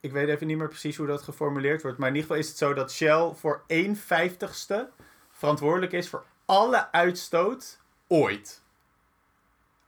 ik 0.00 0.12
weet 0.12 0.28
even 0.28 0.46
niet 0.46 0.56
meer 0.58 0.68
precies 0.68 0.96
hoe 0.96 1.06
dat 1.06 1.22
geformuleerd 1.22 1.82
wordt, 1.82 1.98
maar 1.98 2.08
in 2.08 2.14
ieder 2.14 2.28
geval 2.28 2.42
is 2.44 2.48
het 2.48 2.58
zo 2.58 2.74
dat 2.74 2.92
Shell 2.92 3.32
voor 3.34 3.62
1 3.66 3.96
vijftigste 3.96 4.90
verantwoordelijk 5.44 5.92
is 5.92 6.08
voor 6.08 6.24
alle 6.44 6.92
uitstoot 6.92 7.78
ooit. 8.06 8.62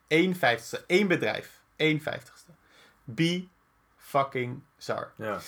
1 0.07 0.37
vijftigste, 0.37 0.85
één 0.87 1.09
bedrijf, 1.09 1.61
1 1.77 2.01
vijftigste. 2.01 2.51
Be 3.05 3.47
fucking 3.97 4.63
zar. 4.77 5.13
Ja. 5.17 5.39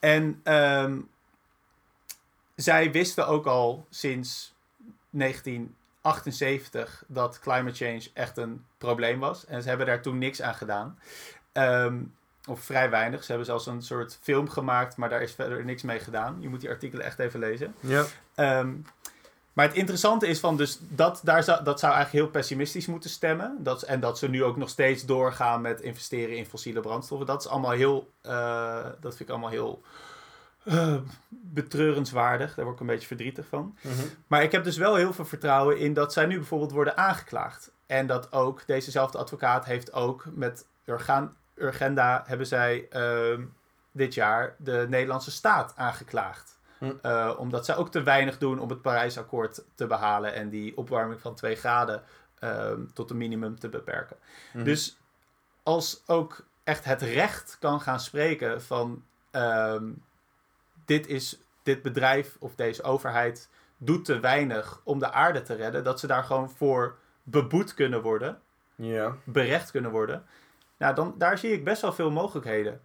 En 0.00 0.40
ehm, 0.42 1.00
zij 2.54 2.92
wisten 2.92 3.26
ook 3.26 3.46
al 3.46 3.86
sinds 3.90 4.54
1978 5.10 7.04
dat 7.06 7.38
climate 7.38 7.84
change 7.84 8.10
echt 8.14 8.36
een 8.36 8.64
probleem 8.78 9.20
was. 9.20 9.46
En 9.46 9.62
ze 9.62 9.68
hebben 9.68 9.86
daar 9.86 10.02
toen 10.02 10.18
niks 10.18 10.42
aan 10.42 10.54
gedaan. 10.54 10.98
Ehm, 11.52 12.02
of 12.48 12.60
vrij 12.60 12.90
weinig. 12.90 13.20
Ze 13.20 13.26
hebben 13.28 13.46
zelfs 13.46 13.66
een 13.66 13.82
soort 13.82 14.18
film 14.22 14.48
gemaakt, 14.48 14.96
maar 14.96 15.08
daar 15.08 15.22
is 15.22 15.34
verder 15.34 15.64
niks 15.64 15.82
mee 15.82 16.00
gedaan. 16.00 16.36
Je 16.40 16.48
moet 16.48 16.60
die 16.60 16.70
artikelen 16.70 17.04
echt 17.04 17.18
even 17.18 17.40
lezen. 17.40 17.74
Ja. 17.80 18.04
Ehm, 18.34 18.74
maar 19.54 19.66
het 19.66 19.76
interessante 19.76 20.26
is 20.26 20.40
van 20.40 20.56
dus 20.56 20.78
dat, 20.80 21.20
daar 21.22 21.42
zou, 21.42 21.64
dat 21.64 21.80
zou 21.80 21.92
eigenlijk 21.92 22.24
heel 22.24 22.32
pessimistisch 22.32 22.86
moeten 22.86 23.10
stemmen. 23.10 23.56
Dat, 23.58 23.82
en 23.82 24.00
dat 24.00 24.18
ze 24.18 24.28
nu 24.28 24.44
ook 24.44 24.56
nog 24.56 24.68
steeds 24.68 25.04
doorgaan 25.04 25.60
met 25.60 25.80
investeren 25.80 26.36
in 26.36 26.46
fossiele 26.46 26.80
brandstoffen. 26.80 27.26
Dat 27.26 27.40
is 27.40 27.48
allemaal 27.48 27.70
heel, 27.70 28.10
eh, 28.20 28.84
dat 29.00 29.16
vind 29.16 29.20
ik 29.20 29.28
allemaal 29.28 29.50
heel 29.50 29.82
eh, 30.64 30.96
betreurenswaardig. 31.28 32.54
Daar 32.54 32.64
word 32.64 32.76
ik 32.76 32.80
een 32.80 32.92
beetje 32.92 33.06
verdrietig 33.06 33.46
van. 33.46 33.76
Mhm. 33.80 33.94
Maar 34.26 34.42
ik 34.42 34.52
heb 34.52 34.64
dus 34.64 34.76
wel 34.76 34.94
heel 34.94 35.12
veel 35.12 35.24
vertrouwen 35.24 35.78
in 35.78 35.92
dat 35.92 36.12
zij 36.12 36.26
nu 36.26 36.36
bijvoorbeeld 36.36 36.72
worden 36.72 36.96
aangeklaagd. 36.96 37.70
En 37.86 38.06
dat 38.06 38.32
ook 38.32 38.66
dezezelfde 38.66 39.18
advocaat 39.18 39.64
heeft 39.64 39.92
ook 39.92 40.24
met 40.30 40.66
Urgan, 40.84 41.34
Urgenda 41.54 42.24
hebben 42.26 42.46
zij 42.46 42.86
ehm, 42.90 43.42
dit 43.92 44.14
jaar 44.14 44.54
de 44.58 44.86
Nederlandse 44.88 45.30
staat 45.30 45.72
aangeklaagd. 45.76 46.53
Hm. 46.84 47.06
Eh, 47.06 47.34
omdat 47.38 47.64
zij 47.64 47.76
ook 47.76 47.90
te 47.90 48.02
weinig 48.02 48.38
doen 48.38 48.58
om 48.58 48.68
het 48.68 48.82
Parijsakkoord 48.82 49.64
te 49.74 49.86
behalen 49.86 50.34
en 50.34 50.48
die 50.48 50.76
opwarming 50.76 51.20
van 51.20 51.34
2 51.34 51.56
graden 51.56 52.02
ehm, 52.38 52.80
tot 52.92 53.10
een 53.10 53.16
minimum 53.16 53.58
te 53.58 53.68
beperken. 53.68 54.16
Mhm. 54.52 54.64
Dus 54.64 54.98
als 55.62 56.02
ook 56.06 56.46
echt 56.64 56.84
het 56.84 57.02
recht 57.02 57.56
kan 57.60 57.80
gaan 57.80 58.00
spreken 58.00 58.62
van 58.62 59.04
ehm, 59.30 59.84
dit, 60.84 61.06
is, 61.06 61.40
dit 61.62 61.82
bedrijf 61.82 62.36
of 62.38 62.54
deze 62.54 62.82
overheid 62.82 63.48
doet 63.76 64.04
te 64.04 64.20
weinig 64.20 64.80
om 64.84 64.98
de 64.98 65.12
aarde 65.12 65.42
te 65.42 65.54
redden, 65.54 65.84
dat 65.84 66.00
ze 66.00 66.06
daar 66.06 66.24
gewoon 66.24 66.50
voor 66.50 66.96
beboet 67.22 67.74
kunnen 67.74 68.02
worden, 68.02 68.40
Ja. 68.74 69.16
berecht 69.24 69.70
kunnen 69.70 69.90
worden. 69.90 70.24
Nou, 70.78 70.94
dan, 70.94 71.14
daar 71.18 71.38
zie 71.38 71.52
ik 71.52 71.64
best 71.64 71.82
wel 71.82 71.92
veel 71.92 72.10
mogelijkheden. 72.10 72.80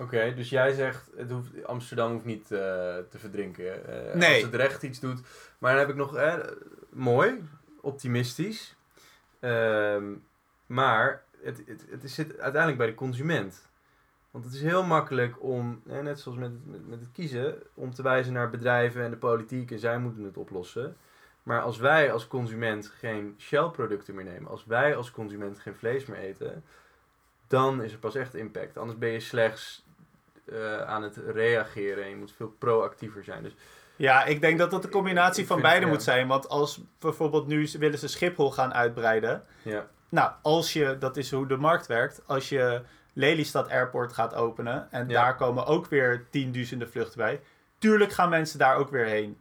Oké, 0.00 0.34
dus 0.34 0.48
jij 0.50 0.72
zegt 0.72 1.10
het 1.16 1.30
hoeft, 1.30 1.64
Amsterdam 1.64 2.12
hoeft 2.12 2.24
niet 2.24 2.42
eh, 2.42 2.58
te 3.10 3.18
verdrinken. 3.18 3.86
eh, 4.08 4.14
Nee. 4.14 4.34
Als 4.34 4.42
het 4.42 4.54
recht 4.54 4.82
iets 4.82 5.00
doet. 5.00 5.20
Maar 5.58 5.70
dan 5.70 5.80
heb 5.80 5.88
ik 5.90 5.96
nog, 5.96 6.16
eh, 6.16 6.34
mooi, 6.90 7.48
optimistisch. 7.80 8.76
Ehm, 9.40 10.04
maar 10.66 11.22
het, 11.42 11.62
het, 11.66 11.84
het 11.90 12.10
zit 12.10 12.28
uiteindelijk 12.38 12.76
bij 12.78 12.86
de 12.86 12.94
consument. 12.94 13.66
Want 14.30 14.44
het 14.44 14.54
is 14.54 14.62
heel 14.62 14.84
makkelijk 14.84 15.42
om, 15.42 15.82
eh, 15.88 15.98
net 16.00 16.20
zoals 16.20 16.38
met, 16.38 16.66
met, 16.66 16.88
met 16.88 17.00
het 17.00 17.12
kiezen, 17.12 17.54
om 17.74 17.94
te 17.94 18.02
wijzen 18.02 18.32
naar 18.32 18.50
bedrijven 18.50 19.02
en 19.02 19.10
de 19.10 19.16
politiek 19.16 19.70
en 19.70 19.78
zij 19.78 19.98
moeten 19.98 20.24
het 20.24 20.36
oplossen. 20.36 20.96
Maar 21.42 21.60
als 21.62 21.78
wij 21.78 22.12
als 22.12 22.26
consument 22.28 22.86
geen 22.98 23.34
Shell-producten 23.38 24.14
meer 24.14 24.24
nemen, 24.24 24.50
als 24.50 24.64
wij 24.66 24.96
als 24.96 25.10
consument 25.10 25.58
geen 25.58 25.74
vlees 25.74 26.06
meer 26.06 26.18
eten, 26.18 26.64
dan 27.48 27.82
is 27.82 27.92
er 27.92 27.98
pas 27.98 28.14
echt 28.14 28.34
impact. 28.34 28.78
Anders 28.78 28.98
ben 28.98 29.08
je 29.10 29.20
slechts 29.20 29.84
eh, 30.52 30.80
aan 30.82 31.02
het 31.02 31.16
reageren 31.26 32.04
en 32.04 32.10
je 32.10 32.16
moet 32.16 32.32
veel 32.36 32.54
proactiever 32.58 33.24
zijn. 33.24 33.42
Dus 33.42 33.54
Ja, 33.96 34.24
ik 34.24 34.40
denk 34.40 34.58
dat 34.58 34.70
dat 34.70 34.82
de 34.82 34.88
combinatie 34.88 35.46
van 35.46 35.60
beide 35.60 35.84
ja. 35.86 35.92
moet 35.92 36.02
zijn. 36.02 36.26
Want 36.28 36.48
als 36.48 36.80
bijvoorbeeld 36.98 37.46
nu 37.46 37.68
willen 37.78 37.98
ze 37.98 38.08
Schiphol 38.08 38.50
gaan 38.50 38.74
uitbreiden. 38.74 39.42
ja, 39.62 39.86
Nou, 40.08 40.32
als 40.42 40.72
je, 40.72 40.96
dat 40.98 41.16
is 41.16 41.30
hoe 41.30 41.46
de 41.46 41.56
markt 41.56 41.86
werkt, 41.86 42.22
als 42.26 42.48
je 42.48 42.82
Lelystad 43.12 43.68
Airport 43.68 44.12
gaat 44.12 44.34
openen 44.34 44.88
en 44.90 45.08
Ja. 45.08 45.22
daar 45.22 45.36
komen 45.36 45.66
ook 45.66 45.86
weer 45.86 46.26
tienduizenden 46.30 46.90
vluchten 46.90 47.18
bij, 47.18 47.40
tuurlijk 47.78 48.12
gaan 48.12 48.28
mensen 48.28 48.58
daar 48.58 48.76
ook 48.76 48.90
weer 48.90 49.04
heen. 49.06 49.40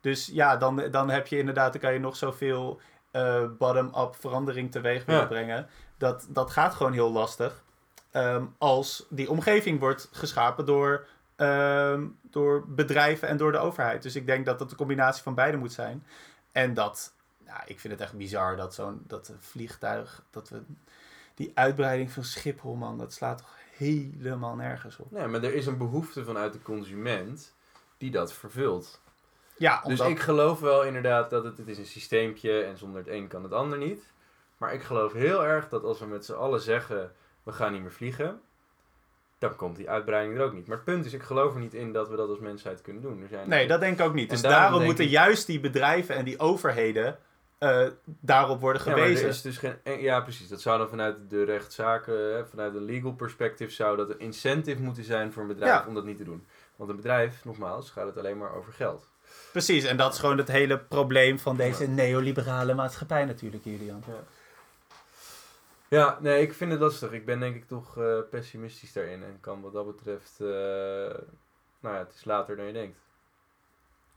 Dus 0.00 0.26
ja, 0.32 0.56
dan, 0.56 0.82
dan 0.90 1.10
heb 1.10 1.26
je 1.26 1.38
inderdaad, 1.38 1.72
dan 1.72 1.80
kan 1.80 1.92
je 1.92 1.98
nog 1.98 2.16
zoveel 2.16 2.80
eh 3.10 3.44
bottom-up 3.58 4.14
verandering 4.18 4.70
teweeg 4.70 5.04
willen 5.04 5.20
Ja. 5.20 5.26
brengen. 5.26 5.66
Dat, 5.98 6.26
dat 6.28 6.50
gaat 6.50 6.74
gewoon 6.74 6.92
heel 6.92 7.12
lastig. 7.12 7.62
Ehm, 8.10 8.44
als 8.58 9.06
die 9.08 9.30
omgeving 9.30 9.80
wordt 9.80 10.08
geschapen 10.12 10.66
door, 10.66 11.06
ehm, 11.36 12.06
door 12.22 12.64
bedrijven 12.68 13.28
en 13.28 13.36
door 13.36 13.52
de 13.52 13.58
overheid. 13.58 14.02
Dus 14.02 14.16
ik 14.16 14.26
denk 14.26 14.46
dat 14.46 14.58
dat 14.58 14.70
de 14.70 14.76
combinatie 14.76 15.22
van 15.22 15.34
beide 15.34 15.56
moet 15.56 15.72
zijn. 15.72 16.06
En 16.52 16.74
dat, 16.74 17.12
nou, 17.46 17.60
ik 17.66 17.80
vind 17.80 17.92
het 17.92 18.02
echt 18.02 18.16
bizar 18.16 18.56
dat 18.56 18.74
zo'n 18.74 19.04
dat 19.06 19.32
vliegtuig, 19.38 20.22
dat 20.30 20.48
we 20.48 20.62
die 21.34 21.50
uitbreiding 21.54 22.10
van 22.10 22.24
Schiphol, 22.24 22.74
man, 22.74 22.98
dat 22.98 23.12
slaat 23.12 23.38
toch 23.38 23.56
helemaal 23.76 24.54
nergens 24.54 24.98
op. 24.98 25.10
nee, 25.10 25.26
maar 25.26 25.42
er 25.42 25.54
is 25.54 25.66
een 25.66 25.78
behoefte 25.78 26.24
vanuit 26.24 26.52
de 26.52 26.62
consument 26.62 27.54
die 27.96 28.10
dat 28.10 28.32
vervult. 28.32 29.00
Ja, 29.56 29.82
Dus 29.86 30.00
ik 30.00 30.20
geloof 30.20 30.60
wel 30.60 30.84
inderdaad 30.84 31.30
dat 31.30 31.44
het, 31.44 31.58
het 31.58 31.68
is 31.68 31.78
een 31.78 31.86
systeempje 31.86 32.62
en 32.62 32.78
zonder 32.78 32.98
het 33.00 33.08
een 33.08 33.28
kan 33.28 33.42
het 33.42 33.52
ander 33.52 33.78
niet. 33.78 34.02
Maar 34.58 34.74
ik 34.74 34.82
geloof 34.82 35.12
heel 35.12 35.44
erg 35.44 35.68
dat 35.68 35.84
als 35.84 35.98
we 35.98 36.06
met 36.06 36.24
z'n 36.24 36.32
allen 36.32 36.60
zeggen, 36.60 37.12
we 37.42 37.52
gaan 37.52 37.72
niet 37.72 37.82
meer 37.82 37.92
vliegen, 37.92 38.40
dan 39.38 39.56
komt 39.56 39.76
die 39.76 39.90
uitbreiding 39.90 40.38
er 40.38 40.44
ook 40.44 40.52
niet. 40.52 40.66
Maar 40.66 40.76
het 40.76 40.84
punt 40.86 41.04
is, 41.04 41.12
ik 41.12 41.22
geloof 41.22 41.54
er 41.54 41.60
niet 41.60 41.74
in 41.74 41.92
dat 41.92 42.08
we 42.08 42.16
dat 42.16 42.28
als 42.28 42.38
mensheid 42.38 42.82
kunnen 42.82 43.02
doen. 43.02 43.22
Er 43.22 43.28
zijn 43.28 43.48
nee, 43.48 43.66
dat 43.68 43.80
denk 43.80 43.98
ik 43.98 44.06
ook 44.06 44.14
niet. 44.14 44.30
Dus 44.30 44.40
daarom 44.42 44.84
moeten 44.84 45.04
ik- 45.04 45.10
juist 45.10 45.46
die 45.46 45.60
bedrijven 45.60 46.14
en 46.14 46.24
die 46.24 46.38
overheden 46.38 47.18
eh, 47.58 47.86
daarop 48.04 48.60
worden 48.60 48.82
Ja, 48.84 48.92
gewezen. 48.92 49.28
is 49.28 49.42
dus 49.42 49.58
geen, 49.58 49.74
en- 49.82 50.00
ja, 50.00 50.20
precies. 50.20 50.48
Dat 50.48 50.60
zou 50.60 50.78
dan 50.78 50.88
vanuit 50.88 51.16
de 51.28 51.44
rechtszaken, 51.44 52.34
hè, 52.34 52.46
vanuit 52.46 52.74
een 52.74 52.84
legal 52.84 53.12
perspective, 53.12 53.70
zou 53.70 53.96
dat 53.96 54.10
een 54.10 54.18
incentive 54.18 54.82
moeten 54.82 55.04
zijn 55.04 55.32
voor 55.32 55.42
een 55.42 55.48
bedrijf 55.48 55.72
Ja. 55.82 55.88
om 55.88 55.94
dat 55.94 56.04
niet 56.04 56.16
te 56.16 56.24
doen. 56.24 56.46
Want 56.76 56.90
een 56.90 56.96
bedrijf, 56.96 57.44
nogmaals, 57.44 57.90
gaat 57.90 58.06
het 58.06 58.18
alleen 58.18 58.38
maar 58.38 58.54
over 58.54 58.72
geld. 58.72 59.06
Precies, 59.52 59.84
en 59.84 59.96
dat 59.96 60.12
is 60.12 60.18
gewoon 60.18 60.38
het 60.38 60.48
hele 60.48 60.78
probleem 60.78 61.38
van 61.38 61.56
deze 61.56 61.86
neoliberale 61.88 62.74
maatschappij 62.74 63.24
natuurlijk, 63.24 63.64
Julian. 63.64 64.02
Ja, 64.06 64.12
nee, 66.20 66.42
ik 66.42 66.54
vind 66.54 66.70
het 66.70 66.80
lastig. 66.80 67.12
Ik 67.12 67.24
ben 67.24 67.40
denk 67.40 67.56
ik 67.56 67.68
toch 67.68 67.98
eh, 67.98 68.18
pessimistisch 68.30 68.92
daarin. 68.92 69.22
En 69.24 69.38
kan 69.40 69.60
wat 69.60 69.72
dat 69.72 69.86
betreft, 69.86 70.32
eh, 70.40 70.46
nou 71.80 71.94
ja, 71.94 71.98
het 71.98 72.12
is 72.14 72.24
later 72.24 72.56
dan 72.56 72.64
je 72.66 72.72
denkt. 72.72 72.98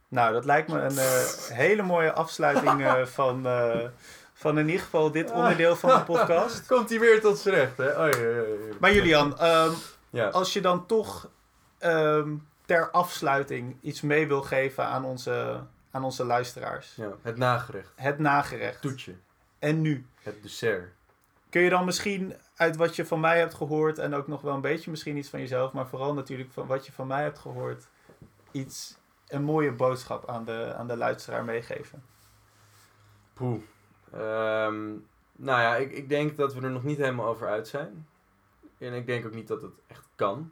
Nou, 0.07 0.33
dat 0.33 0.45
lijkt 0.45 0.67
me 0.69 0.79
een 0.79 0.97
eh, 0.97 1.25
hele 1.57 1.81
mooie 1.81 2.13
afsluiting 2.13 2.87
van, 3.17 3.47
van 4.33 4.59
in 4.59 4.65
ieder 4.65 4.81
geval 4.81 5.11
dit 5.11 5.31
onderdeel 5.31 5.75
van 5.75 5.89
de 5.99 6.03
podcast. 6.13 6.65
Komt 6.67 6.89
hij 6.89 6.99
weer 6.99 7.21
tot 7.21 7.37
z'n 7.37 7.49
recht, 7.49 7.77
hè? 7.77 7.91
Ja, 7.91 8.05
ja, 8.05 8.27
ja. 8.27 8.43
Maar 8.79 8.93
Julian, 8.93 9.37
ehm, 9.37 9.71
Ja. 10.09 10.27
als 10.27 10.53
je 10.53 10.61
dan 10.61 10.85
toch 10.85 11.29
ehm, 11.77 12.35
ter 12.65 12.91
afsluiting 12.91 13.77
iets 13.81 14.01
mee 14.01 14.27
wil 14.27 14.41
geven 14.41 14.85
aan 14.85 15.05
onze, 15.05 15.59
aan 15.91 16.03
onze 16.03 16.25
luisteraars. 16.25 16.95
ja, 16.95 17.11
het 17.21 17.37
nagerecht. 17.37 17.91
Het 17.95 18.19
nagerecht. 18.19 18.81
Toetje. 18.81 19.15
En 19.59 19.81
nu? 19.81 20.05
Het 20.21 20.43
dessert. 20.43 20.91
Kun 21.51 21.61
je 21.61 21.69
dan 21.69 21.85
misschien 21.85 22.33
uit 22.55 22.75
wat 22.75 22.95
je 22.95 23.05
van 23.05 23.19
mij 23.19 23.39
hebt 23.39 23.53
gehoord 23.53 23.97
en 23.97 24.13
ook 24.13 24.27
nog 24.27 24.41
wel 24.41 24.53
een 24.53 24.61
beetje 24.61 24.91
misschien 24.91 25.17
iets 25.17 25.29
van 25.29 25.39
jezelf, 25.39 25.71
maar 25.71 25.87
vooral 25.87 26.13
natuurlijk 26.13 26.51
van 26.51 26.67
wat 26.67 26.85
je 26.85 26.91
van 26.91 27.07
mij 27.07 27.23
hebt 27.23 27.39
gehoord, 27.39 27.87
iets 28.51 28.97
een 29.27 29.43
mooie 29.43 29.71
boodschap 29.71 30.29
aan 30.29 30.45
de, 30.45 30.73
aan 30.77 30.87
de 30.87 30.97
luisteraar 30.97 31.43
meegeven? 31.43 32.03
Poeh. 33.33 33.61
Ehm, 34.11 34.89
nou 35.35 35.61
ja, 35.61 35.75
ik, 35.75 35.91
ik 35.91 36.09
denk 36.09 36.37
dat 36.37 36.53
we 36.53 36.61
er 36.61 36.71
nog 36.71 36.83
niet 36.83 36.97
helemaal 36.97 37.27
over 37.27 37.47
uit 37.47 37.67
zijn. 37.67 38.07
En 38.77 38.93
ik 38.93 39.05
denk 39.05 39.25
ook 39.25 39.33
niet 39.33 39.47
dat 39.47 39.61
het 39.61 39.73
echt 39.87 40.07
kan. 40.15 40.51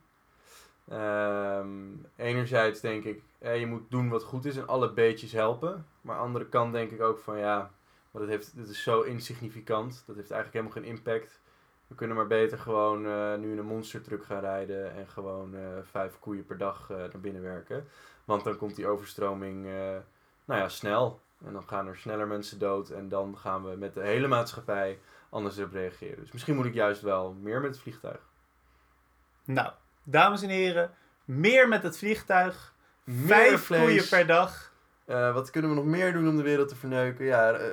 Ehm, 0.89 1.67
enerzijds 2.15 2.79
denk 2.79 3.03
ik, 3.03 3.21
je 3.39 3.65
moet 3.67 3.91
doen 3.91 4.09
wat 4.09 4.23
goed 4.23 4.45
is 4.45 4.57
en 4.57 4.67
alle 4.67 4.93
beetjes 4.93 5.31
helpen. 5.31 5.85
Maar 6.01 6.15
aan 6.15 6.21
de 6.21 6.27
andere 6.27 6.45
kant 6.45 6.73
denk 6.73 6.91
ik 6.91 7.01
ook 7.01 7.19
van 7.19 7.37
ja, 7.37 7.71
maar 8.11 8.21
dat, 8.21 8.31
heeft, 8.31 8.57
dat 8.57 8.67
is 8.67 8.83
zo 8.83 9.01
insignificant. 9.01 10.03
Dat 10.05 10.15
heeft 10.15 10.31
eigenlijk 10.31 10.53
helemaal 10.53 10.83
geen 10.83 10.97
impact. 10.97 11.39
We 11.87 11.95
kunnen 11.95 12.15
maar 12.15 12.27
beter 12.27 12.59
gewoon 12.59 13.05
uh, 13.05 13.35
nu 13.35 13.51
in 13.51 13.57
een 13.57 13.65
monstertruck 13.65 14.25
gaan 14.25 14.39
rijden 14.39 14.93
en 14.93 15.07
gewoon 15.07 15.55
uh, 15.55 15.61
vijf 15.83 16.19
koeien 16.19 16.45
per 16.45 16.57
dag 16.57 16.89
uh, 16.91 16.97
naar 16.97 17.19
binnen 17.21 17.41
werken. 17.41 17.87
Want 18.25 18.43
dan 18.43 18.57
komt 18.57 18.75
die 18.75 18.87
overstroming 18.87 19.63
nou 20.45 20.61
ja, 20.61 20.69
snel. 20.69 21.21
En 21.45 21.53
dan 21.53 21.67
gaan 21.67 21.87
er 21.87 21.97
sneller 21.97 22.27
mensen 22.27 22.59
dood. 22.59 22.89
En 22.89 23.09
dan 23.09 23.37
gaan 23.37 23.63
we 23.69 23.75
met 23.75 23.93
de 23.93 24.01
hele 24.01 24.27
maatschappij 24.27 24.99
anders 25.29 25.57
op 25.57 25.71
reageren. 25.71 26.19
Dus 26.19 26.31
misschien 26.31 26.55
moet 26.55 26.65
ik 26.65 26.73
juist 26.73 27.01
wel 27.01 27.33
meer 27.33 27.61
met 27.61 27.71
het 27.71 27.79
vliegtuig. 27.79 28.21
Nou, 29.45 29.71
dames 30.03 30.41
en 30.41 30.49
heren, 30.49 30.93
meer 31.25 31.67
met 31.67 31.83
het 31.83 31.97
vliegtuig. 31.97 32.73
Meer 33.03 33.27
Vijf 33.27 33.63
vlees. 33.63 33.81
koeien 33.81 34.09
per 34.09 34.27
dag. 34.27 34.68
Uh, 35.09 35.33
wat 35.33 35.49
kunnen 35.49 35.69
we 35.69 35.75
nog 35.75 35.85
meer 35.85 36.13
doen 36.13 36.27
om 36.27 36.37
de 36.37 36.43
wereld 36.43 36.67
te 36.67 36.75
verneuken? 36.75 37.25
Ja, 37.25 37.59
uh, 37.59 37.67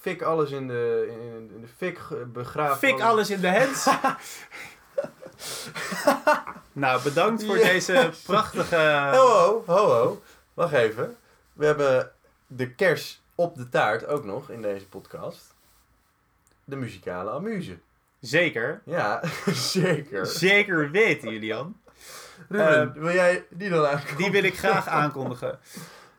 fik 0.00 0.22
alles 0.22 0.50
in 0.50 0.68
de, 0.68 1.06
in, 1.10 1.50
in 1.54 1.60
de 1.60 1.68
fik, 1.76 1.98
begraven. 2.32 2.88
Fik 2.88 3.00
alles, 3.00 3.30
in 3.30 3.40
de 3.40 3.48
hens. 3.48 3.88
nou, 6.72 7.02
bedankt 7.02 7.44
voor 7.44 7.56
deze 7.56 8.10
prachtige... 8.24 9.10
Ho, 9.12 9.26
ho, 9.26 9.62
ho, 9.66 9.86
ho. 9.86 10.22
Wacht 10.54 10.72
even. 10.72 11.16
We 11.52 11.66
hebben 11.66 12.12
de 12.46 12.70
kers 12.70 13.22
op 13.34 13.56
de 13.56 13.68
taart 13.68 14.06
ook 14.06 14.24
nog 14.24 14.50
in 14.50 14.62
deze 14.62 14.86
podcast. 14.86 15.54
De 16.64 16.76
muzikale 16.76 17.30
amuse. 17.30 17.78
Zeker. 18.20 18.82
Ja, 18.84 19.22
zeker. 19.80 20.26
Zeker 20.26 20.90
weten, 20.90 21.30
Julian. 21.30 21.80
Ruben, 22.48 22.92
uh, 22.96 23.02
wil 23.02 23.14
jij 23.14 23.44
die 23.50 23.70
dan 23.70 23.86
aankondigen? 23.86 24.16
Die 24.16 24.30
wil 24.30 24.44
ik 24.44 24.58
graag 24.58 24.88
aankondigen. 24.88 25.58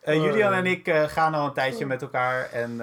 Uh, 0.07 0.23
Julian 0.23 0.53
en 0.53 0.65
ik 0.65 0.87
uh, 0.87 1.03
gaan 1.03 1.33
al 1.33 1.45
een 1.45 1.53
tijdje 1.53 1.85
met 1.85 2.01
elkaar. 2.01 2.51
En 2.51 2.81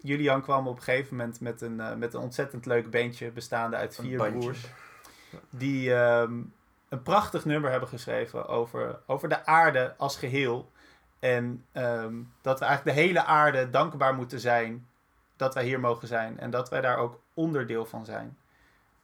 Julian 0.00 0.42
kwam 0.42 0.68
op 0.68 0.76
een 0.76 0.82
gegeven 0.82 1.16
moment 1.16 1.40
met 1.40 1.60
een, 1.60 1.98
met 1.98 2.14
een 2.14 2.20
ontzettend 2.20 2.66
leuk 2.66 2.90
bandje 2.90 3.30
bestaande 3.30 3.76
uit 3.76 3.94
vier 3.94 4.30
broers. 4.30 4.66
Die 5.50 5.92
um, 5.94 6.52
een 6.88 7.02
prachtig 7.02 7.44
nummer 7.44 7.70
hebben 7.70 7.88
geschreven 7.88 8.48
over, 8.48 8.98
over 9.06 9.28
de 9.28 9.46
aarde 9.46 9.94
als 9.96 10.16
geheel. 10.16 10.70
En 11.18 11.64
um, 11.72 12.32
dat 12.40 12.58
we 12.58 12.64
eigenlijk 12.64 12.96
de 12.96 13.02
hele 13.02 13.24
aarde 13.24 13.70
dankbaar 13.70 14.14
moeten 14.14 14.40
zijn 14.40 14.86
dat 15.36 15.54
wij 15.54 15.64
hier 15.64 15.80
mogen 15.80 16.08
zijn. 16.08 16.38
En 16.38 16.50
dat 16.50 16.68
wij 16.68 16.80
daar 16.80 16.98
ook 16.98 17.20
onderdeel 17.34 17.84
van 17.86 18.04
zijn. 18.04 18.36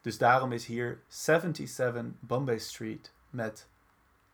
Dus 0.01 0.18
daarom 0.18 0.53
is 0.53 0.66
hier 0.66 0.99
77 1.07 2.05
Bombay 2.20 2.59
Street 2.59 3.12
met 3.31 3.66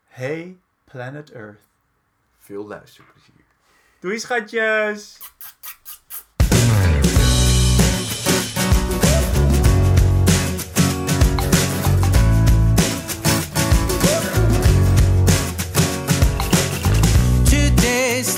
Hey 0.03 0.57
Planet 0.83 1.31
Earth. 1.31 1.67
Veel 2.45 2.67
luisterplezier. 2.67 3.45
Doei 3.99 4.19
schatjes! 4.19 5.17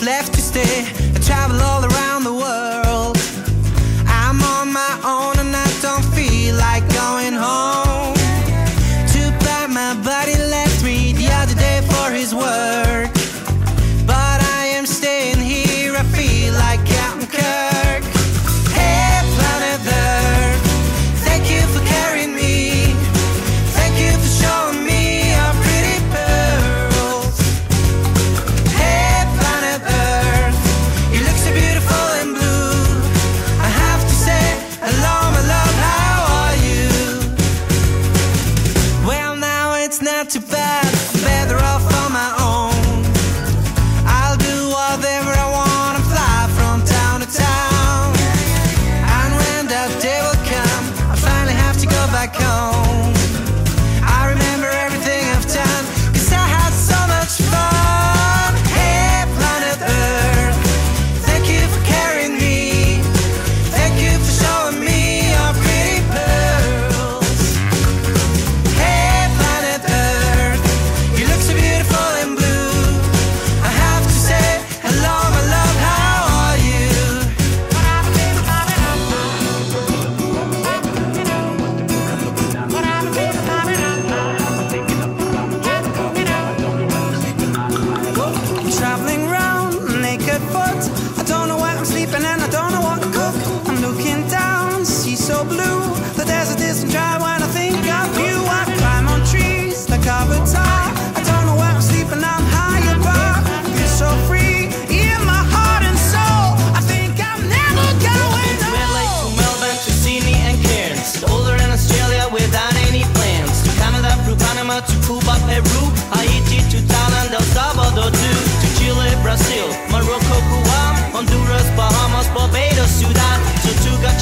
left 0.08 0.34
to 0.34 0.40
stay. 0.40 0.97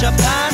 up 0.06 0.45